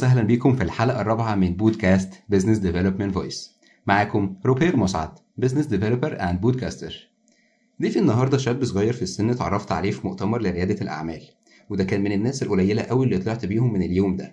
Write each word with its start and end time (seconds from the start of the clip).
وسهلا 0.00 0.22
بكم 0.22 0.56
في 0.56 0.62
الحلقة 0.62 1.00
الرابعة 1.00 1.34
من 1.34 1.56
بودكاست 1.56 2.22
business 2.28 2.58
development 2.58 3.14
voice 3.14 3.56
معاكم 3.86 4.36
روبير 4.46 4.76
مسعد 4.76 5.10
business 5.36 5.66
developer 5.66 6.20
and 6.20 6.40
podcaster 6.40 7.08
ضيفي 7.82 7.98
النهارده 7.98 8.38
شاب 8.38 8.64
صغير 8.64 8.92
في 8.92 9.02
السن 9.02 9.30
اتعرفت 9.30 9.72
عليه 9.72 9.90
في 9.90 10.06
مؤتمر 10.06 10.42
لريادة 10.42 10.80
الأعمال 10.80 11.20
وده 11.70 11.84
كان 11.84 12.00
من 12.00 12.12
الناس 12.12 12.42
القليلة 12.42 12.82
قوي 12.82 13.04
اللي 13.04 13.18
طلعت 13.18 13.46
بيهم 13.46 13.72
من 13.72 13.82
اليوم 13.82 14.16
ده. 14.16 14.32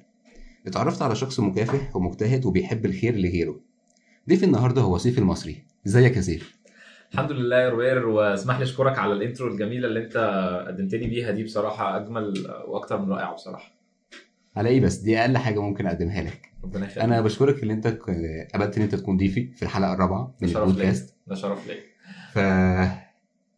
اتعرفت 0.67 1.01
على 1.01 1.15
شخص 1.15 1.39
مكافح 1.39 1.95
ومجتهد 1.95 2.45
وبيحب 2.45 2.85
الخير 2.85 3.15
لغيره. 3.15 3.59
ضيفي 4.29 4.45
النهارده 4.45 4.81
هو 4.81 4.97
سيف 4.97 5.17
المصري. 5.19 5.63
ازيك 5.87 6.15
يا 6.17 6.21
سيف؟ 6.21 6.57
الحمد 7.13 7.31
لله 7.31 7.57
يا 7.57 7.69
روبير 7.69 8.07
واسمح 8.07 8.57
لي 8.57 8.63
اشكرك 8.63 8.99
على 8.99 9.13
ال 9.13 9.19
intro 9.19 9.47
الجميلة 9.47 9.87
اللي 9.87 10.03
انت 10.05 10.17
قدمتني 10.67 11.07
بيها 11.07 11.31
دي 11.31 11.43
بصراحة 11.43 11.97
أجمل 11.97 12.33
وأكتر 12.67 13.01
من 13.01 13.11
رائعة 13.11 13.33
بصراحة. 13.33 13.76
على 14.57 14.69
إيه 14.69 14.81
بس 14.81 14.95
دي 14.95 15.19
أقل 15.19 15.37
حاجة 15.37 15.61
ممكن 15.61 15.87
أقدمها 15.87 16.21
لك. 16.21 16.51
ربنا 16.63 16.85
يخليك. 16.85 16.97
أنا 17.03 17.21
بشكرك 17.21 17.63
إن 17.63 17.71
أنت 17.71 17.87
قبلت 18.53 18.77
إن 18.77 18.83
أنت 18.83 18.95
تكون 18.95 19.17
ضيفي 19.17 19.51
في 19.51 19.63
الحلقة 19.63 19.93
الرابعة 19.93 20.35
من 20.41 20.49
البودكاست. 20.49 21.15
ده 21.27 21.35
شرف 21.35 21.67
ليا. 21.67 21.77
ف 22.31 22.37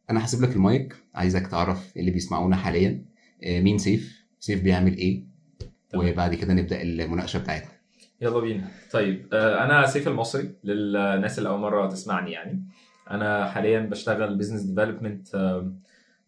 أنا 0.09 0.25
هسيب 0.25 0.41
لك 0.41 0.55
المايك. 0.55 0.95
عايزك 1.15 1.47
تعرف 1.47 1.97
اللي 1.97 2.11
بيسمعونا 2.11 2.55
حاليا. 2.55 3.05
آه، 3.43 3.59
مين 3.59 3.77
سيف؟ 3.77 4.25
سيف 4.39 4.63
بيعمل 4.63 4.97
إيه؟ 4.97 5.23
تمام. 5.89 6.09
وبعد 6.09 6.35
كده 6.35 6.53
نبدأ 6.53 6.81
المناقشة 6.81 7.39
بتاعتنا. 7.39 7.71
يلا 8.21 8.39
بينا. 8.39 8.67
طيب 8.91 9.27
آه، 9.33 9.65
أنا 9.65 9.85
سيف 9.85 10.07
المصري 10.07 10.49
للناس 10.63 11.37
اللي 11.37 11.49
أول 11.49 11.59
مرة 11.59 11.89
تسمعني 11.89 12.31
يعني. 12.31 12.63
أنا 13.11 13.49
حاليا 13.51 13.79
بشتغل 13.79 14.37
business 14.37 14.61
development 14.61 15.27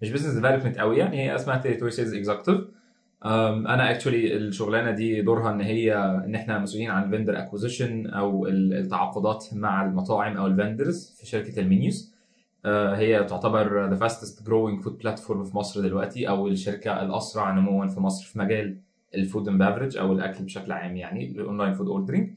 مش 0.01 0.11
business 0.11 0.33
development 0.33 0.77
قوي 0.77 0.97
يعني 0.97 1.21
هي 1.21 1.35
اسمها 1.35 1.57
territory 1.57 1.91
sales 1.91 2.13
executive 2.13 2.61
أنا 3.25 3.91
actually 3.91 4.37
الشغلانة 4.37 4.91
دي 4.91 5.21
دورها 5.21 5.51
إن 5.51 5.61
هي 5.61 5.95
إن 5.95 6.35
إحنا 6.35 6.59
مسؤولين 6.59 6.89
عن 6.89 7.03
ال 7.03 7.08
vendor 7.08 7.39
acquisition 7.39 8.07
أو 8.07 8.47
ال- 8.47 8.73
التعاقدات 8.73 9.45
مع 9.53 9.85
المطاعم 9.85 10.37
أو 10.37 10.47
ال 10.47 10.56
vendors 10.56 11.15
في 11.19 11.25
شركة 11.25 11.59
المنيوز. 11.59 12.11
آه، 12.65 12.95
هي 12.95 13.23
تعتبر 13.23 13.95
the 13.95 13.99
fastest 13.99 14.43
growing 14.43 14.83
food 14.85 15.03
platform 15.07 15.43
في 15.43 15.57
مصر 15.57 15.81
دلوقتي 15.81 16.29
أو 16.29 16.47
الشركة 16.47 17.01
الأسرع 17.01 17.51
نموا 17.51 17.87
في 17.87 17.99
مصر 17.99 18.25
في 18.25 18.39
مجال 18.39 18.77
ال 19.15 19.22
food 19.22 19.47
and 19.47 19.59
beverage 19.59 19.97
أو 19.97 20.13
الأكل 20.13 20.43
بشكل 20.43 20.71
عام 20.71 20.95
يعني 20.97 21.25
ال 21.31 21.37
online 21.37 21.73
food 21.73 21.87
ordering 21.87 22.29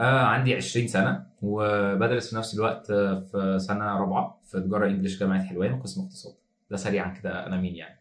آه 0.00 0.20
عندي 0.20 0.54
20 0.54 0.86
سنة 0.88 1.26
وبدرس 1.42 2.30
في 2.30 2.36
نفس 2.36 2.54
الوقت 2.54 2.86
في 2.92 3.56
سنة 3.60 3.84
رابعة 4.00 4.40
في 4.44 4.60
تجارة 4.60 4.86
English 4.86 5.20
جامعة 5.20 5.42
حلوان 5.44 5.80
قسم 5.80 6.00
اقتصاد. 6.02 6.34
ده 6.70 6.76
سريعا 6.76 7.08
كده 7.14 7.46
أنا 7.46 7.56
مين 7.60 7.74
يعني. 7.76 7.99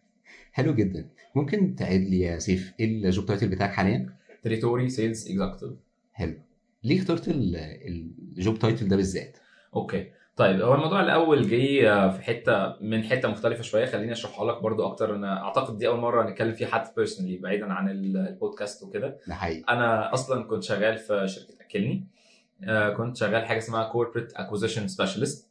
حلو 0.52 0.74
جدا. 0.76 1.10
ممكن 1.36 1.76
تعيد 1.76 2.02
لي 2.10 2.20
يا 2.20 2.40
سيف 2.40 2.74
إيه 2.80 2.86
ال 3.06 3.11
job 3.11 3.26
title 3.26 3.48
بتاعك 3.48 3.72
حاليا؟ 3.72 4.10
territory 4.44 4.90
sales 4.90 5.28
executive 5.32 5.70
حلو. 6.14 6.34
ليه 6.84 7.00
اخترت 7.00 7.28
ال- 7.28 7.56
ال 8.38 8.43
job 8.43 8.60
title 8.60 8.88
ده 8.88 8.96
بالذات؟ 8.96 9.38
okay. 9.76 10.08
طيب 10.36 10.62
هو 10.62 10.76
الموضوع 10.76 11.02
الأول 11.02 11.50
جاي 11.50 11.90
آه، 11.90 12.10
في 12.12 12.22
حتة 12.24 12.76
من 12.82 13.04
حتة 13.04 13.28
مختلفة 13.30 13.62
شوية. 13.64 13.86
خليني 13.86 14.12
أشرحها 14.12 14.52
لك 14.52 14.62
برضو 14.64 14.88
أكتر. 14.88 15.16
أنا 15.16 15.44
أعتقد 15.44 15.78
دي 15.78 15.88
أول 15.88 16.00
مرة 16.00 16.30
نتكلم 16.30 16.54
فيها 16.54 16.68
حتى 16.68 16.92
personally 16.98 17.38
بعيدا 17.38 17.66
عن 17.74 17.90
ال- 17.90 18.18
البودكاست 18.18 18.84
وكده. 18.84 19.18
ده 19.28 19.36
حقيقي. 19.36 19.64
أنا 19.70 20.14
أصلا 20.14 20.44
كنت 20.44 20.64
شغال 20.64 20.98
في 20.98 21.28
شركة 21.28 21.54
اكلني. 21.62 22.06
آه، 22.64 22.90
كنت 22.94 23.18
شغال 23.18 23.46
حاجة 23.46 23.58
اسمها 23.58 23.84
corporate 23.92 24.34
acquisition 24.34 24.88
specialist 24.88 25.49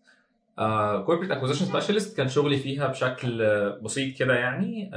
corporate 1.06 1.30
acquisition 1.30 1.64
specialist 1.64 2.16
كان 2.16 2.28
شغلي 2.28 2.56
فيها 2.56 2.86
بشكل 2.86 3.42
آه، 3.42 3.78
بسيط 3.82 4.18
كده 4.18 4.34
يعني. 4.34 4.90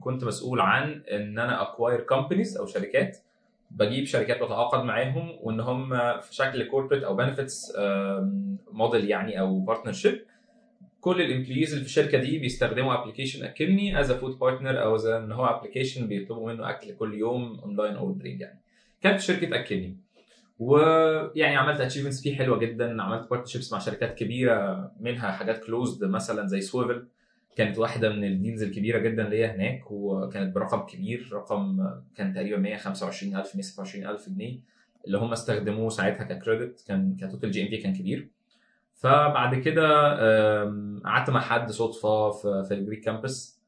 كنت 0.00 0.24
مسؤول 0.24 0.60
عن 0.60 1.02
إن 1.10 1.38
أنا 1.38 1.62
acquire 1.62 2.00
companies 2.00 2.56
أو 2.56 2.66
شركات. 2.66 3.18
بجيب 3.70 4.04
شركات 4.04 4.42
بتعاقد 4.42 4.84
معاهم 4.84 5.38
وإن 5.42 5.60
هم 5.60 5.88
في 6.20 6.34
شكل 6.34 6.64
corporate 6.64 7.02
أو 7.02 7.16
benefits 7.16 7.72
model 8.72 9.10
يعني 9.10 9.40
أو 9.40 9.60
partnership 9.60 10.20
كل 11.00 11.20
ال 11.20 11.25
employees 11.25 11.72
اللي 11.72 11.84
في 11.84 11.90
الشركة 11.90 12.18
دي 12.18 12.38
بيستخدموا 12.38 13.02
application 13.02 13.44
اكلني 13.44 14.00
as 14.00 14.12
food 14.12 14.38
partner 14.38 14.82
أو 14.82 14.96
إن 14.96 15.32
هو 15.32 15.46
application 15.46 16.06
بيطلبوا 16.06 16.52
منه 16.52 16.70
أكل 16.70 16.92
كل 16.92 17.14
يوم 17.14 17.60
online 17.60 17.96
ordering 17.96 18.40
يعني. 18.40 18.60
كانت 19.02 19.20
شركة 19.20 19.60
اكلني 19.60 19.96
ويعني 20.58 21.56
عملت 21.56 21.80
achievements 21.80 22.22
فيه 22.22 22.36
حلوة 22.36 22.58
جدا. 22.58 23.02
عملت 23.02 23.30
partnerships 23.30 23.72
مع 23.72 23.78
شركات 23.78 24.14
كبيرة 24.18 24.90
منها 25.00 25.30
حاجات 25.30 25.64
closed 25.64 26.04
مثلا 26.04 26.46
زي 26.46 26.60
سويفل 26.60 27.08
كانت 27.56 27.78
واحدة 27.78 28.08
من 28.08 28.24
ال 28.24 28.30
deals 28.30 28.62
الكبيرة 28.62 28.98
جدا 28.98 29.32
هي 29.32 29.46
هناك 29.46 29.90
وكانت 29.90 30.54
برقم 30.54 30.80
كبير. 30.80 31.28
رقم 31.32 31.90
كان 32.16 32.32
تقريبا 32.34 32.76
125000 32.76 33.56
127000 33.56 34.28
جنيه. 34.28 34.60
اللي 35.06 35.18
هم 35.18 35.32
استخدموه 35.32 35.88
ساعتها 35.88 36.24
ك 36.24 36.33
credit 36.33 36.84
كان 36.88 37.16
ك 37.20 37.25
total 37.25 37.50
GMV 37.50 37.76
كان 37.76 37.94
كبير. 37.94 38.30
فبعد 38.94 39.54
كده 39.54 39.84
قعدت 41.04 41.30
مع 41.30 41.40
حد 41.40 41.70
صدفة 41.70 42.30
في, 42.30 42.74
ال 42.74 42.79
Greek 42.79 43.04
Campus 43.04 43.58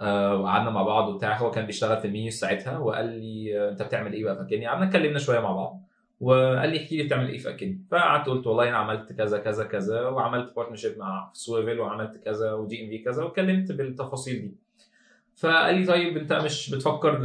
آه، 0.00 0.36
وقعدنا 0.36 0.70
مع 0.70 0.82
بعض 0.82 1.08
وبتاع. 1.08 1.38
هو 1.38 1.50
كان 1.50 1.66
بيشتغل 1.66 1.96
في 1.96 2.06
المينيوز 2.06 2.34
ساعتها 2.34 2.78
وقال 2.78 3.06
لي 3.06 3.60
آه، 3.60 3.70
أنت 3.70 3.82
بتعمل 3.82 4.12
إيه 4.12 4.24
بقى 4.24 4.36
في 4.36 4.42
اكلني 4.42 4.66
قعدنا 4.66 4.88
اتكلمنا 4.88 5.18
شوية 5.18 5.40
مع 5.40 5.52
بعض. 5.52 5.82
وقال 6.20 6.70
لي 6.70 6.76
احكي 6.82 6.96
لي 6.96 7.02
بتعمل 7.02 7.28
إيه 7.28 7.38
في 7.38 7.50
اكلني 7.50 7.80
فقعدت 7.90 8.28
قلت 8.28 8.46
والله 8.46 8.68
أنا 8.68 8.76
عملت 8.76 9.12
كذا 9.12 9.38
كذا 9.38 9.64
كذا 9.64 10.00
وعملت 10.00 10.56
partnership 10.56 10.98
مع 10.98 11.30
سويفل 11.32 11.80
وعملت 11.80 12.24
كذا 12.24 12.52
و 12.52 12.84
GMV 12.84 12.98
كذا 12.98 13.24
واتكلمت 13.24 13.72
بالتفاصيل 13.72 14.40
دي. 14.40 14.54
فقال 15.36 15.74
لي 15.74 15.86
طيب 15.86 16.16
أنت 16.16 16.32
مش 16.32 16.70
بتفكر 16.70 17.20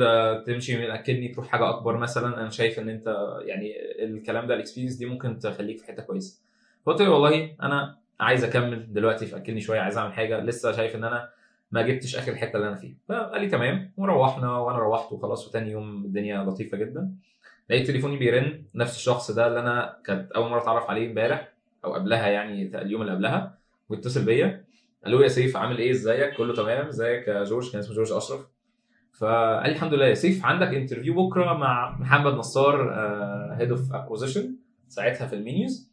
تمشي 0.45 0.77
من 0.77 0.91
اكلني 0.91 1.27
تروح 1.27 1.47
حاجة 1.47 1.69
أكبر 1.69 1.97
مثلا؟ 1.97 2.41
أنا 2.41 2.49
شايف 2.49 2.79
إن 2.79 2.89
أنت 2.89 3.37
يعني 3.41 3.73
الكلام 4.03 4.47
ده 4.47 4.53
ال 4.53 4.57
experience 4.57 4.95
دي 4.95 5.05
ممكن 5.05 5.39
تخليك 5.39 5.77
في 5.77 5.85
حتة 5.87 6.03
كويسة. 6.03 6.41
فقلت 6.85 7.01
له 7.01 7.09
والله 7.09 7.55
أنا 7.61 7.97
عايز 8.19 8.43
أكمل 8.43 8.93
دلوقتي 8.93 9.25
في 9.25 9.37
اكلني 9.37 9.61
شوية 9.61 9.79
عايز 9.79 9.97
أعمل 9.97 10.13
حاجة 10.13 10.39
لسه 10.39 10.71
شايف 10.71 10.95
إن 10.95 11.03
أنا 11.03 11.29
ما 11.71 11.81
جبتش 11.81 12.15
آخر 12.15 12.31
الحته 12.31 12.55
اللي 12.57 12.67
أنا 12.67 12.75
فيها. 12.75 12.95
فقال 13.09 13.41
لي 13.41 13.47
تمام 13.47 13.91
وروحنا 13.97 14.57
وأنا 14.57 14.77
روحت 14.77 15.11
وخلاص 15.11 15.47
وتاني 15.47 15.71
يوم 15.71 16.05
الدنيا 16.05 16.43
لطيفة 16.43 16.77
جدا. 16.77 17.11
لقيت 17.69 17.87
تليفوني 17.87 18.17
بيرن 18.17 18.63
نفس 18.75 18.95
الشخص 18.95 19.31
ده 19.31 19.47
اللي 19.47 19.59
أنا 19.59 19.97
كانت 20.05 20.31
أول 20.31 20.49
مرة 20.49 20.61
أتعرف 20.61 20.89
عليه 20.89 21.09
امبارح 21.09 21.53
أو 21.85 21.93
قبلها 21.93 22.27
يعني 22.27 22.81
اليوم 22.81 23.01
اللي 23.01 23.13
قبلها 23.13 23.57
واتصل 23.89 24.25
بيا. 24.25 24.65
قال 25.03 25.11
له 25.13 25.23
يا 25.23 25.27
سيف 25.27 25.57
عامل 25.57 25.77
إيه؟ 25.77 25.91
إزيك؟ 25.91 26.33
كله 26.37 26.53
تمام؟ 26.53 26.87
إزيك 26.87 27.27
يا 27.27 27.43
جورج؟ 27.43 27.71
كان 27.71 27.79
اسمه 27.79 27.95
جورج 27.95 28.11
أشرف. 28.11 28.41
فقال 29.19 29.63
لي 29.63 29.75
الحمد 29.75 29.93
لله. 29.93 30.05
يا 30.05 30.13
سيف 30.13 30.45
عندك 30.45 30.67
interview 30.67 31.27
بكرة 31.27 31.53
مع 31.53 31.97
محمد 31.99 32.33
نصار 32.33 32.93
head 33.53 33.71
of 33.71 33.93
acquisition 33.93 34.55
ساعتها 34.87 35.27
في 35.27 35.35
elmenus 35.35 35.91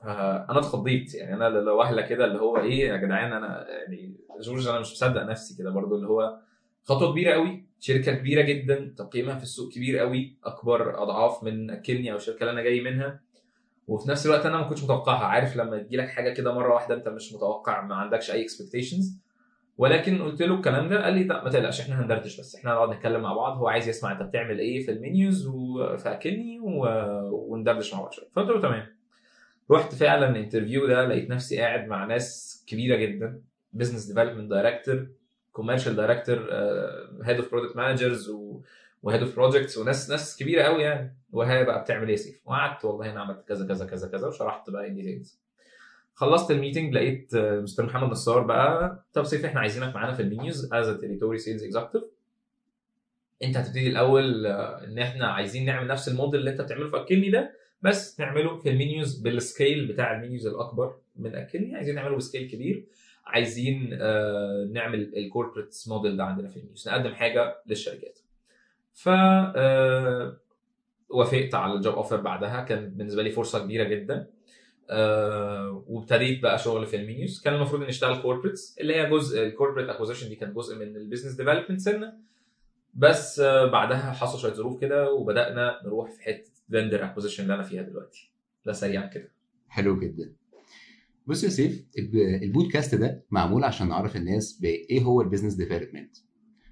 فانا 0.00 0.58
اتخضيت 0.58 1.14
يعني. 1.14 1.34
أنا 1.34 1.48
لوهلة 1.48 2.02
كده 2.02 2.24
اللي 2.24 2.40
هو 2.40 2.56
إيه 2.58 2.88
يا 2.88 2.96
جدعان 2.96 3.32
أنا 3.32 3.66
يعني 3.68 4.14
جورج 4.40 4.68
أنا 4.68 4.80
مش 4.80 4.92
مصدق 4.92 5.22
نفسي 5.22 5.56
كده 5.62 5.70
برضو 5.70 5.96
اللي 5.96 6.06
هو 6.08 6.38
خطوة 6.88 7.12
كبيرة 7.12 7.32
قوي 7.32 7.64
شركة 7.80 8.12
كبيرة 8.14 8.42
جدا 8.42 8.94
تقييمها 8.96 9.36
في 9.36 9.42
السوق 9.42 9.72
كبير 9.72 9.98
قوي 9.98 10.36
أكبر 10.44 11.02
أضعاف 11.02 11.44
من 11.44 11.70
اكلني 11.70 12.12
أو 12.12 12.16
الشركة 12.16 12.40
اللي 12.40 12.50
أنا 12.52 12.62
جاي 12.62 12.80
منها. 12.80 13.20
وفي 13.88 14.10
نفس 14.10 14.26
الوقت 14.26 14.46
أنا 14.46 14.56
ما 14.56 14.62
كنتش 14.68 14.82
متوقعها 14.84 15.24
عارف 15.24 15.56
لما 15.56 15.78
تجي 15.78 15.96
لك 15.96 16.08
حاجة 16.08 16.30
كده 16.32 16.54
مرة 16.54 16.74
واحدة 16.74 16.94
أنت 16.94 17.08
مش 17.08 17.32
متوقع 17.34 17.84
ما 17.86 17.94
عندكش 17.94 18.30
أي 18.30 18.42
expectations 18.42 19.18
ولكن 19.78 20.22
قلت 20.22 20.42
له 20.42 20.54
الكلام 20.54 20.88
ده 20.88 21.04
قال 21.04 21.14
لي 21.14 21.24
لا 21.24 21.44
ما 21.44 21.50
تقلقش 21.50 21.80
إحنا 21.80 22.00
هندردش 22.02 22.40
بس 22.40 22.54
إحنا 22.56 22.72
هنقعد 22.72 22.88
نتكلم 22.96 23.20
مع 23.20 23.32
بعض 23.34 23.56
هو 23.58 23.68
عايز 23.68 23.88
يسمع 23.88 24.12
أنت 24.12 24.22
بتعمل 24.22 24.58
إيه 24.58 24.84
في 24.86 24.90
elmenus 24.90 25.46
وفي 25.46 26.12
اكلني 26.12 26.60
و... 26.60 26.86
وندردش 27.32 27.94
مع 27.94 28.00
بعض 28.00 28.12
شوية. 28.12 28.28
فقلت 28.32 28.48
له 28.50 28.60
تمام. 28.60 28.86
رحت 29.70 29.94
فعلا 29.94 30.28
ال 30.30 30.36
interview 30.36 30.86
ده 30.86 31.04
لقيت 31.08 31.30
نفسي 31.30 31.58
قاعد 31.58 31.88
مع 31.88 32.04
ناس 32.04 32.64
كبيرة 32.66 32.96
جدا 32.96 33.40
business 33.72 34.06
development 34.06 34.50
director 34.50 35.08
commercial 35.58 35.96
director 35.96 36.38
head 37.24 37.36
of 37.36 37.50
product 37.50 37.76
managers 37.76 38.30
و 39.02 39.06
head 39.06 39.20
of 39.22 39.36
projects 39.36 39.78
وناس 39.78 40.10
ناس 40.10 40.36
كبيرة 40.36 40.62
قوي 40.62 40.82
يعني. 40.82 41.16
وهي 41.32 41.64
بقى 41.64 41.82
بتعمل 41.82 42.04
إيه 42.04 42.10
يا 42.10 42.16
سيف؟ 42.16 42.40
وقعدت 42.44 42.84
والله 42.84 43.10
أنا 43.10 43.20
عملت 43.20 43.48
كذا 43.48 43.66
كذا 43.66 43.86
كذا 43.86 44.08
كذا 44.08 44.26
وشرحت 44.28 44.70
بقى 44.70 44.90
details 44.90 45.40
خلصت 46.14 46.50
ال 46.50 46.55
meeting 46.55 46.94
لقيت 46.94 47.34
آه، 47.34 47.60
مستر 47.60 47.86
محمد 47.86 48.10
نصار 48.10 48.42
بقى 48.42 49.04
طب 49.12 49.24
سيف 49.24 49.44
إحنا 49.44 49.60
عايزينك 49.60 49.94
معانا 49.94 50.12
في 50.14 50.22
elmenus 50.22 50.72
as 50.72 51.00
territory 51.00 51.38
sales 51.38 51.64
executive 51.64 52.02
أنت 53.42 53.56
هتبتدي 53.56 53.88
الأول 53.88 54.46
آه، 54.46 54.84
إن 54.84 54.98
إحنا 54.98 55.26
عايزين 55.26 55.64
نعمل 55.64 55.86
نفس 55.86 56.08
الموديل 56.08 56.40
اللي 56.40 56.50
أنت 56.50 56.60
بتعمله 56.60 56.90
في 56.90 56.96
أكلني 56.96 57.30
ده 57.30 57.52
بس 57.82 58.20
نعمله 58.20 58.56
في 58.58 58.68
elmenus 58.70 59.18
بال 59.20 59.39
scale 59.39 59.86
بتاع 59.86 60.16
elmenus 60.16 60.46
الأكبر 60.46 60.94
من 61.16 61.34
أكلني. 61.34 61.76
عايزين 61.76 61.94
نعمله 61.94 62.16
ب 62.16 62.22
scale 62.22 62.50
كبير. 62.50 62.86
عايزين 63.28 63.90
آه، 64.00 64.68
نعمل 64.72 65.12
ال 65.16 65.23
corporate 65.23 65.84
model 65.88 66.16
ده 66.16 66.24
عندنا 66.24 66.48
في 66.48 66.56
elmenus 66.56 66.88
نقدم 66.88 67.14
حاجة 67.14 67.56
للشركات. 67.66 68.18
ف 68.94 69.08
آه، 69.08 70.36
وافقت 71.08 71.54
على 71.54 71.72
ال 71.74 71.79
job 71.79 71.94
offer 71.94 72.16
بعدها 72.20 72.62
كان 72.62 72.90
بالنسبة 72.90 73.22
لي 73.22 73.30
فرصة 73.30 73.58
كبيرة 73.64 73.84
جدا. 73.84 74.26
آه 74.90 75.84
وابتديت 75.88 76.42
بقى 76.42 76.58
شغل 76.58 76.86
في 76.86 76.96
elmenus 76.96 77.40
كان 77.40 77.54
المفروض 77.54 77.80
إني 77.80 77.90
أشتغل 77.90 78.22
corporates 78.22 78.78
اللي 78.80 78.96
هي 78.96 79.10
جزء 79.10 79.46
ال 79.46 79.50
corporate 79.50 79.88
acquisition 79.88 80.28
دي 80.28 80.34
كانت 80.34 80.56
جزء 80.56 80.76
من 80.76 80.96
ال 80.96 81.00
business 81.00 81.34
development 81.34 81.80
سنة. 81.80 82.12
بس 82.94 83.40
آه، 83.40 83.66
بعدها 83.66 84.12
حصل 84.12 84.38
شوية 84.38 84.52
ظروف 84.52 84.80
كده 84.80 85.12
وبدأنا 85.12 85.80
نروح 85.84 86.10
في 86.10 86.22
حتة 86.22 86.50
vendor 86.70 87.04
acquisition 87.04 87.42
اللي 87.42 87.54
أنا 87.54 87.62
فيها 87.62 87.82
دلوقتي. 87.82 88.30
ده 88.66 88.72
سريعا 88.72 89.06
كده. 89.06 89.28
حلو 89.68 89.98
جدا. 90.00 90.32
بص 91.28 91.44
يا 91.44 91.48
سيف 91.48 91.86
الب- 91.98 92.42
البودكاست 92.42 92.94
ده 92.94 93.24
معمول 93.30 93.64
عشان 93.64 93.88
نعرف 93.88 94.16
الناس 94.16 94.58
بايه 94.60 95.02
هو 95.02 95.20
ال 95.20 95.24
business 95.24 95.54
development 95.54 96.16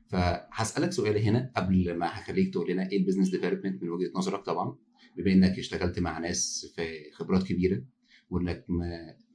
فهسألك 0.08 0.92
سؤال 0.92 1.18
هنا 1.18 1.52
قبل 1.56 1.96
ما 1.98 2.06
هخليك 2.06 2.52
تقول 2.52 2.70
لنا 2.70 2.90
إيه 2.90 2.98
ال 2.98 3.01
business 3.01 3.28
development 3.30 3.82
من 3.82 3.88
وجهة 3.88 4.10
نظرك 4.14 4.44
طبعا 4.44 4.76
بما 5.16 5.32
انك 5.32 5.58
اشتغلت 5.58 5.98
مع 5.98 6.18
ناس 6.18 6.72
في 6.76 7.10
خبرات 7.12 7.42
كبيرة 7.42 7.82
وانك 8.30 8.64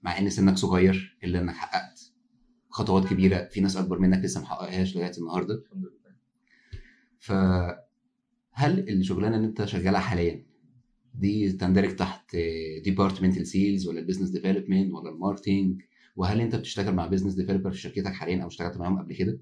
مع 0.04 0.20
ان 0.20 0.30
سنك 0.30 0.58
صغير 0.58 1.18
الا 1.24 1.40
انك 1.42 1.54
حققت 1.54 2.12
خطوات 2.70 3.08
كبيرة 3.08 3.48
في 3.52 3.62
ناس 3.62 3.78
اكبر 3.78 4.00
منك 4.00 4.24
لسه 4.26 4.42
محققهاش 4.42 4.96
لغاية 4.96 5.12
النهارده. 5.18 5.54
الحمد 5.54 5.84
لله. 5.86 6.16
فهل 7.20 8.90
الشغلانة 8.90 9.36
اللي 9.36 9.48
انت 9.48 9.66
شغالها 9.66 10.00
حاليا 10.00 10.46
دي 11.14 11.52
تندرج 11.52 11.96
تحت 11.96 12.36
department 12.84 13.38
ال 13.38 13.46
sales 13.46 13.88
ولا 13.88 14.00
ال 14.00 14.03
business 14.03 14.30
development 14.30 14.94
ولا 14.94 15.10
ال 15.10 15.17
marketing 15.17 15.82
وهل 16.16 16.42
انت 16.42 16.56
بتشتغل 16.56 16.94
مع 16.96 17.08
business 17.08 17.34
developer 17.34 17.72
في 17.72 17.78
شركتك 17.78 18.14
حاليا 18.14 18.42
أو 18.44 18.48
اشتغلت 18.48 18.78
معاهم 18.78 19.00
قبل 19.02 19.14
كده؟ 19.16 19.38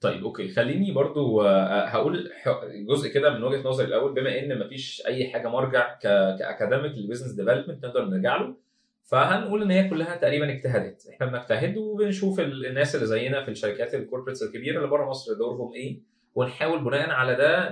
طيب 0.00 0.24
okay. 0.24 0.48
خليني 0.48 0.92
برضو 0.92 1.42
آه، 1.42 1.84
هقول 1.86 2.30
ح- 2.42 2.64
جزء 2.88 3.08
كده 3.08 3.34
من 3.38 3.42
وجهة 3.44 3.68
نظري 3.68 3.86
الأول. 3.86 4.14
بما 4.14 4.38
إن 4.38 4.58
مفيش 4.66 5.02
أي 5.06 5.28
حاجة 5.30 5.48
مرجع 5.48 5.98
ك 6.02 6.12
academic 6.12 6.92
لل 6.98 7.05
business 7.05 7.32
development 7.32 7.84
نقدر 7.84 8.04
نرجع 8.04 8.36
له 8.36 8.56
فهنقول 9.04 9.62
إن 9.62 9.70
هي 9.70 9.88
كلها 9.90 10.16
تقريبا 10.16 10.52
اجتهادات. 10.52 11.02
إحنا 11.12 11.26
بنجتهد 11.26 11.76
وبنشوف 11.76 12.40
ال- 12.40 12.66
الناس 12.66 12.94
اللي 12.94 13.06
زينا 13.06 13.44
في 13.44 13.50
الشركات 13.50 13.94
ال 13.94 13.98
corporates 13.98 14.42
الكبيرة 14.42 14.76
اللي 14.76 14.88
بره 14.88 15.08
مصر 15.10 15.34
دورهم 15.34 15.74
إيه 15.74 16.00
ونحاول 16.34 16.84
بناء 16.84 17.10
على 17.10 17.34
ده 17.34 17.70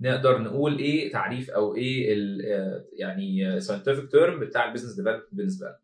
نقدر 0.00 0.38
نقول 0.38 0.78
إيه 0.78 1.10
تعريف 1.12 1.50
أو 1.50 1.76
إيه 1.76 2.14
ال- 2.14 2.42
آه، 2.52 2.84
يعني 2.92 3.60
scientific 3.60 4.10
term 4.10 4.40
بتاع 4.40 4.64
ال 4.68 4.71
business 4.71 4.92
development 4.94 5.24
بالنسبة 5.32 5.66
لنا 5.66 5.76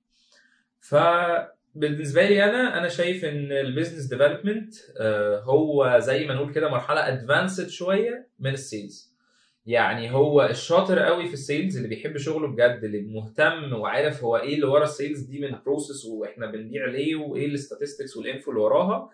فبالنسبه 0.81 2.23
لي 2.29 2.45
أنا 2.45 2.79
أنا 2.79 2.89
شايف 2.89 3.25
إن 3.25 3.53
ال 3.53 3.59
business 3.59 4.05
development 4.05 4.75
هو 5.45 5.99
زي 5.99 6.27
ما 6.27 6.35
نقول 6.35 6.53
كده 6.53 6.69
مرحلة 6.69 7.09
advanced 7.09 7.69
شوية 7.69 8.29
من 8.41 8.51
ال 8.53 8.64
sales 8.64 9.17
يعني 9.67 10.13
هو 10.13 10.43
الشاطر 10.43 10.99
قوي 10.99 11.27
في 11.29 11.33
ال 11.35 11.42
sales 11.42 11.77
اللي 11.77 11.89
بيحب 11.89 12.17
شغله 12.17 12.49
بجد 12.49 12.81
اللي 12.85 13.01
مهتم 13.03 13.73
وعارف 13.73 14.25
هو 14.25 14.37
إيه 14.37 14.55
اللي 14.55 14.67
ورا 14.67 14.85
ال 14.85 14.91
sales 14.91 15.21
دي 15.21 15.41
من 15.41 15.59
process 15.67 16.05
وإحنا 16.05 16.47
بنبيع 16.51 16.87
ليه 16.87 17.17
وإيه 17.17 17.47
ال 17.47 17.53
statistics 17.53 18.17
وال 18.17 18.28
info 18.28 18.51
اللي 18.51 18.63
وراها. 18.63 19.11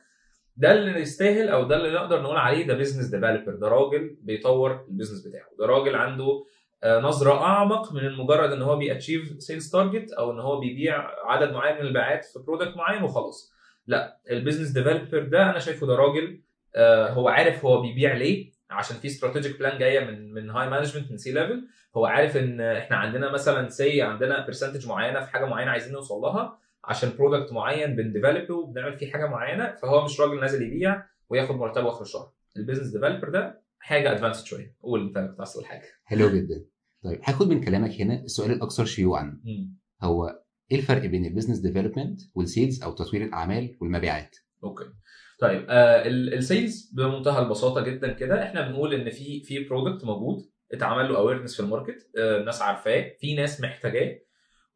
ده 0.56 0.72
اللي 0.72 1.00
يستاهل 1.00 1.48
أو 1.48 1.64
ده 1.64 1.76
اللي 1.76 1.90
نقدر 1.94 2.22
نقول 2.22 2.36
عليه 2.36 2.66
ده 2.66 2.74
business 2.74 3.06
developer 3.06 3.52
ده 3.54 3.68
راجل 3.68 4.16
بيطور 4.22 4.84
ال 4.88 4.92
business 4.92 5.26
بتاعه. 5.26 5.46
ده 5.58 5.66
راجل 5.66 5.94
عنده 5.96 6.44
آه، 6.84 7.00
نظرة 7.00 7.42
أعمق 7.44 7.92
من 7.92 8.16
مجرد 8.16 8.52
إن 8.52 8.62
هو 8.62 8.76
بي 8.76 8.89
achieve 8.89 9.34
sales 9.38 9.70
target 9.70 10.12
أو 10.12 10.30
إن 10.30 10.40
هو 10.40 10.60
بيبيع 10.60 11.10
عدد 11.24 11.52
معين 11.52 11.74
من 11.76 11.80
البيعات 11.86 12.24
في 12.24 12.38
product 12.46 12.76
معين 12.76 13.02
وخلاص. 13.02 13.52
لا 13.86 14.18
ال 14.30 14.34
business 14.34 14.68
developer 14.68 15.18
ده 15.28 15.50
أنا 15.50 15.58
شايفه 15.58 15.86
ده 15.86 15.94
راجل 15.96 16.40
آه، 16.76 17.08
هو 17.10 17.28
عارف 17.28 17.64
هو 17.64 17.80
بيبيع 17.80 18.14
ليه 18.14 18.52
عشان 18.70 18.96
في 18.96 19.06
strategic 19.06 19.58
plan 19.58 19.78
جاية 19.78 20.00
من 20.00 20.32
من 20.34 20.50
high 20.50 20.68
management 20.70 21.10
من 21.10 21.16
C 21.16 21.32
level 21.32 21.64
هو 21.96 22.06
عارف 22.06 22.36
إن 22.36 22.60
إحنا 22.60 22.96
عندنا 22.96 23.30
مثلا 23.32 23.68
سي 23.68 24.02
عندنا 24.02 24.46
percentage 24.46 24.88
معينة 24.88 25.20
في 25.20 25.30
حاجة 25.30 25.44
معينة 25.44 25.70
عايزين 25.70 25.92
نوصل 25.92 26.14
لها. 26.14 26.58
عشان 26.84 27.10
product 27.18 27.52
معين 27.52 27.96
بن 27.96 28.08
develop 28.08 28.48
ه 28.48 28.54
وبنعمل 28.54 28.98
فيه 28.98 29.12
حاجة 29.12 29.26
معينة 29.26 29.74
فهو 29.82 30.04
مش 30.04 30.20
راجل 30.20 30.40
نازل 30.40 30.62
يبيع 30.62 31.04
وياخد 31.30 31.54
مرتبة 31.54 31.88
اخر 31.88 32.02
الشهر 32.02 32.32
ال 32.56 32.59
business 32.59 32.86
developer 32.86 33.28
ده 33.28 33.62
حاجة 33.78 34.12
advanced 34.12 34.44
شوية. 34.44 34.76
قول 34.82 35.00
انت 35.00 35.18
كنت 35.18 35.40
عايز 35.40 35.60
حاجة 35.64 35.82
حلو 36.04 36.28
جدا. 36.28 36.64
طيب 37.04 37.20
هاخد 37.24 37.48
من 37.48 37.64
كلامك 37.64 38.00
هنا 38.00 38.22
السؤال 38.24 38.50
الأكثر 38.50 38.84
شيوعا. 38.84 39.40
هو 40.02 40.42
إيه 40.72 40.78
الفرق 40.78 41.06
بين 41.06 41.26
ال 41.26 41.30
business 41.30 41.58
development 41.58 42.20
وال 42.34 42.48
sales 42.48 42.82
أو 42.82 42.92
تطوير 42.92 43.24
الأعمال 43.24 43.76
والمبيعات؟ 43.80 44.36
okay. 44.64 44.84
طيب 45.40 45.66
آه 45.68 46.06
ال 46.06 46.20
sales 46.20 46.92
بمنتهى 46.96 47.42
البساطة 47.42 47.80
جدا 47.80 48.12
كده. 48.12 48.42
إحنا 48.42 48.68
بنقول 48.68 48.94
إن 48.94 49.10
في 49.10 49.40
في 49.40 49.64
product 49.64 50.04
موجود 50.04 50.50
اتعمل 50.72 51.12
له 51.12 51.18
awareness 51.18 51.56
في 51.56 51.60
ال 51.60 51.67
market 51.67 52.10
آه 52.18 52.40
الناس 52.40 52.62
عارفاه 52.62 53.12
في 53.20 53.34
ناس 53.34 53.60
محتاجاه. 53.60 54.18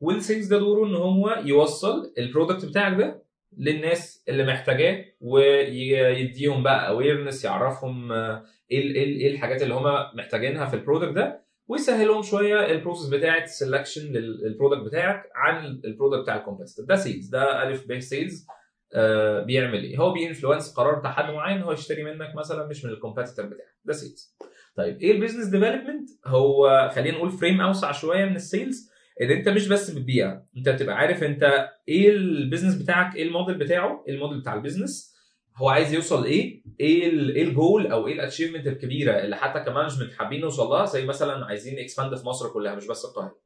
وال 0.01 0.14
sales 0.14 0.47
ده 0.47 0.59
دوره 0.59 0.87
إن 0.87 0.95
هو 0.95 1.43
يوصل 1.45 2.13
ال 2.19 2.25
product 2.25 2.65
بتاعك 2.65 2.97
ده 2.99 3.23
للناس 3.59 4.25
اللي 4.29 4.45
محتاجاه 4.47 5.05
ويديهم 5.21 6.63
بقى 6.63 6.89
awareness 6.89 7.45
يعرفهم 7.45 8.13
آه، 8.13 8.45
إيه 8.71 8.81
إيه 8.95 9.05
إيه 9.21 9.33
الحاجات 9.33 9.63
اللي 9.63 9.75
هم 9.75 9.85
محتاجينها 10.17 10.67
في 10.67 10.77
ال 10.77 10.81
product 10.81 11.13
ده 11.13 11.47
ويسهلهم 11.69 12.23
شوية 12.23 12.71
ال 12.71 12.76
process 12.76 13.09
بتاعة 13.09 13.45
ال 13.45 13.52
selection 13.52 14.13
لل 14.13 14.28
product 14.28 14.83
بتاعك 14.87 15.23
عن 15.35 15.81
ال 15.85 15.90
product 15.90 16.23
بتاع 16.23 16.37
ال 16.37 16.41
competitor 16.41 16.85
ده 16.87 16.97
sales 16.97 17.29
ده 17.29 17.69
ألف 17.69 17.85
ب 17.89 18.01
sales 18.01 18.47
آه، 18.95 19.43
بيعمل 19.43 19.85
إيه؟ 19.85 19.97
هو 19.99 20.13
بي 20.13 20.24
influence 20.24 20.75
قرار 20.75 20.95
بتاع 20.99 21.13
حد 21.13 21.35
معين 21.35 21.63
هو 21.63 21.73
يشتري 21.73 22.05
منك 22.05 22.35
مثلا 22.37 22.67
مش 22.67 22.85
من 22.85 22.91
ال 22.91 22.96
competitor 22.96 23.47
بتاعك 23.47 23.77
ده 23.85 23.93
sales. 23.93 24.37
طيب 24.77 25.01
إيه 25.01 25.13
ال 25.13 25.17
business 25.17 25.47
development؟ 25.47 26.09
هو 26.27 26.91
خلينا 26.95 27.17
نقول 27.17 27.31
frame 27.31 27.61
أوسع 27.61 27.93
شوية 27.93 28.25
من 28.25 28.37
ال 28.37 28.46
sales 28.46 28.91
إن 29.23 29.31
أنت 29.31 29.49
مش 29.49 29.69
بس 29.69 29.91
بتبيع 29.91 30.43
أنت 30.57 30.69
بتبقى 30.69 30.97
عارف 30.97 31.23
أنت 31.23 31.69
إيه 31.89 32.11
ال 32.11 32.18
business 32.18 32.75
بتاعك 32.75 33.17
إيه 33.17 33.23
الموديل 33.23 33.55
بتاعه 33.59 34.05
إيه 34.09 34.15
الموديل 34.15 34.41
بتاع 34.41 34.55
ال 34.55 34.62
business 34.62 35.17
هو 35.57 35.69
عايز 35.69 35.95
يوصل 35.95 36.25
إيه 36.25 36.63
إيه 36.81 37.11
إيه 37.31 37.43
الجول 37.43 37.87
أو 37.87 38.07
إيه 38.07 38.15
ال 38.15 38.19
achievement 38.19 38.67
الكبيرة 38.67 39.13
اللي 39.13 39.37
حتى 39.37 39.61
ك 39.61 39.66
management 39.66 40.13
حابين 40.13 40.41
نوصل 40.41 40.67
لها 40.67 40.85
زي 40.87 41.07
مثلا 41.07 41.45
عايزين 41.45 41.79
expand 41.79 42.15
في 42.15 42.27
مصر 42.27 42.49
كلها 42.49 42.75
مش 42.75 42.87
بس 42.87 43.05
القاهرة 43.05 43.37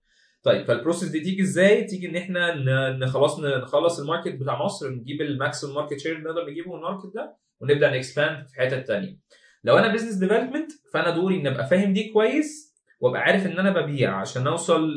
طيب 0.43 0.67
فال 0.67 0.76
process 0.76 1.08
دي 1.08 1.20
تيجي 1.20 1.43
إزاي؟ 1.43 1.84
تيجي 1.84 2.08
إن 2.08 2.17
إحنا 2.17 3.06
خلاص 3.06 3.40
نخلص 3.40 4.00
ال 4.00 4.05
market 4.05 4.34
بتاع 4.34 4.65
مصر 4.65 4.91
نجيب 4.91 5.20
ال 5.22 5.29
maximum 5.29 5.74
market 5.74 5.98
share 5.98 6.17
اللي 6.17 6.29
نقدر 6.29 6.50
نجيبه 6.50 6.70
من 6.70 6.77
ال 6.77 6.82
market 6.82 7.15
ده 7.15 7.36
ونبدأ 7.60 7.91
ن 7.96 8.04
expand 8.04 8.46
في 8.48 8.60
حتت 8.60 8.86
تانية. 8.89 9.19
لو 9.65 9.79
أنا 9.79 9.93
business 9.93 10.15
development 10.15 10.72
فأنا 10.93 11.10
دوري 11.10 11.41
إن 11.41 11.46
أبقى 11.46 11.67
فاهم 11.69 11.93
دي 11.93 12.08
كويس 12.08 12.69
وابقى 13.00 13.20
عارف 13.20 13.46
إن 13.46 13.58
أنا 13.58 13.80
ببيع 13.80 14.16
عشان 14.16 14.46
أوصل 14.46 14.88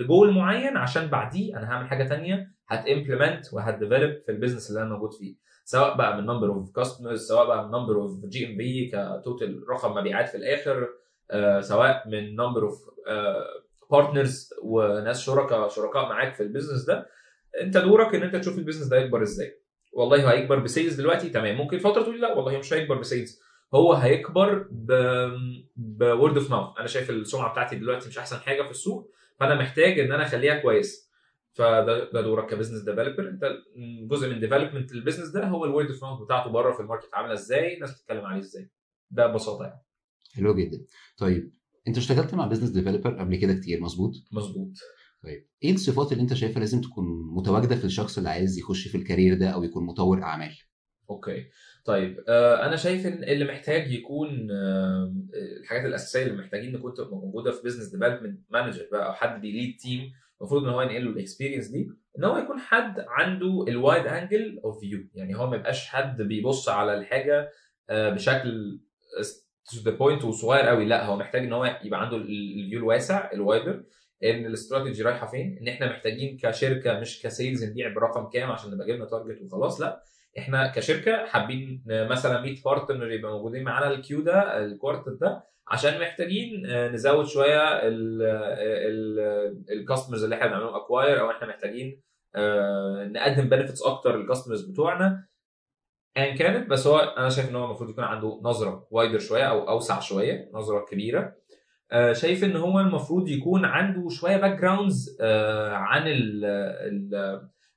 لجول 0.00 0.34
معين 0.34 0.76
عشان 0.76 1.06
بعديه 1.06 1.56
أنا 1.58 1.70
هعمل 1.70 1.88
حاجة 1.88 2.08
تانية 2.08 2.50
هت 2.68 2.82
implement 2.82 3.44
وهت 3.52 3.70
develop 3.70 4.12
في 4.26 4.32
ال 4.32 4.36
business 4.36 4.70
اللي 4.70 4.82
أنا 4.82 4.88
موجود 4.90 5.12
فيه. 5.12 5.34
سواء 5.64 5.96
بقى 5.96 6.16
من 6.16 6.26
number 6.26 6.48
of 6.48 6.70
customers 6.76 7.28
سواء 7.28 7.46
بقى 7.46 7.64
من 7.64 7.70
number 7.70 7.94
of 7.96 8.24
GMV 8.26 8.90
ك 8.92 9.04
total 9.04 9.64
رقم 9.70 9.94
مبيعات 9.94 10.28
في 10.28 10.36
الآخر 10.36 10.88
آه، 11.30 11.60
سواء 11.60 12.08
من 12.08 12.36
number 12.36 12.62
of 12.62 12.90
partners 13.90 14.50
وناس 14.62 15.20
شركاء 15.20 15.68
شركاء 15.68 16.02
معاك 16.08 16.34
في 16.34 16.42
ال 16.42 16.47
business 16.47 16.84
ده 16.84 17.06
أنت 17.60 17.76
دورك 17.76 18.14
إن 18.14 18.22
أنت 18.22 18.36
تشوف 18.36 18.58
ال 18.58 18.61
business 18.61 18.86
ده 18.86 18.96
يكبر 18.96 19.22
إزاي. 19.22 19.56
والله 19.92 20.32
هيكبر 20.32 20.58
ب 20.58 20.64
sales 20.64 20.94
دلوقتي 20.94 21.28
تمام. 21.30 21.56
ممكن 21.56 21.78
فترة 21.78 22.02
تقول 22.02 22.20
لا 22.20 22.32
والله 22.34 22.58
مش 22.58 22.72
هيكبر 22.72 22.98
ب 22.98 23.05
sales 23.05 23.40
هو 23.74 23.92
هيكبر 23.92 24.68
ب 24.70 24.92
word 25.76 26.36
of 26.36 26.50
mouth 26.50 26.78
أنا 26.78 26.86
شايف 26.86 27.10
السمعة 27.10 27.52
بتاعتي 27.52 27.76
دلوقتي 27.76 28.08
مش 28.08 28.18
أحسن 28.18 28.36
حاجة 28.36 28.62
في 28.62 28.70
السوق 28.70 29.10
فأنا 29.40 29.54
محتاج 29.54 30.00
إن 30.00 30.12
أنا 30.12 30.26
أخليها 30.26 30.62
كويس. 30.62 31.10
فده 31.52 32.10
ده 32.12 32.20
دورك 32.20 32.50
ك 32.50 32.54
business 32.54 32.82
developer 32.82 33.28
أنت 33.28 33.44
جزء 34.10 34.30
من 34.30 34.40
development 34.40 34.92
ال 34.92 34.96
business 34.96 35.28
ده 35.28 35.46
هو 35.46 35.64
ال 35.64 35.68
word 35.68 35.86
of 35.86 36.02
mouth 36.04 36.24
بتاعته 36.24 36.50
بره 36.50 36.72
في 36.72 36.80
ال 36.80 36.85
market 36.85 37.14
عاملة 37.14 37.32
إزاي 37.32 37.74
الناس 37.74 37.92
بتتكلم 37.92 38.24
عليه 38.24 38.40
إزاي. 38.40 38.70
ده 39.10 39.26
ببساطة 39.26 39.64
يعني. 39.64 39.82
حلو 40.34 40.54
جدا. 40.54 40.84
طيب 41.16 41.52
أنت 41.88 41.98
اشتغلت 41.98 42.34
مع 42.34 42.46
business 42.46 42.70
developer 42.70 43.18
قبل 43.18 43.36
كده 43.36 43.54
كتير 43.54 43.80
مظبوط؟ 43.80 44.12
مظبوط. 44.32 44.72
طيب 45.24 45.46
إيه 45.62 45.74
الصفات 45.74 46.12
اللي 46.12 46.22
أنت 46.22 46.34
شايفها 46.34 46.60
لازم 46.60 46.80
تكون 46.80 47.04
متواجدة 47.34 47.76
في 47.76 47.84
الشخص 47.84 48.18
اللي 48.18 48.30
عايز 48.30 48.58
يخش 48.58 48.88
في 48.88 48.96
ال 48.96 49.02
career 49.02 49.38
ده 49.38 49.48
أو 49.50 49.64
يكون 49.64 49.86
مطور 49.86 50.22
أعمال؟ 50.22 50.56
okay. 51.10 51.44
طيب 51.84 52.24
آه 52.28 52.66
أنا 52.66 52.76
شايف 52.76 53.06
إن 53.06 53.24
اللي 53.24 53.44
محتاج 53.44 53.92
يكون 53.92 54.48
آه 54.50 55.14
الحاجات 55.60 55.84
الأساسية 55.84 56.22
اللي 56.22 56.36
محتاجين 56.42 56.72
تبقى 56.72 57.16
موجودة 57.16 57.50
في 57.52 57.62
business 57.64 57.88
development 57.88 58.40
manager 58.50 58.88
بقى 58.92 59.06
أو 59.06 59.12
حد 59.12 59.40
بي 59.40 59.52
lead 59.52 59.76
team 59.76 60.12
المفروض 60.40 60.64
إن 60.64 60.70
هو 60.70 60.82
ينقل 60.82 61.04
له 61.04 61.10
ال 61.10 61.15
experience 61.15 61.66
دي 61.68 61.90
إن 62.18 62.24
هو 62.24 62.38
يكون 62.38 62.58
حد 62.58 63.04
عنده 63.08 63.64
ال 63.68 63.76
wide 63.76 64.06
angle 64.06 64.60
of 64.64 64.80
view 64.80 64.98
يعني 65.14 65.36
هو 65.36 65.50
ما 65.50 65.56
يبقاش 65.56 65.86
حد 65.86 66.22
بيبص 66.22 66.68
على 66.68 66.94
الحاجة 66.94 67.50
آه 67.90 68.10
بشكل 68.10 68.80
to 69.70 69.76
the 69.84 69.90
point 69.90 70.24
وصغير 70.24 70.66
قوي. 70.66 70.84
لا 70.84 71.06
هو 71.06 71.16
محتاج 71.16 71.42
إن 71.42 71.52
هو 71.52 71.78
يبقى 71.84 72.00
عنده 72.02 72.16
ال 72.16 72.28
view 72.28 72.78
الواسع 72.78 73.30
ال 73.32 73.41
wider 73.41 73.84
إن 74.24 74.46
الاستراتيجي 74.46 75.02
رايحة 75.02 75.26
فين 75.26 75.58
إن 75.60 75.68
إحنا 75.68 75.86
محتاجين 75.90 76.38
كشركة 76.42 77.00
مش 77.00 77.22
ك 77.22 77.29
sales 77.29 77.64
نبيع 77.64 77.94
برقم 77.94 78.30
كام 78.30 78.50
عشان 78.50 78.70
نبقى 78.70 78.86
جبنا 78.86 79.04
target 79.04 79.42
وخلاص. 79.42 79.80
لا 79.80 80.02
إحنا 80.38 80.66
كشركة 80.72 81.26
حابين 81.26 81.82
مثلا 81.86 82.40
100 82.40 82.62
partner 82.64 83.10
يبقى 83.10 83.32
موجودين 83.32 83.64
معانا 83.64 83.90
ال 83.94 84.07
Q 84.07 84.20
ده 84.20 84.64
ال 84.64 84.70
quarter 84.70 85.14
ده 85.14 85.44
عشان 85.68 86.00
محتاجين 86.00 86.66
نزود 86.92 87.26
شوية 87.26 87.80
ال 89.72 89.77
customers 89.77 90.24
اللي 90.24 90.36
إحنا 90.36 90.46
بنعملهم 90.46 90.74
acquire 90.74 91.20
أو 91.20 91.30
إحنا 91.30 91.48
محتاجين 91.48 92.00
نقدم 93.12 93.48
benefits 93.48 93.82
أكتر 93.82 94.16
لل 94.16 94.26
customers 94.26 94.70
بتوعنا. 94.70 95.26
ايا 96.16 96.34
كانت 96.36 96.70
بس 96.70 96.86
هو 96.86 96.98
أنا 96.98 97.28
شايف 97.28 97.50
إن 97.50 97.56
هو 97.56 97.64
المفروض 97.64 97.90
يكون 97.90 98.04
عنده 98.04 98.40
نظرة 98.42 98.86
wider 98.90 99.18
شوية 99.18 99.44
أو 99.44 99.68
أوسع 99.68 100.00
شوية 100.00 100.50
نظرة 100.52 100.84
كبيرة. 100.90 101.34
آه، 101.92 102.12
شايف 102.12 102.44
إن 102.44 102.56
هو 102.56 102.80
المفروض 102.80 103.28
يكون 103.28 103.64
عنده 103.64 104.08
شوية 104.08 104.36
backgrounds 104.36 105.16
عن 105.72 106.02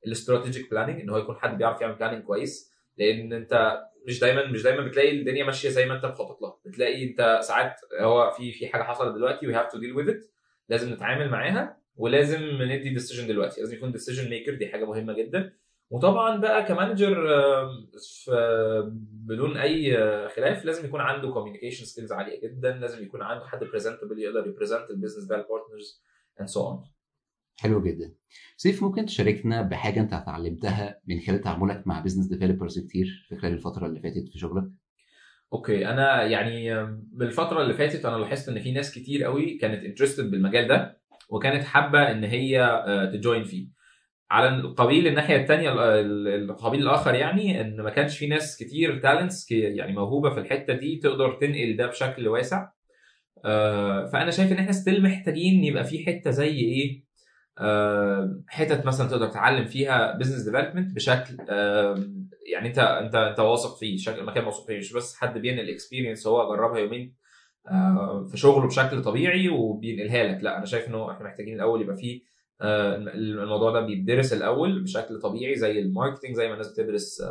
ال 0.05 0.12
strategic 0.12 0.71
planning 0.71 1.01
إن 1.01 1.09
هو 1.09 1.17
يكون 1.17 1.35
حد 1.35 1.57
بيعرف 1.57 1.81
يعمل 1.81 1.95
planning 1.95 2.23
كويس. 2.23 2.73
لأن 2.97 3.33
أنت 3.33 3.83
مش 4.07 4.19
دايما 4.19 4.45
مش 4.45 4.63
دايما 4.63 4.87
بتلاقي 4.87 5.19
الدنيا 5.19 5.43
ماشية 5.43 5.69
زي 5.69 5.85
ما 5.85 5.95
أنت 5.95 6.05
مخطط 6.05 6.41
لها. 6.41 6.59
بتلاقي 6.65 7.03
أنت 7.09 7.39
ساعات 7.43 7.75
هو 7.99 8.31
في 8.31 8.51
في 8.51 8.67
حاجة 8.67 8.83
حصلت 8.83 9.15
دلوقتي 9.15 9.47
we 9.47 9.53
have 9.53 9.71
to 9.71 9.77
deal 9.79 9.93
with 9.93 10.09
it 10.09 10.25
لازم 10.69 10.93
نتعامل 10.93 11.29
معاها 11.29 11.77
ولازم 11.95 12.39
ندي 12.61 12.89
decision 12.89 13.27
دلوقتي. 13.27 13.61
لازم 13.61 13.75
يكون 13.77 13.91
decision 13.91 14.29
maker 14.29 14.53
دي 14.53 14.67
حاجة 14.67 14.85
مهمة 14.85 15.13
جدا. 15.13 15.53
وطبعا 15.89 16.37
بقى 16.37 16.63
ك 16.63 16.71
manager 16.71 17.27
بدون 19.27 19.57
أي 19.57 19.97
خلاف 20.29 20.65
لازم 20.65 20.85
يكون 20.85 21.01
عنده 21.01 21.31
communication 21.31 21.85
skills 21.85 22.11
عالية 22.11 22.41
جدا. 22.41 22.71
لازم 22.71 23.03
يكون 23.03 23.21
عنده 23.21 23.45
حد 23.45 23.63
presentable 23.63 24.19
يقدر 24.19 24.47
ي 24.47 24.53
present 24.53 24.89
ال 24.89 24.93
business 24.93 25.23
ده 25.23 25.37
لل 25.37 25.51
partners 25.51 26.03
and 26.39 26.49
so 26.49 26.67
on 26.67 26.83
حلو 27.59 27.81
جدا. 27.81 28.13
سيف 28.57 28.83
ممكن 28.83 29.05
تشاركنا 29.05 29.61
بحاجة 29.61 29.99
انت 29.99 30.13
اتعلمتها 30.13 30.99
من 31.07 31.19
خلال 31.19 31.41
تعاملك 31.41 31.87
مع 31.87 31.99
business 31.99 32.25
developers 32.25 32.79
كتير 32.79 33.25
في 33.29 33.35
خلال 33.35 33.53
الفترة 33.53 33.87
اللي 33.87 33.99
فاتت 33.99 34.29
في 34.29 34.39
شغلك؟ 34.39 34.63
okay 35.53 35.87
أنا 35.87 36.23
يعني 36.23 36.85
بالفترة 37.11 37.61
اللي 37.61 37.73
فاتت 37.73 38.05
أنا 38.05 38.17
لاحظت 38.17 38.49
إن 38.49 38.59
في 38.59 38.71
ناس 38.71 38.93
كتير 38.93 39.23
قوي 39.23 39.57
كانت 39.57 39.83
interested 39.83 40.31
بالمجال 40.31 40.67
ده 40.67 41.01
وكانت 41.29 41.63
حابة 41.63 42.11
إن 42.11 42.23
هي 42.23 42.83
ت 43.13 43.19
join 43.19 43.43
فيه. 43.43 43.67
على 44.31 44.49
القبيل 44.49 45.07
الناحية 45.07 45.35
الثانية 45.41 45.73
القبيل 46.35 46.81
الآخر 46.81 47.15
يعني 47.15 47.61
إن 47.61 47.81
ما 47.81 47.89
كانش 47.89 48.17
في 48.17 48.27
ناس 48.27 48.57
كتير 48.57 48.99
talents 48.99 49.51
يعني 49.51 49.93
موهوبة 49.93 50.29
في 50.29 50.39
الحتة 50.39 50.73
دي 50.73 50.95
تقدر 51.03 51.33
تنقل 51.41 51.77
ده 51.77 51.87
بشكل 51.87 52.27
واسع. 52.27 52.69
آه، 53.45 54.05
فأنا 54.05 54.31
شايف 54.31 54.51
إن 54.51 54.57
إحنا 54.57 54.71
still 54.71 55.03
محتاجين 55.03 55.63
يبقى 55.63 55.83
في 55.83 56.05
حتة 56.05 56.31
زي 56.31 56.49
إيه؟ 56.49 56.99
آه، 56.99 57.03
حتت 58.47 58.85
مثلا 58.85 59.07
تقدر 59.09 59.27
تتعلم 59.27 59.65
فيها 59.65 60.17
business 60.17 60.41
development 60.41 60.95
بشكل 60.95 61.37
آه، 61.49 61.95
يعني 62.51 62.67
انت 62.67 62.79
انت 62.79 63.15
انت 63.15 63.39
واثق 63.39 63.77
فيه 63.77 63.97
شكل 63.97 64.23
مكان 64.25 64.43
موثوق 64.43 64.67
فيه 64.67 64.77
مش 64.77 64.93
بس 64.93 65.15
حد 65.15 65.37
بينقل 65.37 65.69
experience 65.69 66.27
هو 66.27 66.55
جربها 66.55 66.79
يومين 66.79 67.15
آه، 67.67 68.27
في 68.31 68.37
شغله 68.37 68.67
بشكل 68.67 69.01
طبيعي 69.01 69.49
وبينقلها 69.49 70.23
لك. 70.23 70.43
لا 70.43 70.57
أنا 70.57 70.65
شايف 70.65 70.87
إنه 70.87 71.11
إحنا 71.11 71.25
محتاجين 71.25 71.55
الأول 71.55 71.81
يبقى 71.81 71.95
فيه 71.95 72.21
آه، 72.61 72.95
الموضوع 72.95 73.71
ده 73.71 73.79
بيدرس 73.81 74.33
الأول 74.33 74.83
بشكل 74.83 75.19
طبيعي 75.19 75.55
زي 75.55 75.79
ال 75.79 75.85
marketing 75.85 76.35
زي 76.35 76.47
ما 76.47 76.53
الناس 76.53 76.71
بتدرس 76.71 77.21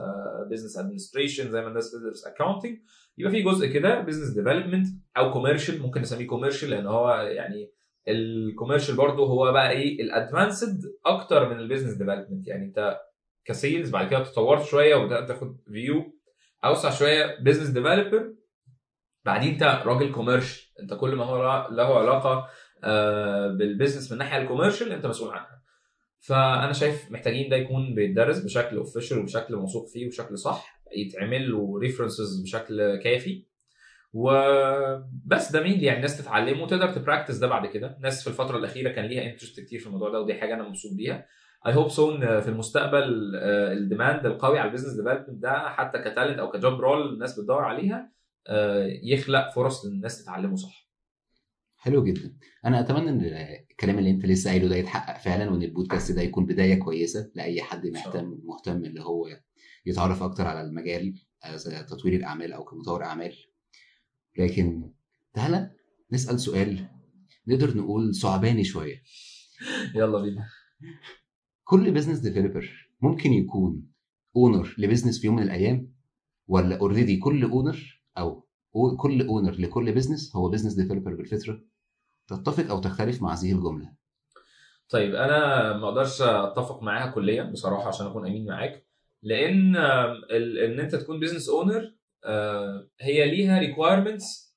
business 0.51 0.79
administration 0.79 1.51
زي 1.51 1.61
ما 1.61 1.69
الناس 1.69 1.95
بتدرس 1.95 2.27
accounting 2.27 2.79
يبقى 3.19 3.33
في 3.33 3.43
جزء 3.43 3.67
كده 3.67 4.01
business 4.01 4.29
development 4.29 4.87
أو 5.17 5.33
commercial 5.33 5.83
ممكن 5.83 6.01
نسميه 6.01 6.27
commercial 6.27 6.71
لأن 6.71 6.87
هو 6.87 7.11
يعني 7.11 7.71
ال 8.09 8.17
commercial 8.17 8.97
برضه 8.97 9.27
هو 9.27 9.53
بقى 9.53 9.71
إيه 9.71 10.03
ال 10.03 10.12
advanced 10.12 10.81
أكتر 11.07 11.49
من 11.49 11.59
ال 11.59 11.63
business 11.63 11.93
development 11.93 12.49
يعني 12.49 12.65
أنت 12.65 13.01
ك 13.45 13.53
sales 13.53 13.91
بعد 13.91 14.09
كده 14.11 14.25
تطورت 14.25 14.63
شوية 14.65 14.95
وبدأت 14.95 15.29
تاخد 15.29 15.57
view 15.73 16.13
أوسع 16.65 16.91
شوية 16.91 17.39
business 17.41 17.69
developer 17.69 18.35
بعدين 19.25 19.53
أنت 19.53 19.63
راجل 19.63 20.13
commercial 20.13 20.63
أنت 20.83 20.95
كل 20.95 21.15
ما 21.15 21.25
هو 21.25 21.69
له 21.71 21.99
علاقة 21.99 22.49
آه، 22.85 23.49
بال 23.49 23.61
business 23.61 24.07
من 24.07 24.13
الناحيه 24.13 24.43
ال 24.43 24.47
commercial 24.47 24.93
أنت 24.93 25.07
مسؤول 25.07 25.31
عنها. 25.31 25.63
فأنا 26.21 26.73
شايف 26.73 27.11
محتاجين 27.11 27.49
ده 27.51 27.57
يكون 27.57 27.95
بيتدرس 27.95 28.39
بشكل 28.39 28.77
official 28.77 29.19
وبشكل 29.19 29.57
موثوق 29.57 29.89
فيه 29.89 30.07
وبشكل 30.07 30.39
صح 30.39 30.83
يتعمل 30.97 31.53
له 31.53 31.79
references 31.79 32.43
بشكل 32.43 32.97
كافي. 32.97 33.45
وبس 34.13 35.53
ده 35.53 35.63
مين 35.63 35.81
يعني 35.81 35.97
الناس 35.97 36.19
تتعلمه 36.19 36.63
وتقدر 36.63 36.93
ت 36.93 36.98
practice 36.98 37.37
ده 37.37 37.47
بعد 37.47 37.67
كده. 37.67 37.99
ناس 38.01 38.23
في 38.23 38.29
الفترة 38.29 38.57
الأخيرة 38.59 38.91
كان 38.93 39.05
ليها 39.05 39.31
interest 39.33 39.61
كتير 39.61 39.81
في 39.81 39.87
الموضوع 39.87 40.11
ده 40.11 40.21
ودي 40.21 40.35
حاجة 40.35 40.55
أنا 40.55 40.69
مبسوط 40.69 40.93
بيها. 40.95 41.27
I 41.67 41.75
hope 41.75 41.89
so 41.89 42.15
ان 42.15 42.41
في 42.41 42.49
المستقبل 42.49 43.33
آه، 43.37 43.73
ال 43.73 43.81
demand 43.81 44.27
القوي 44.27 44.59
على 44.59 44.67
ال 44.67 44.70
business 44.70 44.93
development 44.95 45.31
ده 45.31 45.69
حتى 45.69 45.99
ك 45.99 46.05
talent 46.05 46.39
أو 46.39 46.51
ك 46.51 46.58
job 46.58 46.81
role 46.81 47.13
الناس 47.15 47.39
بتدور 47.41 47.65
عليها 47.65 48.13
آه، 48.47 48.87
يخلق 49.03 49.51
فرص 49.55 49.85
للناس 49.87 50.23
تتعلمه 50.23 50.57
صح. 50.57 50.89
حلو 51.77 52.05
جدا. 52.05 52.37
أنا 52.67 52.81
أتمنى 52.81 53.11
إن 53.11 53.21
الكلام 53.71 53.99
اللي 53.99 54.11
أنت 54.11 54.27
لسه 54.27 54.51
قايله 54.51 54.69
ده 54.69 54.77
يتحقق 54.77 55.21
فعلا 55.21 55.51
وإن 55.51 55.63
البودكاست 55.63 56.13
ده 56.13 56.23
يكون 56.23 56.47
بداية 56.47 56.79
كويسة 56.79 57.31
لأي 57.35 57.63
حد 57.63 57.87
مهتم 57.87 58.39
مهتم 58.45 58.85
اللي 58.85 59.01
هو 59.03 59.27
يتعرف 59.87 60.23
أكتر 60.23 60.47
على 60.47 60.61
المجال 60.61 61.15
زي 61.55 61.83
تطوير 61.83 62.15
الأعمال 62.15 62.53
أو 62.53 62.65
كمطور 62.65 63.05
أعمال. 63.05 63.35
لكن 64.39 64.91
تعالى 65.35 65.71
نسأل 66.13 66.41
سؤال. 66.41 66.89
نقدر 67.47 67.77
نقول 67.77 68.15
صعباني 68.15 68.65
شوية. 68.65 69.03
يلا 69.95 70.21
بينا. 70.23 70.49
كل 71.65 71.91
business 71.91 72.19
developer 72.19 72.89
ممكن 73.01 73.33
يكون 73.33 73.87
owner 74.37 74.75
ل 74.79 74.84
business 74.84 75.21
في 75.21 75.27
يوم 75.27 75.37
من 75.37 75.43
الأيام؟ 75.43 75.93
ولا 76.49 76.79
already 76.81 77.17
كل 77.17 77.45
owner 77.45 78.03
أو 78.19 78.47
كل 78.97 79.27
owner 79.27 79.53
لكل 79.53 79.93
business 79.93 80.37
هو 80.37 80.49
business 80.49 80.75
developer 80.75 81.15
بالفطرة؟ 81.15 81.61
تتفق 82.27 82.71
أو 82.71 82.81
تختلف 82.81 83.23
مع 83.23 83.35
هذه 83.35 83.53
الجملة؟ 83.53 83.93
طيب 84.89 85.15
أنا 85.15 85.73
ما 85.77 85.89
أقدرش 85.89 86.23
أتفق 86.23 86.83
معاها 86.83 87.11
كليا 87.11 87.43
بصراحة 87.43 87.89
عشان 87.89 88.07
أكون 88.07 88.27
أمين 88.27 88.47
معاك. 88.47 88.87
لأن 89.23 89.77
إن 89.77 90.81
أنت 90.81 90.95
تكون 90.95 91.21
business 91.21 91.49
owner 91.49 91.95
هي 93.01 93.31
ليها 93.31 93.59
requirements 93.59 94.57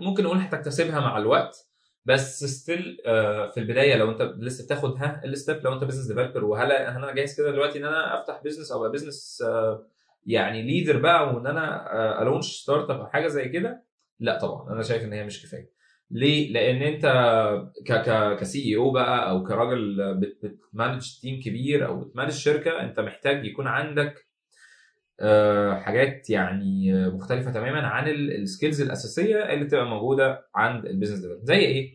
ممكن 0.00 0.24
نقول 0.24 0.38
هتكتسبها 0.38 1.00
مع 1.00 1.18
الوقت 1.18 1.56
بس 2.04 2.44
still 2.44 2.96
في 3.54 3.54
البداية 3.56 3.96
لو 3.96 4.10
انت 4.10 4.22
لسه 4.22 4.64
بتاخد 4.64 4.96
ها 4.98 5.20
ال 5.24 5.32
step 5.32 5.64
لو 5.64 5.72
انت 5.72 5.84
business 5.84 6.06
developer 6.06 6.44
وهل 6.44 6.72
هل 6.72 6.72
أنا 7.04 7.12
جاهز 7.14 7.36
كده 7.36 7.50
دلوقتي 7.50 7.78
ان 7.78 7.84
أنا 7.84 8.20
افتح 8.20 8.40
business 8.44 8.72
أو 8.72 8.78
ابقى 8.78 8.90
business 8.92 9.44
يعني 10.26 10.62
leader 10.62 10.98
بقى 11.00 11.34
وان 11.34 11.46
أنا 11.46 12.22
ا 12.22 12.46
launch 12.62 12.90
startup 12.90 13.00
أو 13.00 13.06
حاجة 13.06 13.26
زي 13.28 13.48
كده 13.48 13.84
لا 14.20 14.38
طبعا 14.38 14.72
أنا 14.72 14.82
شايف 14.82 15.02
إن 15.02 15.12
هي 15.12 15.24
مش 15.24 15.42
كفاية 15.46 15.70
ليه؟ 16.10 16.52
لأن 16.52 16.82
أنت 16.82 17.06
ك 17.86 17.92
ك 17.92 18.36
CEO 18.40 18.90
بقى 18.90 19.30
أو 19.30 19.44
كراجل 19.44 19.96
بت- 20.20 20.38
بت 20.46 20.64
manage 20.64 21.20
team 21.20 21.40
كبير 21.40 21.86
أو 21.86 22.00
بت 22.00 22.07
manage 22.07 22.30
شركة 22.32 22.80
أنت 22.80 23.00
محتاج 23.00 23.44
يكون 23.46 23.66
عندك 23.66 24.14
آه، 24.14 24.23
حاجات 25.82 26.30
يعني 26.30 26.94
آه، 26.94 27.08
مختلفة 27.08 27.50
تماما 27.52 27.86
عن 27.86 28.08
ال 28.08 28.19
skills 28.19 28.82
الأساسية 28.82 29.52
اللي 29.52 29.64
بتبقى 29.64 29.86
موجودة 29.86 30.46
عند 30.54 30.86
ال 30.86 30.90
business 30.90 31.18
development 31.18 31.46
زي 31.46 31.56
إيه؟ 31.58 31.92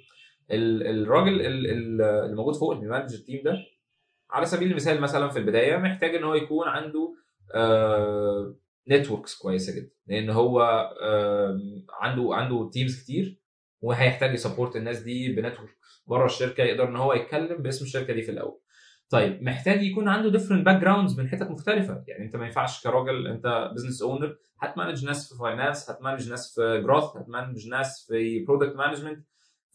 ال- 0.52 0.88
الراجل 0.88 1.42
ال- 1.42 1.68
ال- 1.68 2.02
اللي 2.02 2.36
موجود 2.36 2.56
فوق 2.56 2.72
اللي 2.72 2.84
بي 2.84 2.91
manage 2.91 3.14
ال 3.14 3.19
team 3.19 3.42
ده 3.46 3.58
على 4.32 4.46
سبيل 4.46 4.72
المثال 4.72 5.02
مثلا 5.02 5.30
في 5.30 5.40
البداية 5.40 5.78
محتاج 5.78 6.16
إن 6.16 6.24
هو 6.24 6.36
يكون 6.36 6.68
عنده 6.68 7.16
networks 8.90 9.36
كويسة 9.38 9.76
جدا. 9.76 9.92
لأن 10.08 10.30
هو 10.30 10.62
عنده 12.02 12.30
عنده 12.36 12.70
teams 12.74 13.04
كتير 13.04 13.40
وهيحتاج 13.82 14.34
ي 14.34 14.39
support 14.39 14.76
الناس 14.76 15.00
دي 15.00 15.34
ب 15.34 15.38
network 15.38 15.70
بره 16.08 16.26
الشركة 16.26 16.64
يقدر 16.64 16.90
إن 16.90 16.96
هو 16.96 17.14
يتكلم 17.14 17.58
باسم 17.62 17.86
الشركة 17.86 18.14
دي 18.14 18.22
في 18.22 18.32
الأول. 18.32 18.60
طيب 19.10 19.44
محتاج 19.44 19.84
يكون 19.84 20.08
عنده 20.08 20.30
different 20.30 20.66
backgrounds 20.66 21.20
من 21.20 21.28
حتت 21.30 21.52
مختلفة. 21.52 22.04
يعني 22.08 22.26
انت 22.26 22.36
ما 22.36 22.46
ينفعش 22.46 22.84
كراجل 22.84 23.28
انت 23.28 23.72
business 23.76 24.02
owner 24.02 24.36
هت 24.60 24.71
manage 24.71 25.06
ناس 25.06 25.30
في 25.34 25.40
finance 25.40 25.90
هت 25.90 26.00
manage 26.00 26.30
ناس 26.30 26.56
في 26.56 26.82
growth 26.82 27.04
هت 27.18 27.30
manage 27.30 27.68
ناس 27.68 28.06
في 28.08 28.46
product 28.46 28.76
management 28.76 29.26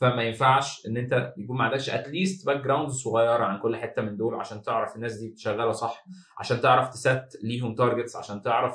فما 0.01 0.23
ينفعش 0.23 0.87
ان 0.87 0.97
انت 0.97 1.33
يكون 1.39 1.59
ما 1.59 1.65
عندكش 1.65 1.91
at 1.91 2.47
least 2.47 2.65
background 2.65 2.89
صغيرة 2.91 3.45
عن 3.45 3.59
كل 3.61 3.77
حتة 3.77 4.03
من 4.03 4.17
دول 4.17 4.35
عشان 4.35 4.63
تعرف 4.63 4.97
الناس 4.97 5.15
دي 5.19 5.35
شغالة 5.37 5.73
صح 5.73 6.05
عشان 6.39 6.61
تعرف 6.61 6.89
ت 6.89 7.00
set 7.00 7.35
ليهم 7.43 7.75
targets 7.75 8.17
عشان 8.17 8.43
تعرف 8.43 8.75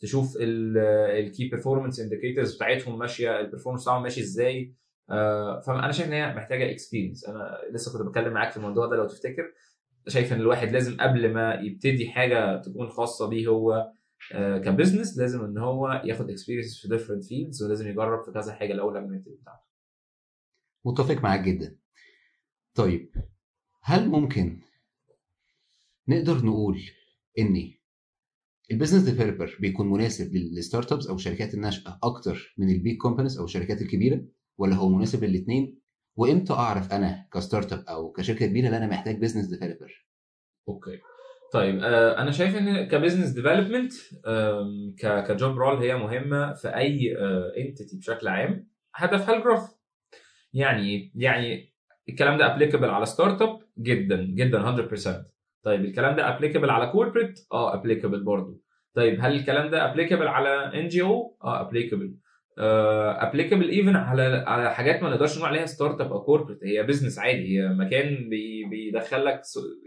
تشوف 0.00 0.36
ال 0.40 0.67
key 0.67 1.48
performance 1.48 2.00
indicators 2.00 2.56
بتاعتهم 2.56 2.98
ماشية 2.98 3.40
ال 3.40 3.43
performance 3.43 3.82
بتاعهم 3.82 4.02
ماشي 4.02 4.20
إزاي. 4.20 4.74
فأنا 5.66 5.92
شايف 5.92 6.08
إن 6.08 6.12
هي 6.12 6.34
محتاجة 6.34 6.70
experience 6.70 7.24
أنا 7.24 7.58
لسه 7.72 7.92
كنت 7.92 8.08
بتكلم 8.08 8.32
معاك 8.32 8.50
في 8.50 8.56
الموضوع 8.56 8.86
ده 8.86 8.96
لو 8.96 9.06
تفتكر. 9.06 9.52
شايف 10.08 10.32
إن 10.32 10.40
الواحد 10.40 10.72
لازم 10.72 10.96
قبل 11.00 11.32
ما 11.34 11.54
يبتدي 11.54 12.10
حاجة 12.10 12.62
تكون 12.62 12.88
خاصة 12.88 13.28
بيه 13.28 13.46
هو 13.46 13.92
آه، 14.32 14.58
ك 14.58 14.65
business 14.65 15.18
لازم 15.18 15.44
إن 15.44 15.58
هو 15.58 16.02
ياخد 16.04 16.30
experience 16.30 16.80
في 16.82 16.88
different 16.88 17.24
fields 17.24 17.62
ولازم 17.62 17.88
يجرب 17.88 18.24
في 18.24 18.32
كذا 18.32 18.52
حاجة 18.52 18.72
الأول 18.72 18.96
قبل 18.96 19.10
ما 19.10 19.16
يبتدي 19.16 19.34
بتاعته. 19.42 19.62
متفق 20.84 21.22
معاك 21.22 21.40
جدا. 21.40 21.76
طيب 22.74 23.10
هل 23.82 24.08
ممكن 24.08 24.60
نقدر 26.08 26.44
نقول 26.46 26.80
إن 27.38 27.72
ال 28.70 28.74
business 28.74 29.02
developer 29.02 29.56
بيكون 29.60 29.90
مناسب 29.90 30.34
لل 30.34 30.51
start 30.51 30.92
ups 30.92 31.06
أو 31.06 31.14
الشركات 31.14 31.54
الناشئة 31.54 31.98
أكتر 32.02 32.54
من 32.58 32.70
ال 32.70 32.76
big 32.76 32.96
companies 32.96 33.38
أو 33.38 33.44
الشركات 33.44 33.82
الكبيرة؟ 33.82 34.24
ولا 34.58 34.74
هو 34.74 34.88
مناسب 34.88 35.24
للاثنين 35.24 35.78
وامتى 36.16 36.52
اعرف 36.52 36.92
أنا 36.92 37.28
ك 37.32 37.39
start 37.39 37.72
up 37.72 37.84
أو 37.88 38.12
كشركة 38.12 38.46
كبيرة 38.46 38.68
ان 38.68 38.74
أنا 38.74 38.86
محتاج 38.86 39.18
business 39.18 39.46
developer 39.46 40.06
okay. 40.68 40.98
طيب 41.52 41.78
آه، 41.82 42.18
أنا 42.22 42.30
شايف 42.30 42.56
إن 42.56 42.88
ك 42.88 42.93
business 42.93 43.30
development 43.30 43.92
ك 45.28 45.36
job 45.36 45.58
role 45.58 45.76
هي 45.76 45.94
مهمة 45.94 46.52
في 46.52 46.68
أي 46.68 47.16
entity 47.58 47.96
بشكل 47.96 48.28
عام. 48.28 48.68
هدفها 48.94 49.36
ال 49.36 49.41
growth 49.41 49.70
يعني؟ 50.52 51.12
يعني 51.14 51.72
الكلام 52.08 52.38
ده 52.38 52.54
applicable 52.54 52.90
على 52.90 53.06
start 53.06 53.42
up 53.42 53.58
جدا 53.78 54.22
جدا 54.22 54.86
100% 54.88 55.32
طيب 55.62 55.84
الكلام 55.84 56.16
ده 56.16 56.28
applicable 56.36 56.70
على 56.70 56.86
corporate 56.86 57.46
آه 57.52 57.74
applicable 57.74 58.24
برضه 58.24 58.60
طيب 58.94 59.18
هل 59.20 59.34
الكلام 59.34 59.70
ده 59.70 59.90
applicable 59.90 60.28
على 60.28 60.80
NGO 60.80 61.36
آه 61.44 61.60
applicable 61.60 62.14
applicable 62.58 63.68
even 63.68 63.96
على 63.96 64.22
على 64.46 64.74
حاجات 64.74 65.02
ما 65.02 65.10
نقدرش 65.10 65.36
نقول 65.38 65.48
عليها 65.48 65.66
start 65.66 66.00
up 66.00 66.12
أو 66.12 66.22
corporate 66.22 66.58
هي 66.64 66.82
business 66.82 67.18
عادي 67.18 67.58
هي 67.58 67.68
مكان 67.68 68.28
بي 68.28 68.64
بيدخل 68.70 69.24
لك 69.24 69.40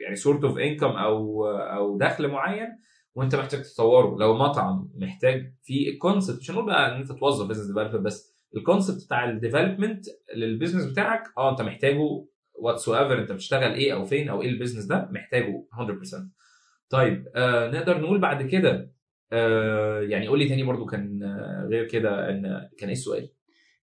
يعني 0.03 0.15
sort 0.15 0.43
of 0.43 0.57
income 0.57 0.86
أو 0.88 1.45
أو 1.48 1.98
دخل 1.98 2.27
معين 2.27 2.67
وأنت 3.15 3.36
محتاج 3.36 3.62
تطوره. 3.62 4.17
لو 4.19 4.38
مطعم 4.38 4.89
محتاج 4.95 5.53
في 5.63 5.89
ال 5.89 5.96
concept 5.96 6.39
مش 6.39 6.51
هنقول 6.51 6.65
بقى 6.65 6.91
إن 6.95 7.01
أنت 7.01 7.12
توظف 7.12 7.48
business 7.48 7.67
developer 7.67 7.98
بس 7.98 8.36
ال 8.57 8.63
concept 8.63 9.05
بتاع 9.05 9.29
ال 9.29 9.36
development 9.36 10.05
لل 10.36 10.45
business 10.45 10.86
بتاعك 10.86 11.24
آه 11.38 11.51
أنت 11.51 11.62
محتاجه 11.62 12.00
whatsoever 12.60 13.19
أنت 13.22 13.31
بتشتغل 13.31 13.74
إيه 13.74 13.93
أو 13.93 14.05
فين 14.05 14.29
أو 14.29 14.41
إيه 14.41 14.50
ال 14.50 14.53
business 14.53 14.86
ده 14.86 15.10
محتاجه 15.12 15.63
100% 15.74 15.86
طيب 16.89 17.25
آه 17.36 17.72
نقدر 17.72 18.01
نقول 18.01 18.19
بعد 18.19 18.43
كده 18.48 18.91
آه 19.32 20.01
يعني 20.01 20.27
قول 20.27 20.39
لي 20.39 20.50
تاني 20.50 20.63
برضو 20.63 20.86
كان 20.86 21.24
آه 21.24 21.67
غير 21.72 21.88
كده 21.88 22.29
إن 22.29 22.41
كان 22.77 22.89
إيه 22.89 22.96
السؤال؟ 22.96 23.29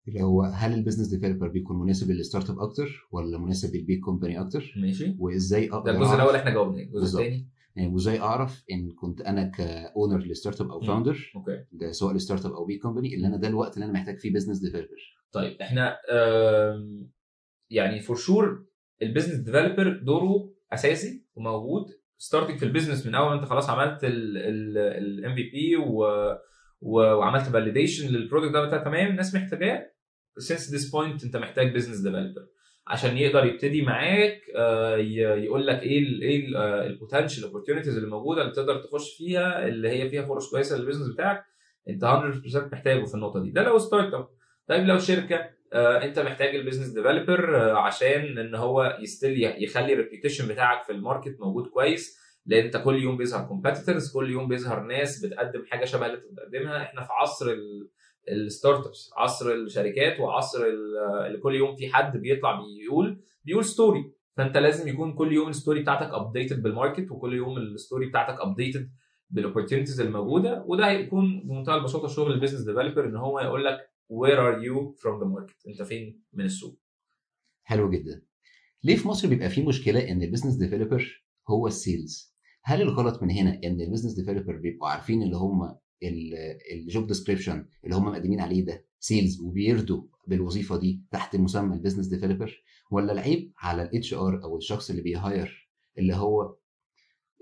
اللي 0.09 0.23
هو 0.23 0.43
هل 0.43 0.75
ال 0.75 0.79
business 0.79 1.09
developer 1.09 1.49
بيكون 1.49 1.79
مناسب 1.81 2.11
لل 2.11 2.22
start 2.22 2.51
up 2.51 2.59
أكتر 2.59 3.09
ولا 3.13 3.39
مناسب 3.39 3.77
لل 3.77 3.86
big 3.86 4.01
company 4.01 4.41
أكتر 4.41 4.75
ماشي 4.77 5.17
وإزاي 5.19 5.67
ده 5.69 5.77
أقدر 5.77 5.91
الجزء 5.91 6.09
أعرف- 6.11 6.15
الأول 6.15 6.35
إحنا 6.37 6.51
جاوبناه 6.51 6.83
الجزء. 6.83 7.19
الثاني 7.21 7.49
يعني 7.77 7.95
وإزاي 7.95 8.21
أعرف 8.21 8.65
إن 8.73 8.93
كنت 8.93 9.21
أنا 9.21 9.45
ك 9.45 9.57
owner 9.57 10.19
ل 10.19 10.26
start 10.26 10.61
up 10.61 10.71
أو. 10.71 10.81
founder 10.81 11.33
okay 11.37 11.65
ده 11.73 11.93
سواء 11.93 12.15
ل 12.15 12.20
start 12.20 12.47
up 12.47 12.53
أو 12.53 12.65
big 12.65 12.81
company 12.81 13.15
اللي 13.15 13.27
أنا 13.27 13.37
ده 13.37 13.49
الوقت 13.49 13.75
اللي 13.75 13.85
أنا 13.85 13.93
محتاج 13.93 14.19
فيه 14.19 14.33
business 14.33 14.59
developer 14.59 15.17
طيب 15.33 15.57
إحنا 15.61 15.97
يعني 17.71 18.01
for 18.01 18.17
sure 18.17 18.65
ال 19.03 19.06
business 19.06 19.35
developer 19.35 20.01
دوره 20.03 20.53
أساسي 20.73 21.25
وموجود 21.35 21.85
starting 22.21 22.59
في 22.59 22.65
ال 22.65 22.70
business 22.70 23.07
من 23.07 23.15
أول 23.15 23.33
أنت 23.33 23.45
خلاص 23.45 23.71
عملت 23.71 23.99
ال 24.05 25.35
MVP 25.35 25.77
وعملت 26.81 27.43
validation 27.43 28.09
لل 28.09 28.19
product 28.19 28.53
ده 28.53 28.85
تمام 28.85 29.07
الناس 29.11 29.35
محتاجاه. 29.35 29.91
since 30.41 30.71
this 30.71 30.91
point 30.93 31.25
أنت 31.25 31.37
محتاج 31.37 31.75
business 31.75 31.97
developer 32.01 32.47
عشان 32.87 33.19
يقدر 33.19 33.45
يبتدي 33.45 33.83
معاك 33.83 34.41
آه، 34.57 34.97
يقول 34.97 35.67
لك 35.67 35.83
إيه 35.83 35.99
ال 35.99 36.23
إيه 36.23 36.47
ال 36.87 36.93
potential 36.93 37.45
opportunities 37.45 37.97
اللي 37.97 38.11
موجودة 38.11 38.43
اللي 38.43 38.53
تقدر 38.53 38.77
تخش 38.77 39.17
فيها 39.17 39.67
اللي 39.69 39.89
هي 39.89 40.11
فيها 40.11 40.23
فرص 40.23 40.51
كويسة 40.51 40.77
لل 40.79 40.85
business 40.85 41.09
بتاعك. 41.15 41.45
أنت 41.89 42.05
100% 42.05 42.73
محتاجه 42.73 43.05
في 43.05 43.15
النقطة 43.15 43.43
دي. 43.43 43.51
ده 43.51 43.63
لو 43.63 43.79
start 43.79 44.15
up 44.15 44.29
طيب 44.69 44.87
لو 44.87 44.99
شركة. 44.99 45.37
آه، 45.37 45.51
انت 45.73 46.19
محتاج 46.19 46.55
ال 46.55 46.59
business 46.59 46.89
developer 46.89 47.57
عشان 47.77 48.39
ان 48.39 48.55
هو 48.55 48.99
still 49.01 49.43
يخلي 49.65 49.93
ال 49.93 49.98
reputation 49.98 50.49
بتاعك 50.49 50.85
في 50.85 50.93
ال 50.93 50.99
market 50.99 51.37
موجود 51.41 51.67
كويس 51.67 52.21
لأن 52.47 52.65
انت 52.65 52.77
كل 52.77 53.03
يوم 53.03 53.17
بيظهر 53.17 53.47
competitors 53.49 54.13
كل 54.13 54.31
يوم 54.31 54.49
بيظهر 54.49 54.81
ناس 54.83 55.25
بتقدم 55.27 55.65
حاجة 55.71 55.85
شبه 55.85 56.07
اللي 56.07 56.17
انت 56.19 56.25
بتقدمها. 56.33 56.83
إحنا 56.83 57.03
في 57.03 57.09
عصر 57.13 57.51
ال- 57.51 57.89
ال 58.29 58.38
start 58.38 58.87
ups 58.87 59.11
عصر 59.17 59.53
الشركات 59.53 60.21
وعصر 60.21 60.65
ال- 60.65 60.99
اللي 61.27 61.39
كل 61.39 61.55
يوم 61.55 61.77
في 61.77 61.89
حد 61.93 62.17
بيطلع 62.17 62.61
بيقول 62.61 63.21
بيقول 63.45 63.65
story 63.65 64.13
فانت 64.37 64.57
لازم 64.57 64.89
يكون 64.89 65.13
كل 65.15 65.33
يوم 65.33 65.49
ال 65.49 65.54
story 65.54 65.81
بتاعتك 65.83 66.15
updated 66.15 66.63
بال 66.63 66.75
market 66.75 67.11
وكل 67.11 67.35
يوم 67.35 67.59
ال 67.59 67.67
story 67.67 68.07
بتاعتك 68.07 68.41
updated 68.41 68.91
بال 69.31 69.40
opportunities 69.40 70.01
الموجودة. 70.01 70.65
وده 70.67 70.89
هيكون 70.91 71.41
بمنتهى 71.45 71.75
البساطة 71.77 72.09
شغل 72.09 72.33
ال 72.33 72.36
business 72.36 72.61
developer 72.61 73.05
ان 73.05 73.17
هو 73.17 73.41
يقول 73.41 73.65
لك 73.65 73.91
where 74.11 74.39
are 74.39 74.59
you 74.67 74.95
from 75.03 75.21
the 75.23 75.27
market? 75.27 75.67
انت 75.69 75.83
فين 75.83 76.23
من 76.33 76.45
السوق؟ 76.45 76.79
حلو 77.63 77.91
جدا. 77.91 78.23
ليه 78.85 78.97
في 78.97 79.09
مصر 79.09 79.29
بيبقى 79.29 79.51
في 79.51 79.63
مشكلة 79.63 80.09
إن 80.11 80.23
ال 80.23 80.26
business 80.26 80.55
developer 80.55 81.25
هو 81.49 81.67
ال 81.67 81.78
sales 81.78 82.35
هل 82.63 82.83
الغلط 82.83 83.23
من 83.23 83.31
هنا 83.31 83.61
إن 83.65 83.81
ال 83.81 83.84
business 83.84 84.13
developer 84.13 84.57
بيبقوا 84.57 84.89
عارفين 84.89 85.23
اللي 85.23 85.37
هم 85.37 85.77
ال 86.73 86.81
job 86.81 87.07
description 87.07 87.67
اللي 87.85 87.95
هم 87.97 88.05
مقدمين 88.05 88.41
عليه 88.41 88.65
ده 88.65 88.87
sales 89.01 89.41
وبيردوا 89.41 90.03
بالوظيفة 90.27 90.77
دي 90.77 91.03
تحت 91.11 91.37
مسمى 91.37 91.75
ال 91.77 91.80
business 91.80 92.07
developer 92.07 92.63
ولا 92.91 93.13
العيب 93.13 93.53
على 93.59 93.83
ال 93.83 94.15
HR 94.15 94.43
أو 94.45 94.57
الشخص 94.57 94.91
اللي 94.91 95.03
بي 95.03 95.26
hire 95.26 95.71
اللي 95.99 96.15
هو 96.15 96.43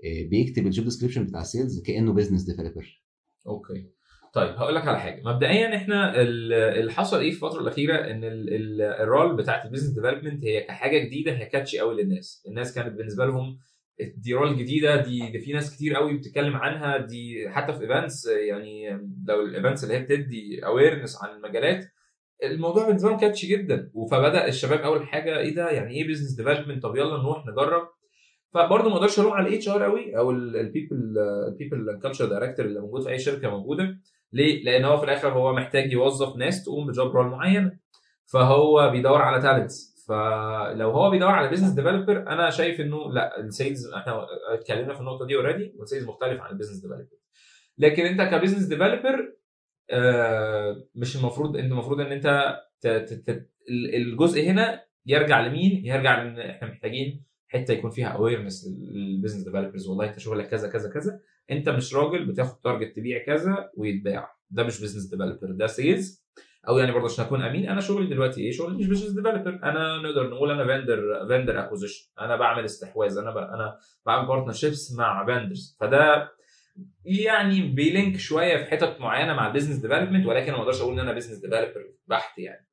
آه، 0.05 0.23
بيكتب 0.23 0.65
ال 0.65 0.70
job 0.70 0.85
description 0.85 1.25
بتاع 1.25 1.41
ال 1.41 1.48
sales 1.48 1.81
كأنه 1.81 2.13
business 2.13 2.43
developer 2.43 3.03
okay 3.47 3.89
طيب 4.33 4.49
هقول 4.55 4.75
لك 4.75 4.87
على 4.87 4.99
حاجة. 4.99 5.21
مبدئيا 5.25 5.75
إحنا 5.75 6.21
ال- 6.21 6.53
اللي 6.53 6.91
حصل 6.91 7.19
إيه 7.19 7.31
في 7.31 7.35
الفترة 7.45 7.61
الأخيرة؟ 7.61 7.95
إن 7.95 8.23
ال- 8.23 8.53
ال- 8.53 8.81
ال 8.81 8.92
role 8.92 9.35
بتاعت 9.35 9.65
ال 9.65 9.68
business 9.68 9.89
development 9.93 10.43
هي 10.43 10.61
كحاجة 10.61 10.97
جديدة 11.05 11.31
هي 11.31 11.45
catchy 11.45 11.79
قوي 11.79 12.03
للناس. 12.03 12.43
الناس 12.47 12.75
كانت 12.75 12.93
بالنسبة 12.97 13.25
لهم 13.25 13.57
دي 14.17 14.33
role 14.33 14.57
جديدة 14.57 14.95
دي, 14.95 15.29
دي 15.31 15.39
في 15.39 15.53
ناس 15.53 15.75
كتير 15.75 15.95
قوي 15.95 16.17
بتتكلم 16.17 16.55
عنها 16.55 16.97
دي 16.97 17.49
حتى 17.49 17.73
في 17.73 17.81
events 17.83 18.25
يعني 18.27 18.89
لو 19.27 19.41
ال 19.45 19.50
events 19.50 19.83
اللي 19.83 19.95
هي 19.95 19.99
بتدي 20.03 20.65
awareness 20.65 21.23
عن 21.23 21.29
المجالات 21.35 21.85
الموضوع 22.43 22.87
بالنسبة 22.87 23.09
لهم 23.09 23.19
catchy 23.19 23.47
جدا. 23.47 23.91
فبدا 24.11 24.47
الشباب 24.47 24.79
أول 24.79 25.07
حاجة 25.07 25.39
إيه 25.39 25.55
ده؟ 25.55 25.69
يعني 25.69 25.95
إيه 25.95 26.07
business 26.07 26.31
development 26.31 26.83
طب 26.83 26.95
يلا 26.95 27.17
نروح 27.17 27.45
نجرب. 27.47 27.87
فبرضه 28.53 28.89
ما 28.89 28.95
أقدرش 28.95 29.19
الوم 29.19 29.33
على 29.33 29.47
ال 29.49 29.69
HR 29.69 29.83
قوي 29.83 30.17
أو 30.17 30.31
ال 30.31 30.40
people 30.40 30.95
ال 31.47 31.54
people 31.54 31.99
culture 32.03 32.25
director 32.25 32.65
اللي 32.65 32.79
موجود 32.79 33.03
في 33.03 33.09
أي 33.09 33.19
شركة 33.19 33.49
موجودة. 33.49 33.97
ليه؟ 34.33 34.63
لأن 34.63 34.85
هو 34.85 34.97
في 34.97 35.03
الآخر 35.03 35.29
هو 35.33 35.53
محتاج 35.53 35.91
يوظف 35.93 36.35
ناس 36.35 36.63
تقوم 36.63 36.87
ب 36.87 36.94
job 36.94 37.15
role 37.15 37.27
معين 37.27 37.79
فهو 38.33 38.89
بيدور 38.91 39.21
على 39.21 39.41
talents 39.41 40.05
فلو 40.07 40.91
هو 40.91 41.09
بيدور 41.09 41.29
على 41.31 41.49
business 41.49 41.71
developer 41.71 42.17
أنا 42.27 42.49
شايف 42.49 42.81
إنه 42.81 43.11
لأ 43.11 43.39
ال 43.39 43.48
sales 43.48 43.93
إحنا 43.93 44.25
اتكلمنا 44.53 44.93
في 44.93 44.99
النقطة 44.99 45.25
دي 45.25 45.35
already 45.35 45.73
وال 45.77 45.85
sales 45.85 46.05
مختلف 46.07 46.41
عن 46.41 46.51
ال 46.51 46.54
business 46.54 46.77
developer 46.77 47.05
لكن 47.77 48.05
أنت 48.05 48.21
ك 48.21 48.26
business 48.26 48.63
developer 48.65 49.33
مش 50.95 51.15
المفروض 51.15 51.57
أنت 51.57 51.71
المفروض 51.71 51.99
إن 52.01 52.11
أنت 52.11 52.57
الجزء 53.95 54.41
هنا 54.41 54.83
يرجع 55.05 55.41
لمين؟ 55.47 55.85
يرجع 55.85 56.23
لإن 56.23 56.39
إحنا 56.39 56.67
محتاجين 56.67 57.23
حتة 57.49 57.71
يكون 57.71 57.91
فيها 57.91 58.07
awareness 58.07 58.67
لل 58.91 59.01
business 59.01 59.43
developers 59.43 59.87
والله 59.87 60.09
أنت 60.09 60.19
شغلك 60.19 60.47
كذا 60.49 60.69
كذا 60.69 60.89
كذا. 60.89 61.19
أنت 61.51 61.69
مش 61.69 61.95
راجل 61.95 62.25
بتاخد 62.25 62.59
target 62.61 62.95
تبيع 62.95 63.25
كذا 63.25 63.69
ويتباع. 63.77 64.35
ده 64.49 64.63
مش 64.63 64.81
business 64.81 65.05
developer 65.05 65.51
ده 65.51 65.67
sales 65.67 66.25
أو 66.67 66.77
يعني 66.77 66.91
برضه 66.91 67.05
عشان 67.05 67.25
أكون 67.25 67.41
أمين 67.41 67.69
أنا 67.69 67.81
شغلي 67.81 68.07
دلوقتي 68.07 68.41
إيه؟ 68.41 68.51
شغلي 68.51 68.77
مش 68.77 68.87
business 68.87 69.11
developer 69.11 69.59
أنا 69.63 70.01
نقدر 70.01 70.29
نقول 70.29 70.51
أنا 70.51 70.67
vendor 70.67 71.27
vendor 71.29 71.59
acquisition 71.59 72.11
أنا 72.19 72.35
بعمل 72.35 72.65
استحواذ. 72.65 73.17
أنا. 73.17 73.29
أنا 73.29 73.77
بعمل 74.05 74.27
partnerships 74.27 74.93
مع 74.97 75.25
vendors 75.25 75.77
فده 75.79 76.31
يعني 77.05 77.61
بي 77.61 77.80
link 77.80 78.17
شوية 78.17 78.57
في 78.57 78.65
حتت 78.65 78.97
معينة 78.99 79.33
مع 79.33 79.47
ال 79.47 79.50
business 79.50 79.77
development 79.77 80.25
ولكن 80.25 80.51
ما 80.51 80.59
أقدرش 80.59 80.81
أقول 80.81 80.93
إن 80.93 80.99
أنا 80.99 81.13
business 81.13 81.37
developer 81.37 81.93
بحت 82.07 82.39
يعني. 82.39 82.68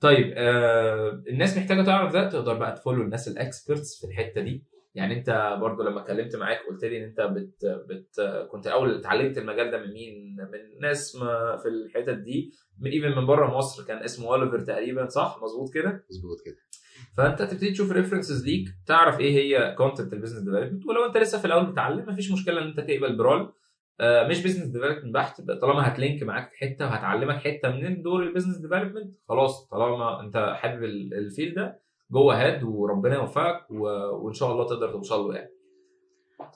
طيب 0.00 0.32
آه 0.36 1.22
الناس 1.28 1.56
محتاجة 1.58 1.82
تعرف 1.82 2.12
ده 2.12 2.28
تقدر 2.28 2.54
بقى 2.54 2.72
ت 2.72 2.76
follow 2.76 3.02
الناس 3.02 3.28
ال 3.28 3.37
experts 3.37 4.00
في 4.00 4.06
الحتة 4.06 4.40
دي. 4.40 4.64
يعني 4.94 5.18
أنت 5.18 5.58
برضو 5.60 5.82
لما 5.82 6.00
اتكلمت 6.00 6.36
معاك 6.36 6.58
قلت 6.70 6.84
لي 6.84 6.98
إن 6.98 7.02
أنت 7.04 7.20
بت 7.20 7.64
بت 7.88 8.20
كنت 8.50 8.66
الأول 8.66 8.94
اتعلمت 8.98 9.38
المجال 9.38 9.70
ده 9.70 9.78
من 9.78 9.92
مين؟ 9.92 10.36
من 10.36 10.80
ناس 10.80 11.16
ما 11.16 11.56
في 11.56 11.68
الحتت 11.68 12.18
دي. 12.18 12.50
even 12.86 13.18
من 13.20 13.26
بره 13.26 13.56
مصر 13.56 13.84
كان 13.84 14.02
اسمه 14.02 14.26
اوليفر 14.28 14.60
تقريبا 14.60 15.08
صح؟ 15.08 15.38
مظبوط 15.42 15.74
كده؟ 15.74 16.04
مظبوط 16.10 16.38
كده. 16.46 16.56
فأنت 17.16 17.42
تبتدي 17.42 17.70
تشوف 17.70 17.92
references 17.92 18.46
ليك 18.46 18.68
تعرف 18.86 19.20
إيه 19.20 19.32
هي 19.34 19.74
content 19.78 20.12
ال 20.12 20.15
business 20.15 20.42
development 20.42 20.86
ولو 20.86 21.06
أنت 21.06 21.16
لسه 21.16 21.38
في 21.38 21.44
الأول 21.44 21.66
بتتعلم 21.66 22.04
مفيش 22.08 22.32
مشكلة 22.32 22.62
إن 22.62 22.66
أنت 22.68 22.80
تقبل 22.80 23.16
ب 23.16 23.22
role. 23.22 23.52
مش 24.02 24.42
business 24.42 24.66
development 24.66 25.14
بحت 25.14 25.40
طالما 25.40 25.88
هت 25.88 25.99
link 25.99 26.22
معاك 26.22 26.50
في 26.50 26.56
حتة 26.56 26.86
وهتعلمك 26.86 27.34
حتة 27.36 27.68
من 27.68 28.02
دور 28.02 28.22
ال 28.22 28.26
business 28.26 28.56
development 28.56 29.14
خلاص 29.28 29.66
طالما 29.68 30.20
انت 30.20 30.52
حابب 30.56 30.84
ال- 30.84 31.14
ال 31.14 31.21
field 31.21 31.54
ده 31.54 31.82
go 32.10 32.46
ahead 32.46 32.62
وربنا 32.62 33.14
يوفقك. 33.14 33.70
وإن 33.70 34.32
شاء 34.32 34.52
الله 34.52 34.66
تقدر 34.66 34.92
توصل 34.92 35.20
له 35.28 35.34
يعني. 35.36 35.50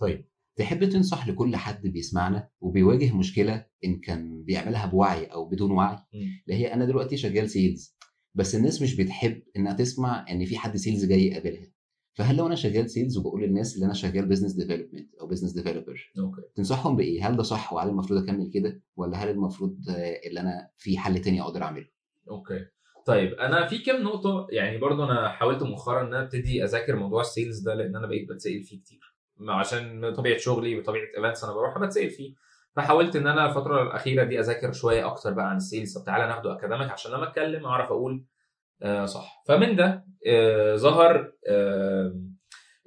طيب 0.00 0.24
تحب 0.56 0.84
تنصح 0.84 1.28
لكل 1.28 1.56
حد 1.56 1.86
بيسمعنا 1.86 2.48
وبيواجه 2.60 3.16
مشكلة 3.16 3.66
إن 3.84 3.98
كان 4.00 4.42
بيعملها 4.42 4.86
بوعي 4.86 5.24
أو 5.26 5.48
بدون 5.48 5.70
وعي؟ 5.70 5.96
اللي 6.14 6.58
هي 6.60 6.74
أنا 6.74 6.84
دلوقتي 6.84 7.16
شغال 7.16 7.50
sales 7.50 7.96
بس 8.34 8.54
الناس 8.54 8.82
مش 8.82 8.96
بتحب 8.96 9.42
إنها 9.56 9.72
تسمع 9.72 10.26
إن 10.30 10.44
في 10.44 10.58
حد 10.58 10.76
sales 10.76 11.04
جاي 11.04 11.26
يقابلها. 11.26 11.66
فهل 12.14 12.36
لو 12.36 12.46
أنا 12.46 12.54
شغال 12.54 12.90
sales 12.90 13.18
وبقول 13.18 13.42
للناس 13.42 13.74
اللي 13.74 13.86
أنا 13.86 13.94
شغال 13.94 14.26
business 14.26 14.52
development 14.52 15.14
business 15.28 15.52
developer 15.52 16.12
okay. 16.18 16.42
تنصحهم 16.54 16.96
بإيه؟ 16.96 17.28
هل 17.28 17.36
ده 17.36 17.42
صح؟ 17.42 17.72
وهل 17.72 17.88
المفروض 17.88 18.22
أكمل 18.22 18.50
كده؟ 18.54 18.82
ولا 18.96 19.16
هل 19.16 19.28
المفروض 19.30 19.76
اللي 20.26 20.40
أنا 20.40 20.70
في 20.76 20.98
حل 20.98 21.18
تاني 21.18 21.42
أقدر 21.42 21.62
أعمله؟ 21.62 21.86
Okay. 22.30 22.66
طيب 23.06 23.32
أنا 23.32 23.66
في 23.66 23.78
كام 23.78 24.02
نقطة 24.02 24.46
يعني 24.50 24.78
برضو 24.78 25.04
أنا 25.04 25.28
حاولت 25.28 25.62
مؤخرا 25.62 26.00
إن 26.00 26.06
أنا 26.06 26.22
أبتدي 26.22 26.64
أذاكر 26.64 26.96
موضوع 26.96 27.20
ال 27.20 27.27
sales 27.27 27.58
ده 27.60 27.74
لأن 27.74 27.96
أنا 27.96 28.06
بقيت 28.06 28.28
بتسأل 28.28 28.62
فيه 28.62 28.80
كتير. 28.80 29.00
عشان 29.48 30.12
طبيعة 30.16 30.38
شغلي 30.38 30.78
وطبيعة 30.78 31.06
events 31.16 31.44
أنا 31.44 31.52
بروحها 31.52 31.86
بتسأل 31.86 32.10
فيه. 32.10 32.34
فحاولت 32.76 33.16
إن 33.16 33.26
أنا 33.26 33.46
الفترة 33.48 33.82
الأخيرة 33.82 34.24
دي 34.24 34.40
أذاكر 34.40 34.72
شوية 34.72 35.06
أكتر 35.06 35.32
بقى 35.32 35.50
عن 35.50 35.56
ال 35.56 35.62
sales. 35.62 35.98
طب 35.98 36.04
تعالى 36.04 36.26
ناخده 36.26 36.52
أكاديميك 36.52 36.90
عشان 36.90 37.12
لما 37.12 37.28
اتكلم 37.28 37.64
أعرف 37.66 37.86
أقول 37.90 38.24
آه 38.82 39.04
صح. 39.06 39.42
فمن 39.46 39.76
ده 39.76 40.04
آه 40.26 40.76
ظهر 40.76 41.32
آه 41.48 42.20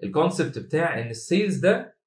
ال 0.04 0.11
concept 0.11 0.60
بتاع 0.60 1.02
إن 1.02 1.10
ال 1.10 1.18
sales 1.18 1.58
ده 1.58 1.98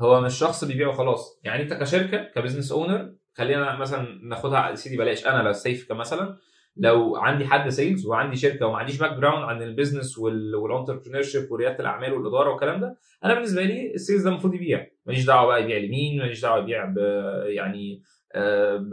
هو 0.00 0.20
مش 0.20 0.38
شخص 0.38 0.64
بيبيع 0.64 0.88
وخلاص 0.88 1.40
يعني 1.44 1.62
انت 1.62 1.72
كشركة 1.74 2.24
ك 2.24 2.29
business 2.29 2.72
owner 2.72 3.14
خلينا 3.34 3.76
مثلا 3.76 4.18
ناخدها 4.22 4.74
سيدي 4.74 4.96
بلاش. 4.96 5.26
أنا 5.26 5.42
لو 5.42 5.52
سيف 5.52 5.88
كمثلا 5.88 6.36
لو 6.76 7.16
عندي 7.16 7.46
حد 7.46 7.68
sales 7.68 8.06
وعندي 8.06 8.36
شركة 8.36 8.66
وما 8.66 8.78
عنديش 8.78 8.98
background 8.98 9.44
عن 9.44 9.62
ال 9.62 9.67
business 9.67 10.08
وال 10.08 10.18
entrepreneurship 10.18 11.52
وريادة 11.52 11.78
الأعمال 11.80 12.12
والإدارة 12.12 12.50
والكلام 12.50 12.80
ده 12.80 12.96
أنا 13.24 13.34
بالنسبة 13.34 13.62
لي 13.62 13.94
ال 13.94 13.99
sales 13.99 14.22
ده 14.22 14.30
المفروض 14.30 14.54
يبيع. 14.54 14.86
ماليش 15.06 15.24
دعوة 15.24 15.46
بقى 15.46 15.62
يبيع 15.62 15.78
لمين 15.78 16.18
ماليش 16.18 16.40
دعوة 16.42 16.58
يبيع 16.62 16.84
ب 16.84 16.98
يعني 17.46 18.02
آه 18.34 18.90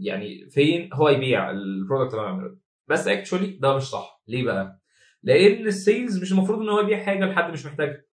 يعني 0.00 0.48
فين 0.50 0.90
هو 0.92 1.08
يبيع 1.08 1.50
ال 1.50 1.58
product 1.58 2.14
اللي 2.14 2.26
أنا 2.26 2.32
بعمله. 2.36 2.56
بس 2.88 3.08
actually 3.08 3.46
ده 3.60 3.76
مش 3.76 3.82
صح. 3.82 4.22
ليه 4.28 4.44
بقى؟ 4.44 4.80
لأن 5.22 5.66
ال 5.66 5.75
sales 5.75 6.22
مش 6.22 6.32
المفروض 6.32 6.60
إن 6.60 6.68
هو 6.68 6.80
يبيع 6.80 6.98
حاجة 7.04 7.24
لحد 7.24 7.52
مش 7.52 7.66
محتاجها. 7.66 8.05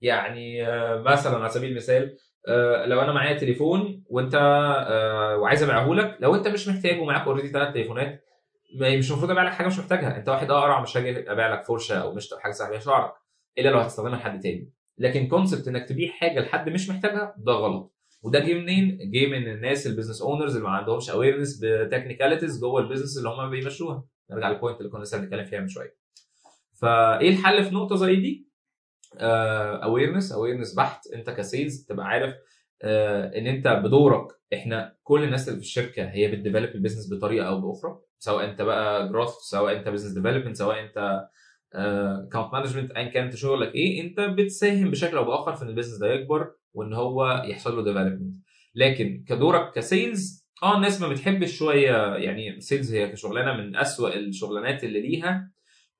يعني 0.00 0.66
آه 0.68 1.02
مثلا 1.02 1.36
على 1.36 1.48
سبيل 1.48 1.70
المثال 1.70 2.16
آه 2.48 2.86
لو 2.86 3.00
أنا 3.00 3.12
معايا 3.12 3.38
تليفون 3.38 4.04
وأنت 4.06 4.34
آه 4.34 5.36
وعايز 5.36 5.62
أبيعه 5.62 5.94
لك 5.94 6.16
لو 6.20 6.34
أنت 6.34 6.48
مش 6.48 6.68
محتاجه 6.68 7.00
ومعاك 7.00 7.26
already 7.26 7.48
ثلاث 7.48 7.74
تليفونات 7.74 8.24
مش 8.80 9.10
المفروض 9.10 9.30
أبيع 9.30 9.42
لك 9.42 9.52
حاجة 9.52 9.66
مش 9.66 9.78
محتاجها. 9.78 10.16
أنت 10.16 10.28
واحد 10.28 10.50
أقرع 10.50 10.80
مش 10.82 10.96
هاجي 10.96 11.32
أبيع 11.32 11.54
لك 11.54 11.64
فرشه 11.64 11.94
أو 11.98 12.14
مش 12.14 12.34
حاجة 12.38 12.52
سهله 12.52 12.78
شعرك 12.78 13.12
إلا 13.58 13.68
لو 13.68 13.78
هتستخدمها 13.78 14.16
لحد 14.16 14.40
تاني. 14.40 14.72
لكن 14.98 15.26
concept 15.28 15.68
إنك 15.68 15.88
تبيع 15.88 16.10
حاجة 16.12 16.40
لحد 16.40 16.68
مش 16.68 16.90
محتاجها 16.90 17.34
ده 17.38 17.52
غلط. 17.52 17.94
وده 18.22 18.38
جه 18.38 18.54
منين؟ 18.54 18.98
جه 19.12 19.26
من 19.26 19.48
الناس 19.48 19.86
ال 19.86 19.90
business 19.90 20.22
owners 20.22 20.56
اللي 20.56 20.68
ما 20.68 20.74
عندهمش 20.74 21.10
awareness 21.10 21.60
ب 21.64 21.70
technicalities 21.70 22.60
جوه 22.60 22.80
ال 22.80 22.84
business 22.84 23.18
اللي 23.18 23.28
هم 23.28 23.50
بيمشوها. 23.50 24.04
نرجع 24.30 24.48
لل 24.50 24.58
point 24.58 24.78
اللي 24.80 24.90
كنا 24.90 25.02
لسه 25.02 25.18
بنتكلم 25.18 25.44
فيها 25.44 25.60
من 25.60 25.68
شوية. 25.68 25.94
فإيه 26.80 27.30
الحل 27.30 27.64
في 27.64 27.74
نقطة 27.74 27.96
زي 27.96 28.16
دي؟ 28.16 28.47
awareness 29.16 30.32
awareness 30.32 30.74
بحت. 30.74 31.06
انت 31.14 31.30
ك 31.30 31.39
sales 31.39 31.84
تبقى 31.84 32.06
عارف 32.06 32.34
ان 32.84 33.46
انت 33.46 33.68
بدورك 33.68 34.26
إحنا 34.54 34.96
كل 35.02 35.24
الناس 35.24 35.48
اللي 35.48 35.60
في 35.60 35.66
الشركة 35.66 36.04
هي 36.10 36.28
بت 36.28 36.37
develop 36.37 36.70
ال 36.74 36.78
business 36.78 37.12
بطريقة 37.12 37.46
أو 37.48 37.60
بأخرى. 37.60 37.98
سواء 38.18 38.44
انت 38.50 38.62
بقى 38.62 39.08
growth 39.08 39.28
سواء 39.30 39.76
انت 39.76 39.88
business 39.88 40.12
development 40.12 40.56
سواء 40.56 40.80
انت 40.80 41.20
account 41.74 42.52
management 42.52 42.90
ايا 42.90 43.08
كان 43.08 43.24
انت 43.24 43.36
شغلك 43.36 43.74
إيه 43.74 44.00
انت 44.02 44.20
بتساهم 44.20 44.90
بشكل 44.90 45.16
أو 45.16 45.24
بآخر 45.24 45.52
في 45.54 45.62
إن 45.62 45.68
ال 45.68 45.71
business 45.71 45.98
ده 45.98 46.06
يكبر 46.12 46.50
وإن 46.74 46.92
هو 46.92 47.42
يحصل 47.46 47.76
له 47.76 47.84
development 47.84 48.36
لكن 48.74 49.24
كدورك 49.28 49.72
ك 49.74 49.86
sales 49.86 50.48
آه 50.62 50.76
الناس 50.76 51.00
ما 51.00 51.08
بتحبش 51.08 51.52
شوية 51.58 52.14
يعني 52.14 52.60
sales 52.60 52.94
هي 52.94 53.08
كشغلانة 53.08 53.52
من 53.52 53.76
أسوأ 53.76 54.14
الشغلانات 54.16 54.84
اللي 54.84 55.00
ليها 55.00 55.50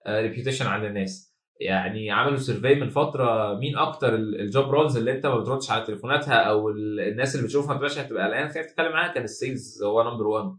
reputation 0.09 0.67
عند 0.67 0.85
الناس. 0.85 1.28
يعني 1.61 2.11
عملوا 2.11 2.37
survey 2.37 2.75
من 2.75 2.89
فترة 2.89 3.55
مين 3.55 3.79
أكتر 3.79 4.15
ال 4.15 4.29
job 4.29 4.71
roles 4.71 4.97
اللي 4.97 5.13
أنت 5.13 5.27
ما 5.27 5.39
بتردش 5.39 5.71
على 5.71 5.85
تليفوناتها 5.85 6.35
أو 6.35 6.71
الناس 6.71 7.35
اللي 7.35 7.47
بتشوفها 7.47 7.69
ما 7.69 7.75
تبقاش 7.75 7.99
هتبقى 7.99 8.25
قلقان. 8.27 8.49
خايف 8.49 8.67
تتكلم 8.67 8.93
معاها 8.93 9.13
كان 9.13 9.25
ال 9.25 9.35
sales 9.35 9.83
هو 9.83 10.03
number 10.03 10.27
1 10.27 10.57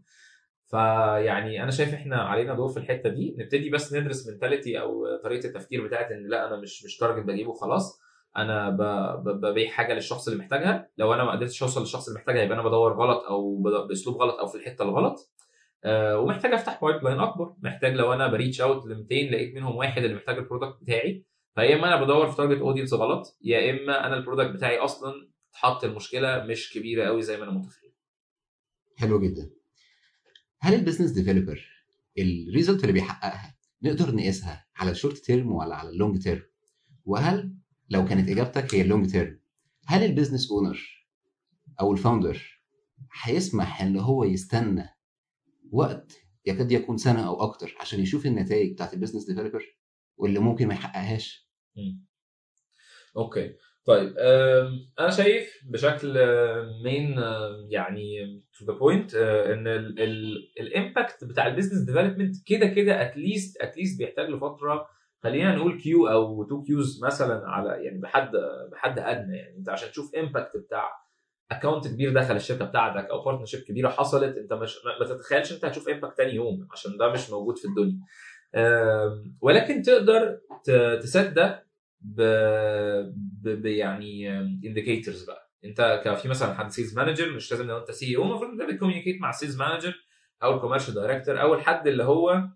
فيعني 0.70 1.62
أنا 1.62 1.70
شايف 1.70 1.94
إحنا 1.94 2.16
علينا 2.22 2.54
دور 2.54 2.68
في 2.68 2.76
الحتة 2.76 3.08
دي. 3.10 3.36
نبتدي 3.38 3.70
بس 3.70 3.92
ندرس 3.94 4.28
mentality 4.28 4.80
أو 4.80 5.06
طريقة 5.24 5.46
التفكير 5.46 5.86
بتاعت 5.86 6.10
إن 6.12 6.28
لأ 6.28 6.46
أنا 6.48 6.56
مش 6.56 6.84
مش 6.84 6.96
target 6.96 7.26
بجيبه 7.26 7.52
خلاص 7.52 8.00
أنا 8.36 8.70
ببيع 9.24 9.70
حاجة 9.70 9.92
للشخص 9.94 10.28
اللي 10.28 10.40
محتاجها. 10.40 10.88
لو 10.98 11.14
أنا 11.14 11.24
ما 11.24 11.32
قدرتش 11.32 11.62
أوصل 11.62 11.80
للشخص 11.80 12.08
اللي 12.08 12.18
محتاجها 12.18 12.42
يبقى 12.42 12.54
أنا 12.60 12.68
بدور 12.68 12.92
غلط 12.92 13.24
أو 13.24 13.56
بأسلوب 13.88 14.22
غلط 14.22 14.34
أو 14.38 14.46
في 14.46 14.54
الحتة 14.54 14.82
الغلط. 14.82 15.30
ومحتاج 15.86 16.52
أفتح 16.52 16.80
pipeline 16.82 17.18
أكبر. 17.20 17.54
محتاج 17.62 17.94
لو 17.94 18.12
أنا 18.12 18.26
ب 18.28 18.33
reach 18.33 18.60
out 18.60 18.86
ل 18.86 18.94
200 18.94 19.14
لقيت 19.14 19.54
منهم 19.54 19.76
واحد 19.76 20.02
اللي 20.02 20.16
محتاج 20.16 20.36
ال 20.38 20.43
product 20.43 20.82
بتاعي 20.82 21.24
فيا 21.54 21.76
إما 21.76 21.86
أنا 21.86 22.04
بدور 22.04 22.30
في 22.30 22.36
target 22.36 22.60
audience 22.60 22.92
غلط 22.92 23.38
يا 23.42 23.70
إما 23.70 24.06
أنا 24.06 24.16
ال 24.16 24.20
product 24.20 24.50
بتاعي 24.50 24.78
أصلا 24.78 25.12
اتحط 25.50 25.84
المشكلة 25.84 26.44
مش 26.44 26.72
كبيرة 26.74 27.04
قوي 27.06 27.22
زي 27.22 27.36
ما 27.36 27.44
أنا 27.44 27.52
متخيل. 27.52 27.92
حلو 28.98 29.20
جدا. 29.20 29.50
هل 30.60 30.74
ال 30.74 30.78
business 30.78 31.10
developer 31.10 31.66
ال 32.18 32.27
result 32.27 32.80
اللي 32.82 32.92
بيحققها 32.92 33.56
نقدر 33.82 34.14
نقيسها 34.14 34.66
على 34.76 34.90
ال 34.90 34.94
short 34.94 35.16
term 35.16 35.52
ولا 35.52 35.74
على 35.74 35.88
ال 35.90 35.96
long 35.96 36.18
term 36.22 36.42
وهل 37.04 37.54
لو 37.90 38.04
كانت 38.04 38.28
إجابتك 38.28 38.74
هي 38.74 38.80
ال 38.82 38.88
long 38.88 39.10
term 39.10 39.40
هل 39.86 40.04
ال 40.04 40.09
business 40.09 40.50
owner 40.50 41.06
أو 41.80 41.92
ال 41.92 42.01
founder 42.01 42.60
هيسمح 43.22 43.82
إن 43.82 43.96
هو 43.96 44.24
يستنى 44.24 44.88
وقت 45.72 46.12
يكاد 46.46 46.72
يكون 46.72 46.96
سنة 46.96 47.28
أو 47.28 47.42
أكتر 47.42 47.74
عشان 47.80 48.00
يشوف 48.00 48.26
النتائج 48.26 48.72
بتاعت 48.72 48.94
ال 48.94 48.98
business 48.98 49.26
developer 49.26 49.64
واللي 50.16 50.38
ممكن 50.38 50.68
ما 50.68 50.74
يحققهاش. 50.74 51.50
Okay. 53.16 53.54
طيب 53.84 54.14
أنا 54.98 55.10
شايف 55.10 55.52
بشكل 55.70 56.18
main 56.84 57.18
يعني 57.68 58.02
to 58.58 58.64
the 58.64 58.72
point 58.72 59.14
إن 59.14 59.66
ال 60.60 60.69
impact 60.69 61.24
بتاع 61.24 61.46
ال 61.46 61.50
business 61.50 61.82
development 61.82 62.36
كده 62.46 62.66
كده 62.66 63.02
at 63.02 63.19
least 63.19 63.60
at 63.60 63.71
least 63.71 63.98
بيحتاج 63.98 64.30
لفترة. 64.30 64.86
خلينا 65.22 65.54
نقول 65.54 65.80
Q 65.80 66.08
أو 66.08 66.44
two 66.44 66.62
Qs 66.62 67.04
مثلا 67.04 67.48
على 67.48 67.84
يعني 67.84 67.98
بحد 67.98 68.30
بحد 68.72 68.98
أدنى 68.98 69.36
يعني. 69.36 69.56
أنت 69.58 69.68
عشان 69.68 69.90
تشوف 69.90 70.14
impact 70.14 70.56
بتاع 70.56 70.90
account 71.50 71.88
كبير 71.88 72.12
دخل 72.12 72.36
الشركة 72.36 72.64
بتاعتك 72.64 73.10
أو 73.10 73.24
partnership 73.24 73.60
كبيره 73.60 73.88
حصلت 73.88 74.36
أنت 74.36 74.52
مش 74.52 74.76
ما 75.00 75.06
تتخيلش 75.06 75.52
أنت 75.52 75.64
هتشوف 75.64 75.88
impact 75.88 76.16
تاني 76.16 76.34
يوم 76.34 76.68
عشان 76.72 76.96
ده 76.96 77.12
مش 77.12 77.30
موجود 77.30 77.58
في 77.58 77.64
الدنيا. 77.64 77.98
ولكن 79.40 79.82
تقدر 79.82 80.38
تسد 81.00 81.34
ده 81.34 81.66
ب... 82.00 83.66
يعني 83.66 84.40
indicators 84.40 85.24
بقى. 85.24 85.50
أنت 85.64 86.02
في 86.22 86.28
مثلا 86.28 86.54
حد 86.54 86.70
sales 86.70 86.96
manager 86.98 87.30
مش 87.32 87.50
لازم 87.52 87.66
لو 87.66 87.78
أنت 87.78 87.90
CEO 87.90 88.22
المفروض 88.22 88.50
انت 88.60 88.70
بت 88.72 88.79
communicate 88.79 89.20
مع 89.20 89.30
ال 89.30 89.34
sales 89.34 89.56
manager 89.56 89.94
أو 90.42 90.54
ال 90.56 90.60
commercial 90.60 90.94
director 90.94 91.40
أو 91.42 91.54
الحد 91.54 91.86
اللي 91.86 92.04
هو 92.04 92.48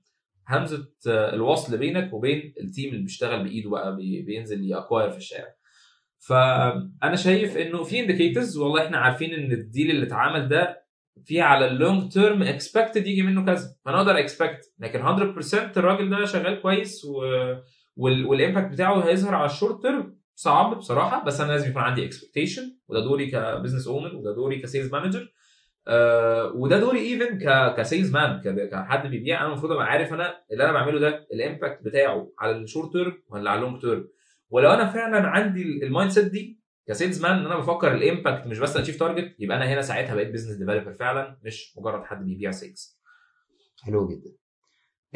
همزة 0.48 0.88
الوصل 1.06 1.78
بينك 1.78 2.12
وبين 2.12 2.54
ال 2.60 2.66
team 2.66 2.90
اللي 2.90 3.02
بيشتغل 3.02 3.44
بإيده 3.44 3.70
بقى 3.70 3.96
بي... 3.96 4.22
بينزل 4.22 4.64
ي 4.70 4.75
acquire 4.75 5.10
في 5.10 5.16
الشارع. 5.16 5.54
فأنا 6.28 7.16
شايف 7.16 7.56
إنه 7.56 7.82
في 7.82 8.00
indicators 8.00 8.56
والله 8.58 8.86
إحنا 8.86 8.98
عارفين 8.98 9.34
إن 9.34 9.52
ال 9.52 9.60
deal 9.60 9.90
اللي 9.90 10.06
اتعمل 10.06 10.48
ده 10.48 10.84
في 11.24 11.40
على 11.40 11.66
ال 11.66 11.75
long 11.75 12.12
term 12.12 12.42
expected 12.42 13.06
يجي 13.06 13.22
منه 13.22 13.44
كذا. 13.44 13.68
فانا 13.84 13.96
أقدر 13.98 14.18
expect 14.18 14.60
لكن 14.78 15.02
100% 15.02 15.54
الراجل 15.76 16.10
ده 16.10 16.24
شغال 16.24 16.62
كويس 16.62 17.04
و... 17.04 17.16
وال... 17.96 18.26
وال 18.26 18.38
impact 18.38 18.72
بتاعه 18.72 19.08
هيظهر 19.08 19.34
على 19.34 19.46
ال 19.46 19.52
short 19.52 19.82
term 19.82 20.16
صعب 20.34 20.76
بصراحة 20.78 21.24
بس 21.24 21.40
أنا 21.40 21.52
لازم 21.52 21.70
يكون 21.70 21.82
عندي 21.82 22.04
expectation 22.06 22.62
وده 22.88 23.00
دوري 23.00 23.30
ك 23.30 23.36
business 23.36 23.86
owner 23.88 24.16
وده 24.16 24.34
دوري 24.34 24.58
ك 24.60 24.65
sales 24.65 24.92
manager 24.92 25.32
آه 25.88 26.52
وده 26.54 26.80
دوري 26.80 26.98
even 26.98 27.38
ك... 27.38 27.74
ك 27.76 27.82
sales 27.82 28.12
man. 28.12 28.40
كحد 28.72 29.06
بيبيع. 29.06 29.40
أنا 29.40 29.48
المفروض 29.48 29.72
أبقى 29.72 29.86
عارف 29.86 30.12
أنا 30.12 30.34
اللي 30.52 30.64
أنا 30.64 30.72
بعمله 30.72 30.98
ده 31.00 31.26
ال 31.32 31.39
impact 31.39 31.82
بتاعه 31.84 32.30
على 32.38 32.56
ال 32.56 32.62
short 32.62 32.92
term 32.92 33.12
ولا 33.28 33.50
على 33.50 33.58
ال 33.60 33.64
long 33.64 33.80
term 33.80 34.08
ولو 34.54 34.70
أنا 34.70 34.92
فعلا 34.92 35.28
عندي 35.28 35.62
ال 35.62 36.10
mindset 36.12 36.24
دي 36.32 36.60
ك 36.88 36.94
sales 36.94 37.22
man 37.22 37.32
إن 37.38 37.46
أنا 37.46 37.56
بفكر 37.58 37.94
ال 37.94 38.02
impact 38.02 38.46
مش 38.46 38.58
بس 38.58 38.76
achieve 38.76 38.98
target 38.98 39.36
يبقى 39.38 39.56
أنا 39.56 39.64
هنا 39.74 39.82
ساعتها 39.82 40.14
بقيت 40.14 40.30
business 40.30 40.56
developer 40.56 40.92
فعلا 40.92 41.38
مش 41.44 41.74
مجرد 41.78 42.04
حد 42.04 42.24
بيبيع 42.24 42.50
sales 42.50 43.00
حلو 43.82 44.08
جدا. 44.08 44.30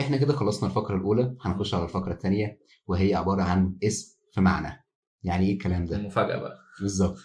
إحنا 0.01 0.17
كده 0.17 0.33
خلصنا 0.33 0.69
الفقرة 0.69 0.97
الأولى 0.97 1.37
هنخش 1.41 1.75
على 1.75 1.85
الفقرة 1.85 2.13
الثانية 2.13 2.59
وهي 2.87 3.15
عبارة 3.15 3.43
عن 3.43 3.77
اسم 3.85 4.19
في 4.33 4.41
معنى. 4.41 4.85
يعني 5.23 5.47
إيه 5.47 5.53
الكلام 5.53 5.85
ده؟ 5.85 5.97
المفاجأة 5.97 6.37
بقى. 6.41 6.59
بالظبط. 6.81 7.19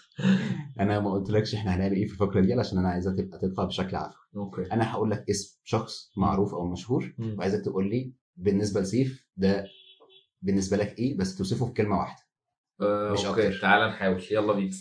أنا 0.80 1.00
ما 1.00 1.12
قلتلكش 1.12 1.54
إحنا 1.54 1.74
هنعمل 1.76 1.96
إيه 1.96 2.06
في 2.06 2.12
الفقرة 2.12 2.40
دي 2.40 2.52
علشان 2.52 2.78
أنا 2.78 2.88
عايزها 2.88 3.12
تبقى 3.16 3.38
تطلع 3.38 3.64
بشكل 3.64 3.96
عفوي 3.96 4.16
okay. 4.36 4.72
أنا 4.72 4.92
هقول 4.92 5.10
لك 5.10 5.24
اسم 5.30 5.60
شخص 5.64 6.12
معروف 6.16 6.54
أو 6.54 6.66
مشهور. 6.72 7.14
وعايزك 7.38 7.64
تقول 7.64 7.90
لي 7.90 8.12
بالنسبة 8.36 8.80
لسيف 8.80 9.26
ده 9.36 9.64
بالنسبة 10.44 10.76
لك 10.76 10.98
إيه؟ 10.98 11.16
بس 11.16 11.36
توصفه 11.38 11.66
في 11.66 11.72
كلمه 11.72 11.98
واحدة. 11.98 12.22
آه، 12.80 13.12
مش 13.12 13.24
okay 13.24 13.48
أكتر. 13.48 13.60
تعال 13.60 13.88
نحاول. 13.90 14.22
يلا 14.30 14.52
بينا. 14.52 14.76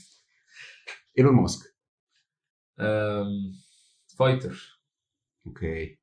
إيلون 1.17 1.33
ماسك. 1.33 1.75
أم، 2.79 3.53
fighter. 4.17 4.81
Okay. 5.47 5.99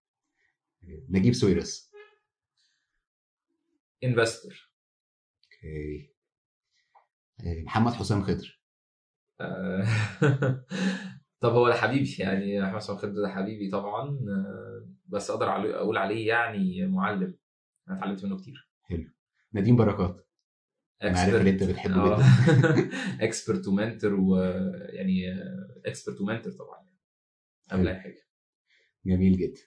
نجيب 1.09 1.33
سويرس. 1.33 1.92
Investor. 4.04 4.70
Okay. 5.44 6.14
آه، 7.46 7.62
محمد 7.62 7.92
حسام 7.92 8.23
خضر. 8.23 8.61
آه، 9.40 9.87
طب 11.40 11.53
هو 11.53 11.68
ده 11.68 11.75
حبيبي 11.75 12.16
يعني 12.18 12.64
احمد 12.64 12.77
حسام 12.77 12.96
خضر 12.96 13.23
ده 13.23 13.29
حبيبي 13.29 13.70
طبعا. 13.70 14.09
آه، 14.29 14.88
بس 15.07 15.31
أقدر 15.31 15.51
أقول 15.77 15.99
عليه 15.99 16.29
يعني 16.29 16.87
معلم. 16.87 17.38
أنا 17.88 17.99
اتعلمت 17.99 18.25
منه 18.25 18.40
كتير. 18.40 18.70
نديم 19.54 19.76
بركات. 19.76 20.26
أنا 21.02 21.18
عارف 21.18 21.34
اللي 21.34 21.50
أنت 21.50 21.62
بتحبه 21.62 22.16
جدا. 22.16 22.24
Expert 23.20 23.68
و 23.68 23.75
mentor 23.75 24.14
ويعني 24.14 25.24
expert 25.87 26.20
و 26.20 26.25
mentor 26.25 26.52
طبعا. 26.52 26.86
قبل 27.70 27.88
أي 27.88 28.00
حاجة. 28.00 28.26
جميل 29.06 29.38
جدا. 29.38 29.60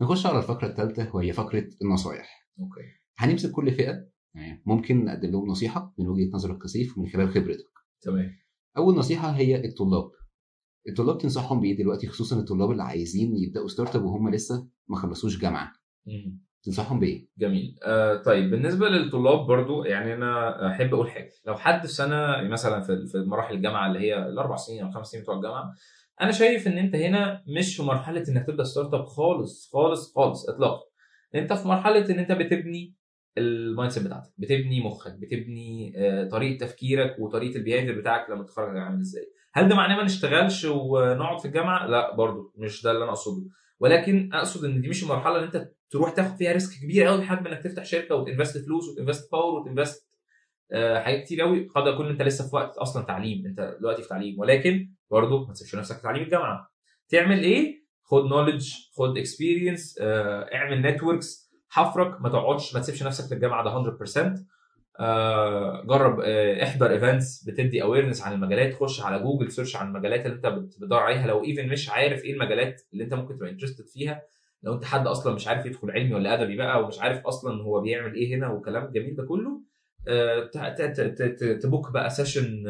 نخش 0.00 0.26
على 0.26 0.38
الفقرة 0.38 0.66
الثالثه 0.66 1.16
وهي 1.16 1.32
فقرة 1.32 1.68
النصايح. 1.82 2.48
okay. 2.60 2.80
هنمسك 3.16 3.50
كل 3.50 3.72
فئة 3.72 4.08
يعني 4.34 4.62
ممكن 4.66 5.04
نقدم 5.04 5.30
لهم 5.30 5.46
نصيحة 5.46 5.94
من 5.98 6.08
وجهة 6.08 6.30
نظرك 6.34 6.62
كسيف 6.62 6.98
ومن 6.98 7.08
خلال 7.08 7.28
خبرتك. 7.28 7.70
تمام. 8.00 8.36
أول 8.76 8.94
نصيحة 8.94 9.30
هي 9.30 9.64
الطلاب. 9.64 10.10
الطلاب 10.88 11.18
تنصحهم 11.18 11.60
بإيه 11.60 11.76
دلوقتي 11.76 12.06
خصوصا 12.06 12.40
الطلاب 12.40 12.70
اللي 12.70 12.82
عايزين 12.82 13.36
يبدأوا 13.36 13.68
startup 13.68 14.04
وهم 14.04 14.30
لسه 14.30 14.68
ما 14.88 14.96
خلصوش 14.96 15.38
جامعة؟ 15.38 15.72
مم. 16.06 16.44
تنصحهم 16.64 17.00
بإيه؟ 17.00 17.28
جميل. 17.38 17.78
آه 17.84 18.16
طيب 18.16 18.50
بالنسبة 18.50 18.88
للطلاب 18.88 19.46
برضو 19.46 19.84
يعني 19.84 20.14
أنا 20.14 20.66
أحب 20.70 20.94
أقول 20.94 21.10
حاجة. 21.10 21.30
لو 21.46 21.54
حد 21.56 21.86
في 21.86 21.92
سنة 21.92 22.42
مثلا 22.42 22.80
في 22.82 23.24
مراحل 23.26 23.54
الجامعة 23.54 23.86
اللي 23.86 23.98
هي 23.98 24.18
الأربع 24.18 24.56
سنين 24.56 24.82
أو 24.82 24.88
الخمس 24.88 25.06
سنين 25.06 25.22
بتوع 25.22 25.36
الجامعة 25.36 25.72
أنا 26.20 26.32
شايف 26.32 26.66
إن 26.66 26.78
أنت 26.78 26.94
هنا 26.94 27.42
مش 27.58 27.76
في 27.76 27.82
مرحلة 27.82 28.24
إنك 28.28 28.46
تبدأ 28.46 28.64
startup 28.64 29.04
خالص 29.04 29.70
خالص 29.72 30.14
خالص 30.14 30.48
اطلاقا. 30.48 30.82
أنت 31.34 31.52
في 31.52 31.68
مرحلة 31.68 32.10
إن 32.10 32.18
أنت 32.18 32.32
بتبني 32.32 32.94
ال 33.38 33.92
mindset 33.92 34.02
بتاعتك 34.02 34.30
بتبني 34.38 34.80
مخك 34.84 35.12
بتبني 35.12 35.92
آه، 35.96 36.28
طريقة 36.28 36.66
تفكيرك 36.66 37.16
وطريقة 37.18 37.56
ال 37.56 37.61
behavior 37.61 38.00
بتاعك 38.00 38.30
لما 38.30 38.42
تتخرج 38.44 38.76
عامل 38.76 39.00
إزاي. 39.00 39.24
هل 39.54 39.68
ده 39.68 39.74
معناه 39.76 39.96
ما 39.96 40.04
نشتغلش 40.04 40.64
ونقعد 40.64 41.38
في 41.38 41.44
الجامعة؟ 41.44 41.86
لا 41.86 42.16
برضو 42.16 42.52
مش 42.56 42.82
ده 42.82 42.90
اللي 42.90 43.02
أنا 43.04 43.10
أقصده. 43.12 43.46
ولكن 43.84 44.30
أقصد 44.32 44.64
إن 44.64 44.80
دي 44.80 44.88
مش 44.88 45.02
المرحلة 45.02 45.36
اللي 45.36 45.46
أنت 45.46 45.70
تروح 45.90 46.10
تاخد 46.10 46.36
فيها 46.36 46.52
risk 46.52 46.82
كبير 46.82 47.06
قوي 47.06 47.18
ما 47.26 47.48
إنك 47.48 47.62
تفتح 47.62 47.84
شركة 47.84 48.14
وت 48.14 48.27
invest 48.27 48.64
فلوس 48.64 48.88
وت 48.88 48.99
invest 48.99 49.32
power 49.32 49.60
وت 49.60 49.72
invest 49.72 50.08
آه، 50.72 51.00
حاجات 51.00 51.24
كتير 51.24 51.40
قوي 51.40 51.66
قد 51.74 51.86
يكون 51.86 52.08
أنت 52.08 52.22
لسه 52.22 52.48
في 52.48 52.56
وقت 52.56 52.76
أصلا 52.76 53.04
تعليم 53.04 53.46
أنت 53.46 53.76
دلوقتي 53.80 54.02
في 54.02 54.08
تعليم 54.08 54.40
ولكن 54.40 54.90
برضه 55.10 55.46
ما 55.46 55.52
تسيبش 55.52 55.74
نفسك 55.74 55.96
في 55.96 56.02
تعليم 56.02 56.22
الجامعة. 56.22 56.70
تعمل 57.08 57.44
إيه؟ 57.44 57.84
خد 58.02 58.24
knowledge 58.24 58.72
خد 58.96 59.18
experience 59.18 59.98
اعمل 60.00 60.82
networks 60.82 61.50
حفرك 61.68 62.20
ما 62.20 62.28
تقعدش 62.28 62.74
ما 62.74 62.80
تسيبش 62.80 63.02
نفسك 63.02 63.28
في 63.28 63.34
الجامعة 63.34 63.64
ده 63.64 63.70
100% 63.70 64.16
آه، 64.16 64.34
جرب 65.86 66.20
آه، 66.20 66.62
احضر 66.62 66.90
events 66.90 67.44
بتدي 67.44 67.82
awareness 67.82 68.22
عن 68.22 68.32
المجالات 68.32 68.74
خش 68.74 69.00
على 69.02 69.22
جوجل 69.22 69.52
search 69.52 69.76
عن 69.76 69.86
المجالات 69.88 70.26
اللي 70.26 70.36
انت 70.36 70.46
بت- 70.46 70.80
بتدور 70.80 70.98
عليها. 70.98 71.26
لو 71.26 71.44
even 71.44 71.68
مش 71.68 71.90
عارف 71.90 72.24
إيه 72.24 72.32
المجالات 72.32 72.82
اللي 72.92 73.04
انت 73.04 73.14
ممكن 73.14 73.36
تبقى 73.36 73.50
interested 73.50 73.86
فيها 73.86 74.22
لو 74.62 74.74
انت 74.74 74.84
حد 74.84 75.06
أصلا 75.06 75.34
مش 75.34 75.48
عارف 75.48 75.66
يدخل 75.66 75.90
علمي 75.90 76.14
ولا 76.14 76.34
أدبي 76.42 76.56
بقى 76.56 76.82
ومش 76.84 76.98
عارف 77.00 77.26
أصلا 77.26 77.62
هو 77.62 77.80
بيعمل 77.80 78.14
إيه 78.14 78.36
هنا 78.36 78.50
وكلام 78.52 78.90
جميل 78.92 79.16
ده 79.16 79.24
كله 79.26 79.60
آه، 80.08 80.50
ت 81.62 81.68
book 81.68 81.92
بقى 81.92 82.10
session 82.10 82.64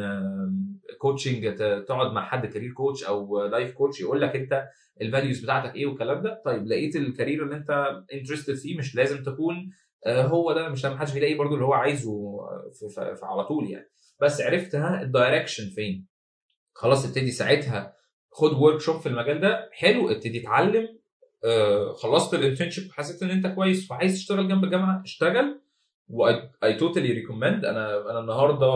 coaching 0.99 1.55
تقعد 1.87 2.11
مع 2.11 2.25
حد 2.25 2.45
career 2.45 2.71
coach 2.71 3.03
أو 3.03 3.45
life 3.45 3.71
coach 3.73 4.01
يقول 4.01 4.21
لك 4.21 4.35
انت 4.35 4.67
ال 5.01 5.07
values 5.07 5.43
بتاعتك 5.43 5.75
إيه 5.75 5.85
والكلام 5.85 6.21
ده. 6.23 6.41
طيب 6.45 6.67
لقيت 6.67 6.95
ال 6.95 7.02
career 7.02 7.43
اللي 7.43 7.55
انت 7.55 7.87
interested 8.13 8.53
فيه 8.55 8.77
مش 8.77 8.95
لازم 8.95 9.23
تكون 9.23 9.55
آه، 9.55 9.69
هو 10.07 10.53
ده 10.53 10.69
مش 10.69 10.85
ما 10.85 10.97
حدش 10.97 11.13
بيلاقي 11.13 11.33
برضو 11.33 11.53
اللي 11.53 11.65
هو 11.65 11.73
عايزه 11.73 12.37
في, 12.79 12.89
في, 12.89 13.15
في 13.15 13.25
على 13.25 13.43
طول 13.45 13.69
يعني. 13.69 13.89
بس 14.21 14.41
عرفت 14.41 14.75
ها 14.75 15.01
ال 15.01 15.08
direction 15.08 15.69
فين. 15.69 16.07
خلاص 16.73 17.05
ابتدي 17.05 17.31
ساعتها 17.31 17.95
خد 18.31 18.53
workshop 18.53 18.99
في 18.99 19.09
المجال 19.09 19.41
ده 19.41 19.69
حلو 19.71 20.11
ابتدي 20.11 20.41
اتعلم 20.41 20.87
آه، 21.45 21.93
خلصت 21.93 22.33
ال 22.33 22.38
internship 22.38 22.89
وحسيت 22.89 23.23
إن 23.23 23.29
أنت 23.29 23.47
كويس 23.47 23.91
وعايز 23.91 24.13
تشتغل 24.13 24.47
جنب 24.47 24.63
الجامعة 24.63 25.01
اشتغل. 25.03 25.61
و 26.09 26.73
I 26.79 26.83
totally 26.83 27.11
recommend 27.13 27.65
أنا 27.65 28.11
أنا 28.11 28.19
النهارده 28.19 28.67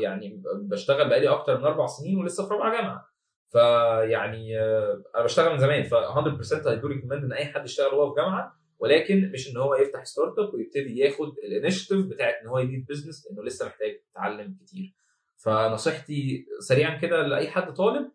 يعني 0.00 0.42
بشتغل 0.62 1.08
بقالي 1.08 1.28
أكتر 1.28 1.58
من 1.58 1.64
أربع 1.64 1.86
سنين 1.86 2.18
ولسه 2.18 2.48
في 2.48 2.54
رابعة 2.54 2.72
جامعة. 2.76 3.06
فيعني 3.50 4.58
آه، 4.60 5.02
أنا 5.16 5.24
بشتغل 5.24 5.52
من 5.52 5.58
زمان 5.58 5.82
ف 5.82 5.94
100% 5.94 6.66
I 6.66 6.76
do 6.76 6.88
recommend 6.88 7.24
إن 7.24 7.32
أي 7.32 7.44
حد 7.44 7.64
يشتغل 7.64 7.94
وهو 7.94 8.14
في 8.14 8.20
جامعة. 8.20 8.52
ولكن 8.78 9.30
مش 9.34 9.50
إن 9.50 9.56
هو 9.56 9.74
يفتح 9.74 10.04
startup 10.04 10.54
ويبتدي 10.54 10.98
ياخد 10.98 11.28
ال 11.44 11.50
initiative 11.50 12.06
بتاعت 12.06 12.34
إن 12.42 12.48
هو 12.48 12.58
ي 12.58 12.63
build 12.63 12.86
business 12.86 13.26
لأنه 13.26 13.44
لسه 13.44 13.66
محتاج 13.66 14.00
يتعلم 14.10 14.56
كتير. 14.60 14.94
فنصيحتي 15.36 16.46
سريعا 16.60 16.98
كده 16.98 17.22
لأي 17.26 17.48
حد 17.50 17.72
طالب 17.72 18.12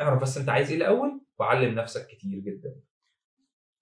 اعرف 0.00 0.22
بس 0.22 0.38
أنت 0.38 0.48
عايز 0.48 0.70
إيه 0.70 0.76
الأول 0.76 1.20
وعلم 1.38 1.74
نفسك 1.74 2.06
كتير 2.06 2.38
جدا. 2.38 2.74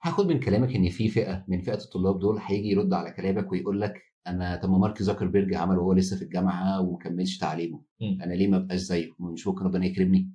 هاخد 0.03 0.27
من 0.27 0.41
كلامك 0.41 0.75
إن 0.75 0.89
في 0.89 1.09
فئة 1.09 1.45
من 1.49 1.61
فئة 1.61 1.79
الطلاب 1.85 2.19
دول 2.19 2.39
هيجي 2.43 2.69
يرد 2.69 2.93
على 2.93 3.11
كلامك 3.11 3.53
ويقول 3.53 3.81
لك 3.81 3.95
أنا 4.27 4.57
طب 4.57 4.71
ما 4.71 4.79
مارك 4.79 5.03
زكربيرج 5.03 5.55
عمل 5.55 5.79
وهو 5.79 5.93
لسه 5.93 6.17
في 6.17 6.23
الجامعة 6.23 6.81
وما 6.81 6.99
كملش 6.99 7.39
تعليمه. 7.39 7.85
مم. 8.01 8.19
أنا 8.23 8.35
ليه 8.35 8.49
ما 8.49 8.57
ابقاش 8.57 8.81
زيه؟ 8.81 9.11
مش 9.21 9.47
ممكن 9.47 9.65
ربنا 9.65 9.87
يكرمني. 9.87 10.31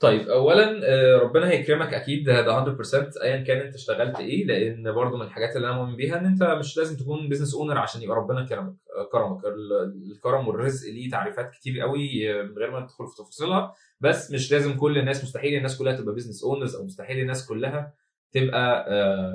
طيب 0.00 0.28
اولا 0.28 0.80
آه، 0.84 1.16
ربنا 1.18 1.50
هيكرمك 1.50 1.94
أكيد 1.94 2.24
ده 2.24 2.40
ده 2.40 2.52
100% 2.64 3.22
ايا 3.22 3.36
كان 3.44 3.58
أنت 3.60 3.74
اشتغلت 3.74 4.20
إيه 4.20 4.44
لأن 4.46 4.92
برضو 4.92 5.16
من 5.16 5.22
الحاجات 5.26 5.56
اللي 5.56 5.68
أنا 5.68 5.76
مؤمن 5.76 5.96
بيها 5.96 6.18
إن 6.18 6.26
أنت 6.26 6.42
مش 6.42 6.76
لازم 6.76 6.96
تكون 6.96 7.28
business 7.28 7.54
owner 7.54 7.78
عشان 7.78 8.02
يبقى 8.02 8.16
ربنا 8.16 8.46
كرمك 8.46 8.74
آه، 8.96 9.08
كرمك. 9.12 9.44
ال- 9.44 10.12
الكرم 10.12 10.48
والرزق 10.48 10.90
ليه 10.90 11.10
تعريفات 11.10 11.50
كتير 11.50 11.80
قوي 11.80 12.30
آه، 12.40 12.42
من 12.42 12.58
غير 12.58 12.70
ما 12.70 12.80
ندخل 12.80 13.06
في 13.06 13.14
تفاصيلها 13.22 13.74
بس 14.00 14.30
مش 14.32 14.52
لازم 14.52 14.76
كل 14.76 14.98
الناس 14.98 15.24
مستحيل 15.24 15.54
الناس 15.56 15.78
كلها 15.78 15.96
تبقى 15.96 16.14
business 16.14 16.44
owners 16.44 16.76
أو 16.76 16.84
مستحيل 16.84 17.20
الناس 17.20 17.46
كلها 17.46 17.94
تبقى 18.32 18.86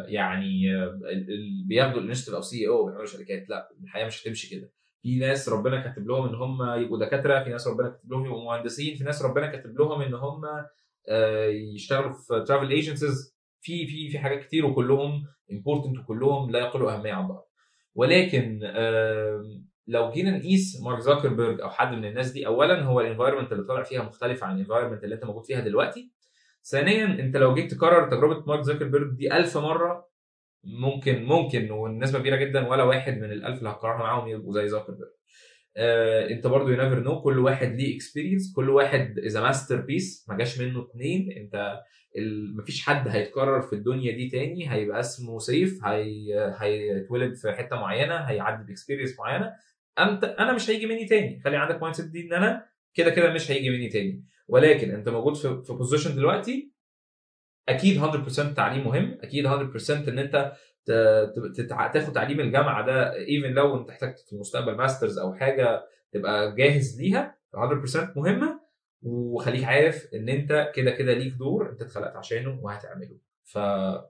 يعني 0.08 0.62
بياخدوا 1.68 2.02
ال 2.02 2.05
initiative 2.05 2.34
أو 2.36 2.42
CEO 2.42 2.86
بيعملوا 2.86 3.06
شركات 3.06 3.50
لا 3.50 3.70
الحياة 3.84 4.06
مش 4.08 4.24
هتمشي 4.24 4.56
كده. 4.56 4.72
في 5.02 5.20
ناس 5.20 5.50
ربنا 5.50 5.82
كاتب 5.82 6.08
لهم 6.08 6.28
إن 6.28 6.36
هم 6.36 6.82
يبقوا 6.82 7.00
دكاترة 7.00 7.44
في 7.44 7.50
ناس 7.50 7.68
ربنا 7.68 7.90
كاتب 7.90 8.12
لهم 8.12 8.26
يبقوا 8.26 8.44
مهندسين 8.46 8.96
في 8.96 9.04
ناس 9.04 9.22
ربنا 9.26 9.48
كاتب 9.48 9.80
لهم 9.80 10.02
إن 10.02 10.14
هم 10.14 10.42
آه، 11.10 11.46
يشتغلوا 11.48 12.14
في 12.14 12.44
travel 12.48 12.70
agencies 12.72 13.36
في 13.62 13.88
في 13.88 14.10
في 14.10 14.20
حاجات 14.20 14.40
كتير 14.40 14.66
وكلهم 14.66 15.24
important 15.52 15.98
وكلهم 16.00 16.52
لا 16.52 16.60
يقلوا 16.60 16.92
أهمية 16.96 17.14
عن 17.14 17.28
بعض. 17.28 17.50
ولكن 17.96 18.60
لو 19.88 20.12
جينا 20.12 20.38
نقيس 20.38 20.82
مارك 20.84 21.00
زاكربيرج 21.00 21.62
أو 21.62 21.70
حد 21.70 21.94
من 21.96 22.06
الناس 22.06 22.32
دي 22.32 22.48
اولا 22.48 22.84
هو 22.84 23.02
ال 23.02 23.06
environment 23.06 23.52
اللي 23.52 23.64
طالع 23.64 23.84
فيها 23.84 24.04
مختلف 24.04 24.44
عن 24.44 24.56
ال 24.56 24.60
environment 24.60 25.04
اللي 25.04 25.16
أنت 25.16 25.26
موجود 25.26 25.46
فيها 25.46 25.60
دلوقتي. 25.60 26.12
ثانيا 26.64 27.06
أنت 27.06 27.38
لو 27.38 27.54
جيت 27.54 27.72
تكرر 27.72 28.10
تجربة 28.12 28.44
مارك 28.48 28.62
زاكربيرج 28.62 29.16
دي 29.16 29.38
ألف 29.38 29.58
مرة 29.58 30.09
ممكن 30.64 31.24
ممكن 31.24 31.72
والنسبة 31.72 32.20
كبيرة 32.20 32.36
جدا 32.36 32.68
ولا 32.68 32.84
واحد 32.84 33.18
من 33.18 33.32
الألف 33.32 33.60
اللي 33.60 33.70
هتقارنها 33.70 34.04
معاهم 34.04 34.28
يبقوا 34.28 34.54
زي 34.54 34.68
زاكربيرج 34.68 35.10
آه، 35.78 36.30
انت 36.30 36.48
برضو 36.48 36.70
you 36.70 36.84
never 36.84 37.00
know 37.00 37.22
كل 37.22 37.40
واحد 37.40 37.76
ليه 37.76 37.96
experience 37.96 38.54
كل 38.56 38.70
واحد 38.70 39.20
is 39.20 39.38
masterpiece 39.38 40.26
ما 40.30 40.38
جاش 40.38 40.60
منه 40.62 40.82
اتنين. 40.82 41.32
انت 41.38 41.80
ال... 42.18 42.58
مفيش 42.58 42.82
حد 42.86 43.08
هيتكرر 43.08 43.62
في 43.62 43.74
الدنيا 43.74 44.12
دي 44.12 44.30
تاني 44.30 44.72
هيبقى 44.72 45.00
اسمه 45.00 45.40
سيف 45.40 45.86
هي... 45.86 46.56
هيتولد 46.60 47.36
في 47.36 47.52
حتة 47.52 47.76
معينة 47.76 48.16
هيعدي 48.16 48.64
ب 48.64 48.69
experience 48.69 49.20
معينة. 49.20 49.54
انت 50.00 50.24
أنا 50.24 50.54
مش 50.54 50.70
هيجي 50.70 50.86
مني 50.86 51.06
تاني. 51.06 51.42
خلي 51.44 51.58
عندك 51.58 51.82
mindset 51.82 52.06
دي 52.06 52.22
إن 52.28 52.34
أنا 52.34 52.66
كده 52.94 53.10
كده 53.10 53.34
مش 53.34 53.52
هيجي 53.52 53.70
مني 53.70 53.90
تاني. 53.90 54.26
ولكن 54.48 54.92
انت 54.92 55.10
موجود 55.10 55.36
في 55.36 55.62
في 55.64 55.74
position 55.74 56.16
دلوقتي 56.16 56.72
أكيد 57.70 58.02
100% 58.02 58.54
تعليم 58.56 58.88
مهم. 58.88 59.18
أكيد 59.22 59.48
100% 59.48 60.08
إن 60.08 60.20
أنت 60.20 60.54
تاخد 61.94 62.14
تعليم 62.14 62.40
الجامعة 62.40 62.86
ده 62.86 63.16
even 63.16 63.50
لو 63.54 63.78
أنت 63.82 63.90
احتجت 63.90 64.20
في 64.20 64.34
المستقبل 64.34 64.76
masters 64.76 65.18
أو 65.20 65.34
حاجة 65.34 65.86
تبقى 66.12 66.56
جاهز 66.56 67.02
ليها 67.02 67.38
100% 67.56 68.14
مهمة. 68.16 68.60
وخليك 69.02 69.64
عارف 69.64 70.08
إن 70.14 70.30
أنت 70.30 70.72
كده 70.76 70.92
كده 70.92 71.14
ليك 71.14 71.34
دور 71.34 71.70
أنت 71.70 71.82
اتخلقت 71.82 72.16
عشانه 72.16 72.60
وهتعمله. 72.62 73.18
فما 73.44 74.10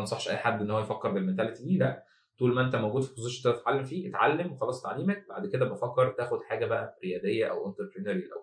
أنصحش 0.00 0.28
أي 0.28 0.36
حد 0.36 0.60
إن 0.60 0.70
هو 0.70 0.80
يفكر 0.80 1.10
بال 1.10 1.20
mentality 1.20 1.64
دي 1.64 1.78
لأ. 1.78 2.04
طول 2.38 2.54
ما 2.54 2.60
أنت 2.66 2.76
موجود 2.76 3.02
في 3.02 3.14
position 3.14 3.52
تتعلم 3.52 3.84
فيه 3.84 4.10
اتعلم 4.10 4.52
وخلص 4.52 4.82
تعليمك. 4.82 5.24
بعد 5.28 5.46
كده 5.46 5.64
بفكر 5.64 6.10
تاخد 6.12 6.38
حاجة 6.42 6.66
بقى 6.66 6.98
رياديه 7.04 7.46
أو 7.46 7.68
entrepreneurial 7.68 8.32
أو 8.32 8.38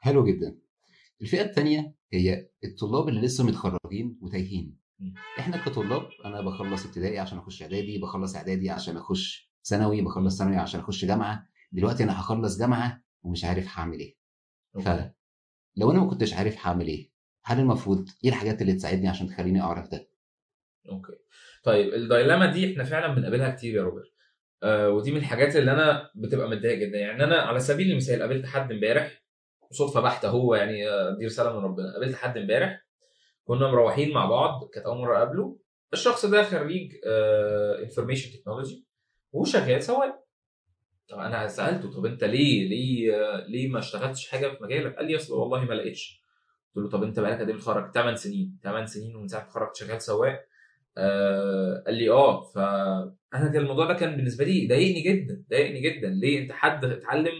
حلو 0.00 0.24
جدا. 0.24 0.58
الفئة 1.22 1.42
الثانية 1.42 1.94
هي 2.12 2.48
الطلاب 2.64 3.08
اللي 3.08 3.20
لسه 3.20 3.46
متخرجين 3.46 4.18
وتايهين. 4.22 4.78
إحنا 5.38 5.64
كطلاب 5.64 6.08
أنا 6.24 6.40
بخلص 6.40 6.86
ابتدائي 6.86 7.18
عشان 7.18 7.38
أخش 7.38 7.62
إعدادي 7.62 7.98
بخلص 7.98 8.36
إعدادي 8.36 8.70
عشان 8.70 8.96
أخش 8.96 9.52
ثانوي 9.64 10.02
بخلص 10.02 10.38
ثانوي 10.38 10.56
عشان 10.56 10.80
أخش 10.80 11.04
جامعة. 11.04 11.46
دلوقتي 11.72 12.04
أنا 12.04 12.20
هخلص 12.20 12.58
جامعة 12.58 13.02
ومش 13.22 13.44
عارف 13.44 13.78
هعمل 13.78 13.98
إيه. 13.98 14.16
فلو 14.84 15.90
أنا 15.90 16.00
ما 16.00 16.10
كنتش 16.10 16.34
عارف 16.34 16.66
هعمل 16.66 16.86
إيه 16.88 17.10
هل 17.44 17.60
المفروض 17.60 18.08
إيه 18.24 18.30
الحاجات 18.30 18.62
اللي 18.62 18.72
تساعدني 18.72 19.08
عشان 19.08 19.26
تخليني 19.28 19.60
أعرف 19.60 19.88
ده؟ 19.88 20.10
okay. 20.88 21.12
طيب 21.64 21.94
ال 21.94 22.01
dilemma 22.01 22.52
دي 22.52 22.72
إحنا 22.72 22.84
فعلا 22.84 23.14
بنقابلها 23.14 23.50
كتير 23.50 23.74
يا 23.74 23.82
روبرت. 23.82 24.12
آه 24.62 24.90
ودي 24.90 25.10
من 25.10 25.16
الحاجات 25.16 25.56
اللي 25.56 25.72
أنا 25.72 26.10
بتبقى 26.14 26.48
متضايق 26.50 26.78
جدا. 26.88 26.98
يعني 26.98 27.24
أنا 27.24 27.36
على 27.36 27.60
سبيل 27.60 27.90
المثال 27.90 28.20
قابلت 28.20 28.46
حد 28.46 28.72
إمبارح 28.72 29.22
صدفه 29.70 30.00
بحتة 30.00 30.28
هو 30.28 30.54
يعني 30.54 30.88
آه، 30.88 31.16
دي 31.18 31.26
رسالة 31.26 31.58
من 31.58 31.64
ربنا. 31.64 31.92
قابلت 31.92 32.14
حد 32.16 32.38
امبارح 32.38 32.84
كنا 33.44 33.70
مروحين 33.70 34.12
مع 34.12 34.26
بعض 34.26 34.68
كانت 34.74 34.86
أول 34.86 34.98
مرة 34.98 35.16
أقابله. 35.16 35.58
الشخص 35.92 36.26
ده 36.26 36.42
خريج 36.42 36.92
information 37.82 38.38
technology 38.40 38.86
وشغال 39.32 39.82
سواق. 39.82 40.24
طب 41.08 41.18
أنا 41.18 41.46
سألته 41.46 41.90
طب 41.90 42.06
أنت 42.06 42.24
ليه 42.24 42.68
ليه 42.68 43.36
ليه 43.48 43.68
ما 43.68 43.78
اشتغلتش 43.78 44.28
حاجة 44.28 44.48
في 44.48 44.62
مجالك؟ 44.62 44.96
قال 44.96 45.06
لي 45.06 45.16
اصل 45.16 45.34
والله 45.34 45.64
ما 45.64 45.74
لقيتش. 45.74 46.22
قلت 46.76 46.84
له 46.84 46.90
طب 46.90 47.02
أنت 47.02 47.20
بقالك 47.20 47.40
قد 47.40 47.48
إيه 47.48 47.54
متخرج 47.54 47.92
8 47.94 48.16
سنين. 48.16 48.58
8 48.64 48.86
سنين 48.86 49.16
ومن 49.16 49.28
ساعة 49.28 49.40
ما 49.40 49.46
اتخرجت 49.46 49.76
شغال 49.76 50.02
سواق. 50.02 50.44
آه 50.98 51.82
قال 51.86 51.94
لي 51.94 52.10
آه. 52.10 52.42
فانا 52.42 53.14
كان 53.52 53.56
الموضوع 53.56 53.86
ده 53.86 53.94
كان 53.94 54.16
بالنسبة 54.16 54.44
لي 54.44 54.66
ضايقني 54.68 55.00
جدا 55.00 55.44
ضايقني 55.50 55.80
جدا. 55.80 56.08
ليه؟ 56.08 56.42
أنت 56.42 56.52
حد 56.52 56.84
اتعلم 56.84 57.34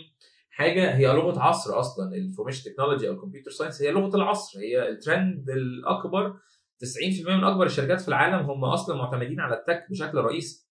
حاجة 0.58 0.96
هي 0.96 1.06
لغة 1.06 1.40
عصر 1.40 1.80
أصلا 1.80 2.08
ال 2.14 2.19
information 2.19 2.72
technology 2.72 3.08
أو 3.08 3.12
ال 3.12 3.17
computer 3.17 3.50
science 3.50 3.82
هي 3.82 3.90
لغة 3.90 4.16
العصر 4.16 4.60
هي 4.60 4.88
الترند 4.88 5.50
الأكبر 5.50 6.32
90% 6.32 7.28
من 7.28 7.44
أكبر 7.44 7.66
الشركات 7.66 8.00
في 8.00 8.08
العالم 8.08 8.50
هم 8.50 8.64
أصلا 8.64 8.96
معتمدين 8.96 9.40
على 9.40 9.54
ال 9.54 9.61
tech 9.61 9.86
بشكل 9.90 10.18
رئيسي. 10.18 10.68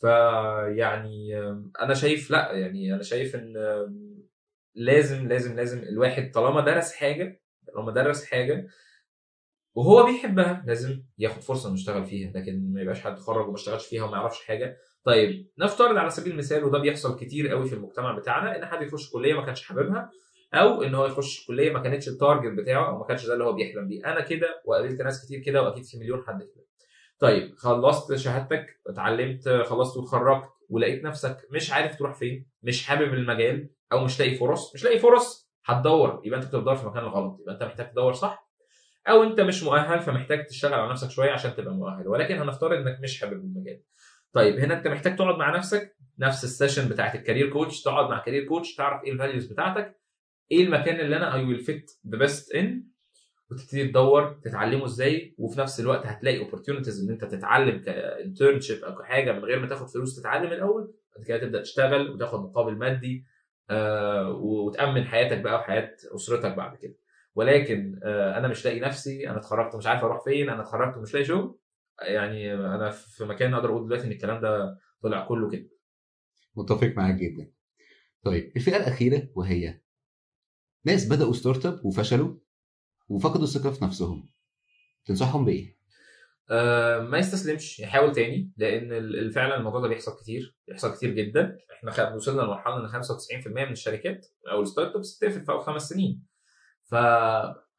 فيعني 0.00 1.38
أنا 1.80 1.94
شايف 1.94 2.30
لأ 2.30 2.52
يعني 2.52 2.94
أنا 2.94 3.02
شايف 3.02 3.36
إن 3.36 3.54
لازم 4.74 5.28
لازم 5.28 5.56
لازم 5.56 5.78
الواحد 5.82 6.30
طالما 6.34 6.60
درس 6.60 6.92
حاجة 6.92 7.42
طالما 7.74 7.92
درس 7.92 8.24
حاجة 8.24 8.66
وهو 9.74 10.06
بيحبها 10.06 10.64
لازم 10.66 11.02
ياخد 11.18 11.42
فرصة 11.42 11.68
إنه 11.68 11.78
يشتغل 11.78 12.04
فيها 12.04 12.32
لكن 12.34 12.72
ما 12.72 12.80
يبقاش 12.80 13.00
حد 13.00 13.12
اتخرج 13.12 13.46
وما 13.46 13.54
اشتغلش 13.54 13.86
فيها 13.86 14.04
وما 14.04 14.16
يعرفش 14.16 14.44
حاجة. 14.44 14.76
طيب 15.04 15.50
نفترض 15.58 15.96
على 15.96 16.10
سبيل 16.10 16.32
المثال 16.32 16.64
وده 16.64 16.78
بيحصل 16.78 17.18
كتير 17.18 17.48
قوي 17.48 17.66
في 17.68 17.74
المجتمع 17.74 18.18
بتاعنا 18.18 18.56
إن 18.56 18.66
حد 18.66 18.82
يخش 18.82 19.10
كلية 19.10 19.34
ما 19.34 19.44
كانش 19.46 19.62
حاببها 19.62 20.10
أو 20.54 20.82
إن 20.82 20.94
هو 20.94 21.06
يخش 21.06 21.46
كلية 21.46 21.70
ما 21.72 21.78
كانتش 21.78 22.08
التارجت 22.08 22.58
بتاعه 22.58 22.88
أو 22.88 22.98
ما 22.98 23.04
كانش 23.04 23.26
ده 23.26 23.32
اللي 23.32 23.44
هو 23.44 23.52
بيحلم 23.52 23.88
بيه. 23.88 24.04
أنا 24.06 24.20
كده 24.20 24.62
وقابلت 24.64 25.00
ناس 25.02 25.24
كتير 25.26 25.40
كده 25.40 25.62
وأكيد 25.62 25.84
في 25.84 25.98
مليون 25.98 26.22
حد 26.26 26.42
كده 26.42 26.64
طيب 27.18 27.54
خلصت 27.56 28.14
شهادتك 28.14 28.66
اتعلمت 28.86 29.48
خلصت 29.48 29.96
واتخرجت 29.96 30.48
ولقيت 30.70 31.04
نفسك 31.04 31.36
مش 31.50 31.72
عارف 31.72 31.96
تروح 31.98 32.14
فين 32.14 32.46
مش 32.62 32.86
حابب 32.86 33.14
المجال 33.14 33.70
أو 33.92 34.04
مش 34.04 34.20
لاقي 34.20 34.34
فرص 34.34 34.74
مش 34.74 34.84
لاقي 34.84 34.98
فرص 34.98 35.50
هتدور. 35.64 36.20
يبقى 36.24 36.38
أنت 36.40 36.46
بتدور 36.48 36.74
في 36.76 36.82
المكان 36.82 37.02
الغلط 37.04 37.40
يبقى 37.40 37.54
أنت 37.54 37.62
محتاج 37.62 37.90
تدور 37.92 38.12
صح. 38.12 38.50
أو 39.08 39.22
أنت 39.22 39.40
مش 39.40 39.62
مؤهل 39.62 40.00
فمحتاج 40.00 40.46
تشتغل 40.46 40.74
على 40.74 40.90
نفسك 40.90 41.10
شوية 41.10 41.30
عشان 41.30 41.54
تبقى 41.56 41.74
مؤهل. 41.74 42.08
ولكن 42.08 42.38
هنفترض 42.38 42.72
إنك 42.86 42.98
مش 43.02 43.20
حابب 43.20 43.32
المجال. 43.32 43.80
طيب 44.32 44.58
هنا 44.58 44.78
انت 44.78 44.88
محتاج 44.88 45.16
تقعد 45.16 45.34
مع 45.38 45.56
نفسك 45.56 45.96
نفس 46.18 46.44
ال 46.44 46.50
session 46.50 46.88
بتاعت 46.88 47.14
ال 47.14 47.19
career 47.19 47.50
coach 47.52 47.82
تقعد 47.82 48.10
مع 48.10 48.18
career 48.24 48.44
coach 48.48 48.74
تعرف 48.74 49.04
إيه 49.04 49.12
ال 49.12 49.17
values 49.17 49.46
بتاعتك 49.46 50.00
إيه 50.52 50.64
المكان 50.64 51.00
اللي 51.00 51.16
أنا 51.16 51.34
I 51.34 51.44
will 51.44 51.58
fit 51.60 51.90
the 52.08 52.18
best 52.18 52.54
in 52.54 52.84
وتبتدي 53.50 53.88
تدور 53.88 54.40
تتعلمه 54.44 54.84
إزاي 54.84 55.34
وفي 55.38 55.60
نفس 55.60 55.80
الوقت 55.80 56.06
هتلاقي 56.06 56.38
opportunities 56.38 57.04
إن 57.04 57.10
أنت 57.10 57.24
تتعلم 57.24 57.78
ك 57.82 57.91
internship 57.91 58.84
أو 58.84 58.94
كحاجة 58.94 59.32
من 59.32 59.44
غير 59.44 59.58
ما 59.60 59.66
تاخد 59.66 59.88
فلوس 59.88 60.16
تتعلم 60.20 60.52
الأول 60.52 60.94
بعد 61.16 61.26
كده 61.26 61.38
تبدأ 61.38 61.62
تشتغل 61.62 62.10
وتاخد 62.10 62.40
مقابل 62.40 62.76
مادي 62.76 63.24
آه 63.70 64.30
وتأمن 64.30 65.04
حياتك 65.04 65.38
بقى 65.40 65.54
وحياة 65.54 65.96
أسرتك 66.14 66.54
بعد 66.56 66.76
كده. 66.76 66.94
ولكن 67.34 68.00
آه 68.04 68.38
أنا 68.38 68.48
مش 68.48 68.64
لاقي 68.64 68.80
نفسي 68.80 69.30
أنا 69.30 69.38
اتخرجت 69.38 69.74
ومش 69.74 69.86
عارف 69.86 70.04
أروح 70.04 70.24
فين 70.24 70.50
أنا 70.50 70.62
اتخرجت 70.62 70.96
ومش 70.96 71.14
لاقي 71.14 71.24
شغل. 71.24 71.58
يعني 72.02 72.54
أنا 72.54 72.90
في 72.90 73.24
مكان 73.24 73.54
أقدر 73.54 73.68
أقول 73.68 73.86
دلوقتي 73.86 74.06
إن 74.06 74.12
الكلام 74.12 74.40
ده 74.40 74.78
طلع 75.02 75.26
كله 75.26 75.50
كده. 75.50 75.68
متفق 76.56 76.92
معاك 76.96 77.14
جدا. 77.14 77.52
طيب 78.22 78.52
الفئة 78.56 78.76
الأخيرة 78.76 79.28
وهي 79.34 79.80
ناس 80.84 81.08
بدأوا 81.08 81.32
startup 81.32 81.84
وفشلوا 81.84 82.36
وفقدوا 83.08 83.44
الثقة 83.44 83.70
في 83.70 83.84
نفسهم. 83.84 84.30
تنصحهم 85.04 85.44
بإيه؟ 85.44 85.80
آه 86.50 87.00
ما 87.00 87.18
يستسلمش 87.18 87.80
يحاول 87.80 88.12
تاني 88.12 88.52
لأن 88.56 89.30
فعلا 89.30 89.56
الموضوع 89.56 89.80
ده 89.80 89.88
بيحصل 89.88 90.16
كتير 90.20 90.56
بيحصل 90.68 90.94
كتير 90.94 91.10
جدا. 91.10 91.58
إحنا 91.88 92.14
وصلنا 92.14 92.42
لمرحلة 92.42 92.76
إن 92.76 93.02
95% 93.02 93.46
من 93.46 93.72
الشركات 93.72 94.26
أو 94.50 94.62
ال 94.62 94.96
startups 94.96 95.16
بتقفل 95.18 95.44
في 95.44 95.52
خمس 95.52 95.88
سنين. 95.88 96.26
ف 96.84 96.94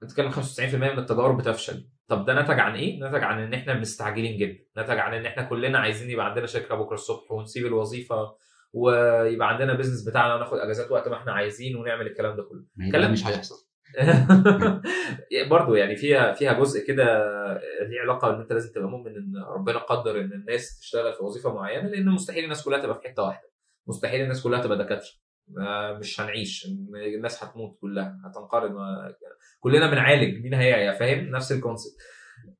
بتتكلم 0.01 0.31
95% 0.31 0.75
من 0.75 0.99
التجارب 0.99 1.37
بتفشل. 1.37 1.87
طب 2.07 2.25
ده 2.25 2.41
نتج 2.41 2.59
عن 2.59 2.75
إيه؟ 2.75 3.07
نتج 3.07 3.23
عن 3.23 3.39
إن 3.39 3.53
إحنا 3.53 3.73
مستعجلين 3.79 4.37
جدا، 4.37 4.59
نتج 4.77 4.99
عن 4.99 5.13
إن 5.13 5.25
إحنا 5.25 5.43
كلنا 5.43 5.79
عايزين 5.79 6.09
يبقى 6.09 6.25
عندنا 6.25 6.45
شركة 6.45 6.75
بكرة 6.75 6.93
الصبح 6.93 7.31
ونسيب 7.31 7.65
الوظيفة 7.65 8.35
ويبقى 8.73 9.49
عندنا 9.49 9.73
بيزنس 9.73 10.09
بتاعنا 10.09 10.35
وناخد 10.35 10.57
أجازات 10.57 10.91
وقت 10.91 11.07
ما 11.07 11.17
إحنا 11.17 11.31
عايزين 11.31 11.75
ونعمل 11.75 12.07
الكلام 12.07 12.35
ده 12.37 12.43
كله. 12.43 12.65
الكلام 12.87 13.11
مش 13.11 13.27
هيحصل. 13.27 13.55
برضه 15.49 15.77
يعني 15.77 15.95
فيها 15.95 16.33
فيها 16.33 16.53
جزء 16.53 16.87
كده 16.87 17.03
ليه 17.89 18.01
علاقة 18.01 18.35
إن 18.35 18.41
أنت 18.41 18.53
لازم 18.53 18.73
تبقى 18.73 18.87
مؤمن 18.87 19.15
إن 19.15 19.33
ربنا 19.55 19.79
قدر 19.79 20.19
إن 20.19 20.31
الناس 20.33 20.79
تشتغل 20.79 21.13
في 21.13 21.23
وظيفة 21.23 21.53
معينة 21.53 21.87
لأن 21.89 22.05
مستحيل 22.09 22.43
الناس 22.43 22.63
كلها 22.63 22.79
تبقى 22.79 23.01
في 23.01 23.07
حتة 23.07 23.23
واحدة. 23.23 23.51
مستحيل 23.87 24.21
الناس 24.21 24.43
كلها 24.43 24.61
تبقى 24.61 24.77
دكاترة. 24.77 25.11
مش 25.99 26.21
هنعيش. 26.21 26.67
الناس 27.15 27.43
هتموت 27.43 27.77
كلها. 27.81 28.17
هتنقرض. 28.25 28.71
كلنا 29.61 29.91
بنعالج 29.91 30.43
مين 30.43 30.53
هيعيا 30.53 30.91
فاهم؟ 30.93 31.25
نفس 31.25 31.51
ال 31.51 31.57
concept 31.57 31.95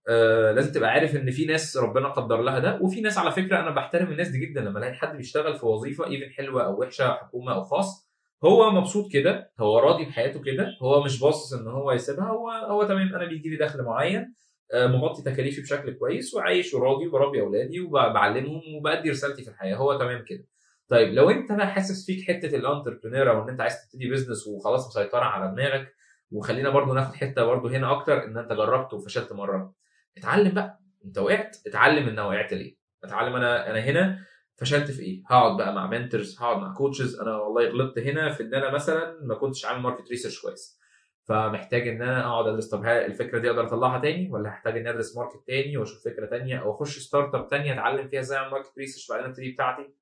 آه 0.10 0.52
لازم 0.52 0.72
تبقى 0.74 0.90
عارف 0.90 1.16
إن 1.16 1.32
في 1.32 1.46
ناس 1.46 1.78
ربنا 1.78 2.10
قدر 2.10 2.42
لها 2.42 2.60
ده 2.60 2.80
وفي 2.82 3.02
ناس 3.02 3.18
على 3.18 3.32
فكرة 3.32 3.60
أنا 3.60 3.72
بحترم 3.72 4.12
الناس 4.12 4.28
دي 4.28 4.40
جدا 4.46 4.62
لما 4.62 4.80
ألاقي 4.80 4.94
حد 4.94 5.18
بيشتغل 5.18 5.56
في 5.60 5.66
وظيفة 5.66 6.08
even 6.08 6.30
حلوة 6.34 6.66
أو 6.66 6.80
وحشة 6.82 7.14
حكومة 7.14 7.54
أو 7.54 7.64
خاص 7.64 8.12
هو 8.44 8.72
مبسوط 8.72 9.12
كده 9.12 9.52
هو 9.60 9.80
راضي 9.80 10.06
بحياته 10.06 10.42
كده 10.42 10.68
هو 10.82 11.04
مش 11.04 11.20
باصص 11.20 11.54
إن 11.54 11.68
هو 11.68 11.92
يسيبها 11.92 12.26
هو 12.26 12.50
هو 12.50 12.84
تمام 12.84 13.16
أنا 13.16 13.26
بيجي 13.26 13.50
لي 13.50 13.58
دخل 13.58 13.84
معين 13.84 14.34
آه 14.74 14.88
مغطي 14.88 15.24
تكاليفي 15.24 15.62
بشكل 15.62 15.94
كويس 15.94 16.34
وعايش 16.34 16.74
وراضي 16.74 17.08
وبربي 17.08 17.42
أولادي 17.42 17.80
وبعلمهم 17.80 18.62
وبأدي 18.78 19.10
رسالتي 19.10 19.44
في 19.44 19.50
الحياة 19.50 19.76
هو 19.76 20.00
تمام 20.00 20.24
كده. 20.28 20.44
طيب 20.90 21.14
لو 21.14 21.30
أنت 21.30 21.52
بقى 21.52 21.68
حاسس 21.68 22.06
فيك 22.06 22.28
حتة 22.28 22.56
ال 22.56 22.61
entrepreneur 22.61 23.30
أو 23.32 23.44
إن 23.44 23.50
أنت 23.50 23.62
عايز 23.62 23.82
تبتدي 23.82 24.10
business 24.10 24.48
وخلاص 24.48 24.88
مسيطرة 24.88 25.24
على 25.24 25.52
دماغك 25.52 25.94
وخلينا 26.32 26.70
برضو 26.70 26.94
ناخد 26.94 27.16
حتة 27.16 27.44
برضو 27.46 27.68
هنا 27.68 27.92
أكتر 27.92 28.24
إن 28.24 28.38
أنت 28.38 28.54
جربت 28.54 28.94
وفشلت 28.94 29.34
مرة. 29.34 29.74
اتعلم 30.18 30.52
بقى. 30.52 30.80
أنت 31.06 31.18
وقعت 31.18 31.58
اتعلم 31.68 32.08
إن 32.08 32.20
وقعت 32.20 32.54
ليه. 32.54 32.76
اتعلم 33.04 33.36
أنا 33.36 33.70
أنا 33.72 33.80
هنا 33.80 34.20
فشلت 34.58 34.92
في 34.92 35.02
إيه. 35.02 35.24
هقعد 35.30 35.58
بقى 35.58 35.74
مع 35.74 35.88
mentors 35.88 36.38
هقعد 36.40 36.58
مع 36.58 36.74
coaches 36.74 37.20
أنا 37.20 37.38
والله 37.38 37.70
غلطت 37.70 38.00
هنا 38.00 38.34
في 38.34 38.44
إن 38.44 38.54
أنا 38.54 38.72
مثلا 38.72 39.18
ما 39.24 39.36
كنتش 39.36 39.66
عامل 39.66 39.82
market 39.82 40.10
research 40.10 40.42
كويس. 40.42 40.82
فمحتاج 41.24 41.88
إن 41.88 42.02
أنا 42.02 42.26
أقعد 42.28 42.48
أدرس 42.48 42.70
طب 42.70 42.86
الفكرة 42.86 43.40
دي 43.40 43.50
أقدر 43.50 43.68
أطلعها 43.68 44.00
تاني؟ 44.02 44.32
ولا 44.32 44.50
هحتاج 44.50 44.78
إني 44.78 44.90
أدرس 44.90 45.18
market 45.18 45.48
تاني 45.48 45.78
وأشوف 45.78 46.06
فكرة 46.06 46.26
تانية 46.26 46.58
أو 46.58 46.72
أخش 46.72 47.00
startup 47.00 47.48
تانية 47.48 47.74
أتعلم 47.74 48.08
فيها 48.08 48.20
إزاي 48.20 48.38
أعمل 48.38 48.52
market 48.52 48.78
research 48.78 49.12
بعدين 49.12 49.26
أبتدي 49.26 49.52
بتاعتي؟ 49.52 49.94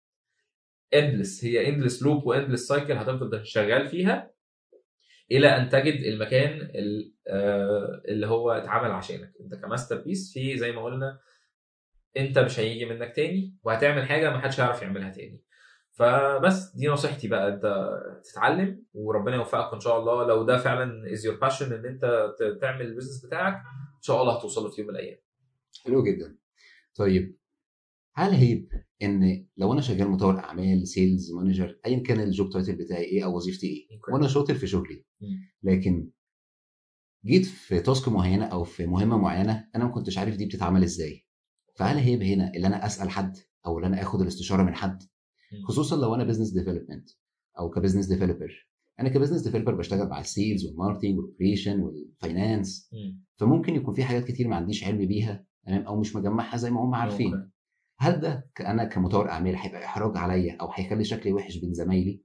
endless 0.94 1.46
هي 1.46 1.70
endless 1.70 2.04
loop 2.04 2.28
و 2.28 2.33
endless 2.33 2.68
cycle 2.68 2.94
هتفضل 2.94 3.46
شغال 3.46 3.88
فيها. 3.88 4.32
إلى 5.32 5.48
أن 5.48 5.70
تجد 5.70 6.04
المكان 6.04 6.72
اللي 8.10 8.28
هو 8.28 8.52
اتعمل 8.52 8.92
عشانك. 8.92 9.34
أنت 9.42 9.56
ك 9.56 10.02
masterpiece 10.02 10.34
في 10.34 10.58
زي 10.58 10.72
ما 10.72 10.84
قلنا 10.84 11.20
أنت 12.18 12.40
مش 12.40 12.60
هيجي 12.60 12.86
منك 12.86 13.16
تاني 13.16 13.56
وهتعمل 13.64 14.06
حاجة 14.06 14.30
ما 14.30 14.40
حدش 14.40 14.60
هيعرف 14.60 14.82
يعملها 14.82 15.10
تاني. 15.10 15.42
فبس 15.92 16.76
دي 16.76 16.88
نصيحتي 16.88 17.28
بقى. 17.28 17.48
أنت 17.48 17.90
تتعلم 18.24 18.84
وربنا 18.94 19.36
يوفقك 19.36 19.74
إن 19.74 19.80
شاء 19.80 20.00
الله. 20.00 20.28
لو 20.28 20.44
ده 20.44 20.58
فعلا 20.58 21.12
is 21.12 21.26
your 21.26 21.36
passion 21.36 21.74
إن 21.74 21.86
أنت 21.86 22.34
تعمل 22.62 22.82
ال 22.82 22.87
business 22.87 23.26
بتاعك 23.26 23.54
إن 23.98 24.02
شاء 24.02 24.22
الله 24.22 24.38
هتوصل 24.38 24.64
له 24.64 24.70
في 24.70 24.82
يوم 24.82 24.90
من 24.90 24.96
الأيام. 24.96 25.18
حلو 25.86 26.04
جدا. 26.04 26.38
طيب 26.96 27.39
هل 28.16 28.32
هيب 28.34 28.70
إن 29.02 29.46
لو 29.58 29.74
أنا 29.74 29.82
شغال 29.82 30.10
مطور 30.10 30.40
أعمال 30.40 30.88
sales 30.88 31.32
manager 31.32 31.80
ايا 31.86 32.00
كان 32.00 32.20
ال 32.20 32.27
job 32.27 32.50
title 32.50 32.76
بتاعي 32.76 33.04
إيه 33.04 33.26
أو 33.26 33.36
وظيفتي 33.36 33.68
إيه 33.68 33.88
وأنا 34.14 34.28
شاطر 34.28 34.54
في 34.56 34.68
شغلي. 34.68 35.06
لكن 35.64 36.10
جيت 37.26 37.46
في 37.46 37.80
task 37.80 38.08
معينة 38.10 38.46
أو 38.46 38.64
في 38.64 38.86
مهمة 38.86 39.18
معينة 39.18 39.68
أنا 39.76 39.84
ما 39.86 39.92
كنتش 39.92 40.18
عارف 40.18 40.36
دي 40.36 40.46
بتتعمل 40.46 40.84
إزاي. 40.84 41.26
فهل 41.76 41.98
عيب 41.98 42.22
هنا 42.24 42.52
اللي 42.56 42.68
أنا 42.68 42.86
أسأل 42.86 43.10
حد 43.10 43.38
أو 43.66 43.78
اللي 43.78 43.88
أنا 43.88 44.02
آخد 44.02 44.22
الاستشارة 44.22 44.64
من 44.64 44.76
حد؟ 44.76 45.04
خصوصا 45.68 45.96
لو 45.96 46.16
أنا 46.16 46.24
business 46.24 46.50
development 46.50 47.10
أو 47.60 47.70
ك 47.70 47.74
business 47.74 48.06
developer 48.06 48.68
أنا 49.00 49.10
ك 49.10 49.13
business 49.13 49.42
developer 49.42 49.76
بشتغل 49.76 50.10
مع 50.10 50.20
السيلز 50.20 50.66
والماركتنج 50.66 51.18
والاوبريشن 51.18 51.80
والفاينانس 51.80 52.90
فممكن 53.36 53.76
يكون 53.76 53.94
في 53.94 54.04
حاجات 54.04 54.24
كتير 54.26 54.48
ما 54.48 54.56
عنديش 54.56 54.84
علم 54.84 55.06
بيها 55.08 55.46
تمام 55.66 55.82
أو 55.82 56.00
مش 56.00 56.16
مجمعها 56.16 56.58
زي 56.58 56.72
ما 56.72 56.82
هم 56.82 56.96
عارفين. 56.96 57.52
هل 58.00 58.20
ده 58.20 58.50
أنا 58.60 58.86
كمطور 58.86 59.30
أعمال 59.30 59.56
هيبقى 59.56 59.86
إحراج 59.86 60.18
عليا 60.18 60.58
أو 60.62 60.72
هيخلي 60.72 61.04
شكلي 61.04 61.34
وحش 61.34 61.58
بين 61.58 61.74
زمايلي؟ 61.74 62.22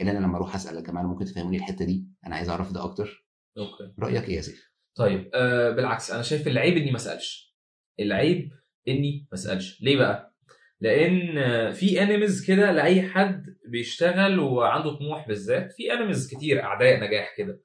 اللي 0.00 0.10
أنا 0.10 0.18
لما 0.18 0.36
أروح 0.36 0.54
أسأل 0.54 0.76
يا 0.76 0.80
جماعة 0.80 1.02
ممكن 1.04 1.24
تفهموني 1.24 1.56
الحتة 1.56 1.84
دي؟ 1.84 2.06
أنا 2.26 2.36
عايز 2.36 2.48
أعرف 2.48 2.72
ده 2.72 2.84
أكتر. 2.84 3.26
okay. 3.58 3.94
رأيك 4.00 4.28
إيه 4.28 4.36
يا 4.36 4.40
سيف؟ 4.40 4.70
طيب 4.96 5.30
آه 5.34 5.70
بالعكس 5.70 6.10
أنا 6.10 6.22
شايف 6.22 6.48
العيب 6.48 6.76
إني 6.76 6.90
ما 6.90 6.96
أسألش. 6.96 7.56
العيب 8.00 8.50
إني 8.88 9.26
ما 9.32 9.34
أسألش. 9.34 9.82
ليه 9.82 9.96
بقى؟ 9.96 10.34
لأن 10.80 11.34
في 11.72 12.02
enemies 12.02 12.46
كده 12.46 12.72
لأي 12.72 13.02
حد 13.02 13.42
بيشتغل 13.68 14.38
وعنده 14.40 14.96
طموح 14.98 15.28
بالذات 15.28 15.72
في 15.72 15.92
enemies 15.92 16.34
كتير 16.34 16.62
أعداء 16.62 17.00
نجاح 17.00 17.34
كده. 17.36 17.60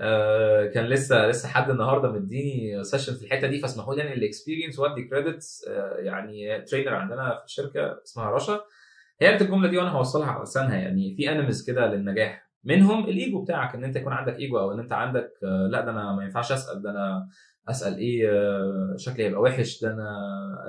آه 0.00 0.66
كان 0.66 0.84
لسه 0.84 1.26
لسه 1.28 1.48
حد 1.48 1.70
النهارده 1.70 2.12
مديني 2.12 2.84
session 2.84 3.14
في 3.14 3.24
الحتة 3.24 3.46
دي 3.46 3.58
فاسمحوا 3.60 3.94
لي 3.94 4.02
أنقل 4.02 4.12
ال 4.12 4.18
experience 4.18 4.78
وادي 4.78 5.02
credits 5.04 5.64
آه 5.68 5.96
يعني 5.98 6.60
trainer 6.62 6.94
عندنا 6.94 7.38
في 7.38 7.44
الشركة 7.44 8.00
اسمها 8.04 8.30
رشا. 8.30 8.60
هي 9.20 9.26
قالت 9.28 9.42
الجملة 9.42 9.68
دي 9.70 9.78
وأنا 9.78 9.90
هوصلها 9.90 10.26
على 10.30 10.42
لسانها 10.42 10.76
يعني 10.76 11.14
في 11.16 11.32
enemies 11.32 11.66
كده 11.70 11.86
للنجاح. 11.86 12.46
منهم 12.64 13.04
الايجو 13.04 13.42
بتاعك 13.42 13.74
إن 13.74 13.84
أنت 13.84 13.96
يكون 13.96 14.12
عندك 14.12 14.36
ايجو 14.36 14.58
أو 14.58 14.72
إن 14.72 14.78
أنت 14.80 14.92
عندك 14.92 15.30
آه، 15.44 15.68
لأ 15.70 15.80
ده 15.80 15.90
أنا 15.90 16.12
ما 16.16 16.24
ينفعش 16.24 16.52
أسأل 16.52 16.82
ده 16.82 16.90
أنا 16.90 17.28
أسأل 17.68 17.96
إيه 17.98 18.30
شكلي 18.96 19.24
هيبقى 19.24 19.40
وحش 19.40 19.82
ده 19.82 19.92
أنا 19.92 20.08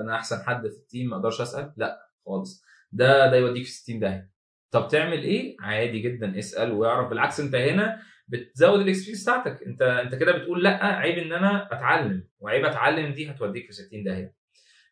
أنا 0.00 0.14
أحسن 0.14 0.36
حد 0.46 0.68
في 0.68 0.76
ال 0.76 0.83
team 0.83 1.10
ما 1.10 1.16
أقدرش 1.16 1.40
أسأل. 1.40 1.72
لأ 1.76 1.98
خالص. 2.26 2.62
ده 2.92 3.30
ده 3.30 3.36
يوديك 3.36 3.64
في 3.64 3.70
60 3.70 4.00
داهية. 4.00 4.30
طب 4.70 4.88
تعمل 4.88 5.22
إيه؟ 5.22 5.56
عادي 5.60 5.98
جدا 6.00 6.38
اسأل 6.38 6.72
وأعرف. 6.72 7.08
بالعكس 7.10 7.40
أنت 7.40 7.54
هنا 7.54 7.98
بتزود 8.28 8.80
ال 8.80 8.84
experience 8.84 9.22
بتاعتك. 9.22 9.62
انت 9.62 9.82
انت 9.82 10.14
كده 10.14 10.32
بتقول 10.32 10.64
لأ 10.64 10.84
عيب 10.84 11.18
إن 11.18 11.32
أنا 11.32 11.66
اتعلم 11.72 12.28
وعيب 12.40 12.64
أتعلم 12.64 13.12
دي 13.14 13.30
هتوديك 13.30 13.66
في 13.66 13.72
60 13.72 14.04
داهية. 14.04 14.34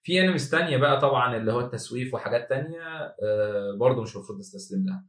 في 0.03 0.21
enemies 0.21 0.51
تانية 0.51 0.77
بقى 0.77 1.01
طبعا 1.01 1.37
اللي 1.37 1.53
هو 1.53 1.61
التسويف 1.61 2.15
وحاجات 2.15 2.49
تانية 2.49 2.83
آه، 3.23 3.77
برضه 3.81 4.03
مش 4.03 4.17
المفروض 4.17 4.39
نستسلم 4.39 4.87
لها. 4.87 5.07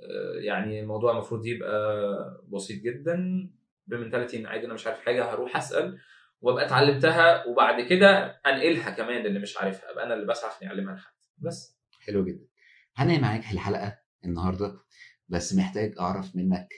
آه، 0.00 0.40
يعني 0.40 0.80
الموضوع 0.80 1.12
المفروض 1.12 1.46
يبقى 1.46 2.04
بسيط 2.52 2.82
جدا. 2.82 3.48
ب 3.86 3.91
mentality 3.91 4.36
إن 4.38 4.46
عادي 4.46 4.66
أنا 4.66 4.74
مش 4.74 4.86
عارف 4.86 5.00
حاجة 5.00 5.24
هروح 5.24 5.56
أسأل 5.56 5.98
وأبقى 6.40 6.66
اتعلمتها 6.66 7.46
وبعد 7.46 7.80
كده 7.82 8.40
أنقلها 8.46 8.90
كمان 8.90 9.22
للي 9.22 9.38
مش 9.38 9.56
عارفها. 9.58 9.92
أبقى 9.92 10.04
أنا 10.06 10.14
اللي 10.14 10.26
بسعى 10.26 10.50
عشان 10.50 10.68
أعلمها 10.68 10.94
لحد. 10.94 11.12
بس. 11.38 11.78
حلو 12.06 12.24
جدا. 12.24 12.46
هنعمل 12.96 13.20
معاك 13.22 13.40
الحلقة 13.52 13.98
النهارده 14.24 14.78
بس 15.28 15.54
محتاج 15.54 15.94
أعرف 16.00 16.36
منك 16.36 16.68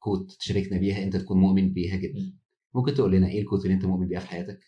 quote 0.00 0.32
تشاركنا 0.40 0.78
بيها 0.78 1.02
أنت 1.02 1.16
تكون 1.16 1.38
مؤمن 1.38 1.72
بيها 1.72 1.96
جدا. 1.96 2.32
ممكن 2.74 2.94
تقول 2.94 3.12
لنا 3.12 3.28
إيه 3.28 3.40
ال 3.40 3.44
quote 3.44 3.64
اللي 3.64 3.74
أنت 3.74 3.84
مؤمن 3.84 4.08
بيها 4.08 4.20
في 4.20 4.26
حياتك؟ 4.26 4.58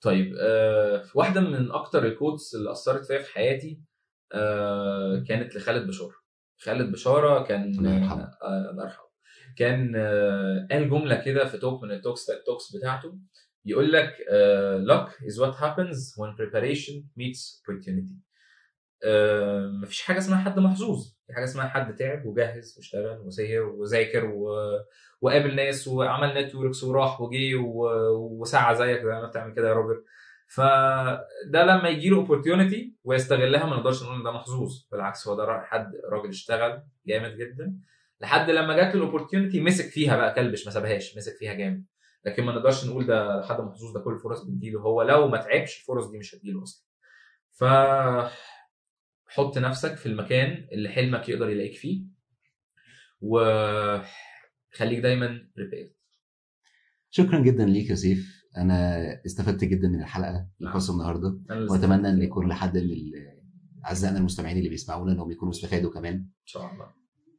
طيب 0.00 0.34
آه 0.40 1.04
واحدة 1.14 1.40
من 1.40 1.70
أكتر 1.70 2.06
ال 2.06 2.13
quotes 2.13 2.54
اللي 2.54 2.72
أثرت 2.72 3.04
فيا 3.06 3.18
في 3.18 3.32
حياتي 3.34 3.80
آه 4.34 5.24
كانت 5.28 5.56
لخالد 5.56 5.86
بشاره 5.86 6.14
خالد 6.58 6.92
بشاره 6.92 7.42
كان 7.42 7.62
الله 7.62 7.94
يرحمه. 7.94 8.22
آه، 8.42 8.70
الله 8.70 8.84
يرحمه. 8.84 9.10
كان 9.56 9.92
آه 9.96 10.68
قال 10.70 10.90
جملة 10.90 11.24
كده 11.24 11.48
في 11.48 11.58
talk 11.58 11.82
من 11.82 11.90
ال 11.90 11.97
talks 11.97 12.30
ال 12.30 12.38
talks 12.38 12.76
بتاعته. 12.76 13.18
يقول 13.64 13.92
لك 13.92 14.14
آه, 14.30 14.84
luck 14.84 15.10
is 15.10 15.36
what 15.42 15.54
happens 15.54 15.96
when 16.16 16.36
preparation 16.40 16.94
meets 17.20 17.60
opportunity. 17.60 18.14
آه 19.04 19.66
مفيش 19.82 20.02
حاجة 20.02 20.18
اسمها 20.18 20.38
حد 20.38 20.58
محظوظ. 20.58 21.12
في 21.30 21.34
حاجة 21.34 21.44
اسمها 21.44 21.68
حد 21.68 21.96
تعب 21.96 22.26
وجهز 22.26 22.74
واشتغل 22.76 23.18
وسهر 23.20 23.62
وذاكر 23.62 24.24
و... 24.24 24.48
وقابل 25.20 25.54
ناس 25.56 25.88
وعمل 25.88 26.44
networks 26.44 26.84
وراح 26.84 27.20
وجي 27.20 27.54
و... 27.54 27.88
وسعى 28.40 28.76
زيك 28.76 29.00
زي 29.00 29.08
ما 29.12 29.26
بتعمل 29.26 29.54
كده 29.54 29.68
يا 29.68 29.72
روبرت. 29.72 30.04
فده 30.54 31.64
لما 31.64 31.88
يجي 31.88 32.08
له 32.08 32.16
opportunity 32.16 32.94
ويستغلها 33.04 33.66
ما 33.66 33.76
نقدرش 33.76 34.02
نقول 34.02 34.16
إن 34.16 34.22
ده 34.22 34.32
محظوظ 34.32 34.86
بالعكس 34.92 35.28
هو 35.28 35.36
ده 35.36 35.60
حد 35.60 35.92
راجل 36.12 36.28
اشتغل 36.28 36.82
جامد 37.06 37.36
جدا. 37.36 37.76
لحد 38.20 38.50
لما 38.50 38.76
جات 38.76 38.94
له 38.94 38.94
الاوبورتيونيتي 38.94 39.60
مسك 39.60 39.84
فيها 39.84 40.16
بقى 40.16 40.34
كلبش 40.34 40.66
ما 40.66 40.72
سابهاش 40.72 41.16
مسك 41.16 41.36
فيها 41.36 41.54
جامد. 41.54 41.84
لكن 42.24 42.44
ما 42.44 42.52
نقدرش 42.52 42.86
نقول 42.86 43.06
ده 43.06 43.42
حد 43.46 43.60
محظوظ 43.60 43.92
ده 43.94 44.00
كل 44.00 44.12
الفرص 44.12 44.42
بتجيله. 44.44 44.80
هو 44.80 45.02
لو 45.02 45.28
ما 45.28 45.36
تعبش 45.38 45.80
الفرص 45.80 46.06
دي 46.06 46.18
مش 46.18 46.34
هتجيله 46.34 46.62
أصلا. 46.62 46.84
ف 47.52 47.64
حط 49.34 49.58
نفسك 49.58 49.94
في 49.96 50.06
المكان 50.06 50.68
اللي 50.72 50.88
حلمك 50.88 51.28
يقدر 51.28 51.50
يلاقيك 51.50 51.74
فيه 51.74 52.04
وخليك 53.20 54.98
دايما 54.98 55.50
بريبير 55.56 55.96
شكرا 57.10 57.40
جدا 57.40 57.64
ليك 57.64 57.90
يا 57.90 57.94
سيف. 57.94 58.40
أنا 58.56 59.00
استفدت 59.26 59.64
جدا 59.64 59.88
من 59.88 60.00
الحلقة 60.00 60.48
الخاصة 60.60 60.92
النهارده. 60.92 61.40
وأتمنى 61.50 62.08
أن 62.08 62.22
يكون 62.22 62.48
لحد 62.48 62.78
من 62.78 62.96
أعزائنا 63.86 64.18
المستمعين 64.18 64.58
اللي 64.58 64.68
بيسمعونا 64.68 65.12
إنهم 65.12 65.30
يكونوا 65.30 65.52
استفادوا 65.52 65.92
كمان. 65.92 66.14
إن 66.14 66.28
شاء 66.44 66.72
الله. 66.72 66.86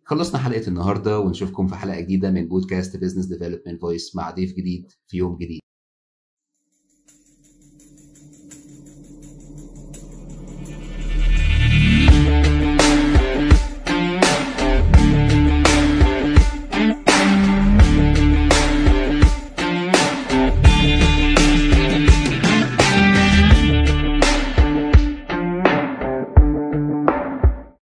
خلصنا 0.05 0.39
حلقة 0.39 0.67
النهارده 0.67 1.19
ونشوفكم 1.19 1.67
في 1.67 1.75
حلقة 1.75 1.99
جديدة 1.99 2.31
من 2.31 2.47
بودكاست 2.47 2.97
Business 2.97 3.25
Development 3.25 3.81
Voice 3.81 4.15
مع 4.15 4.31
ضيف 4.31 4.53
جديد 4.53 4.91
في 5.07 5.17
يوم 5.17 5.37
جديد. 5.37 5.60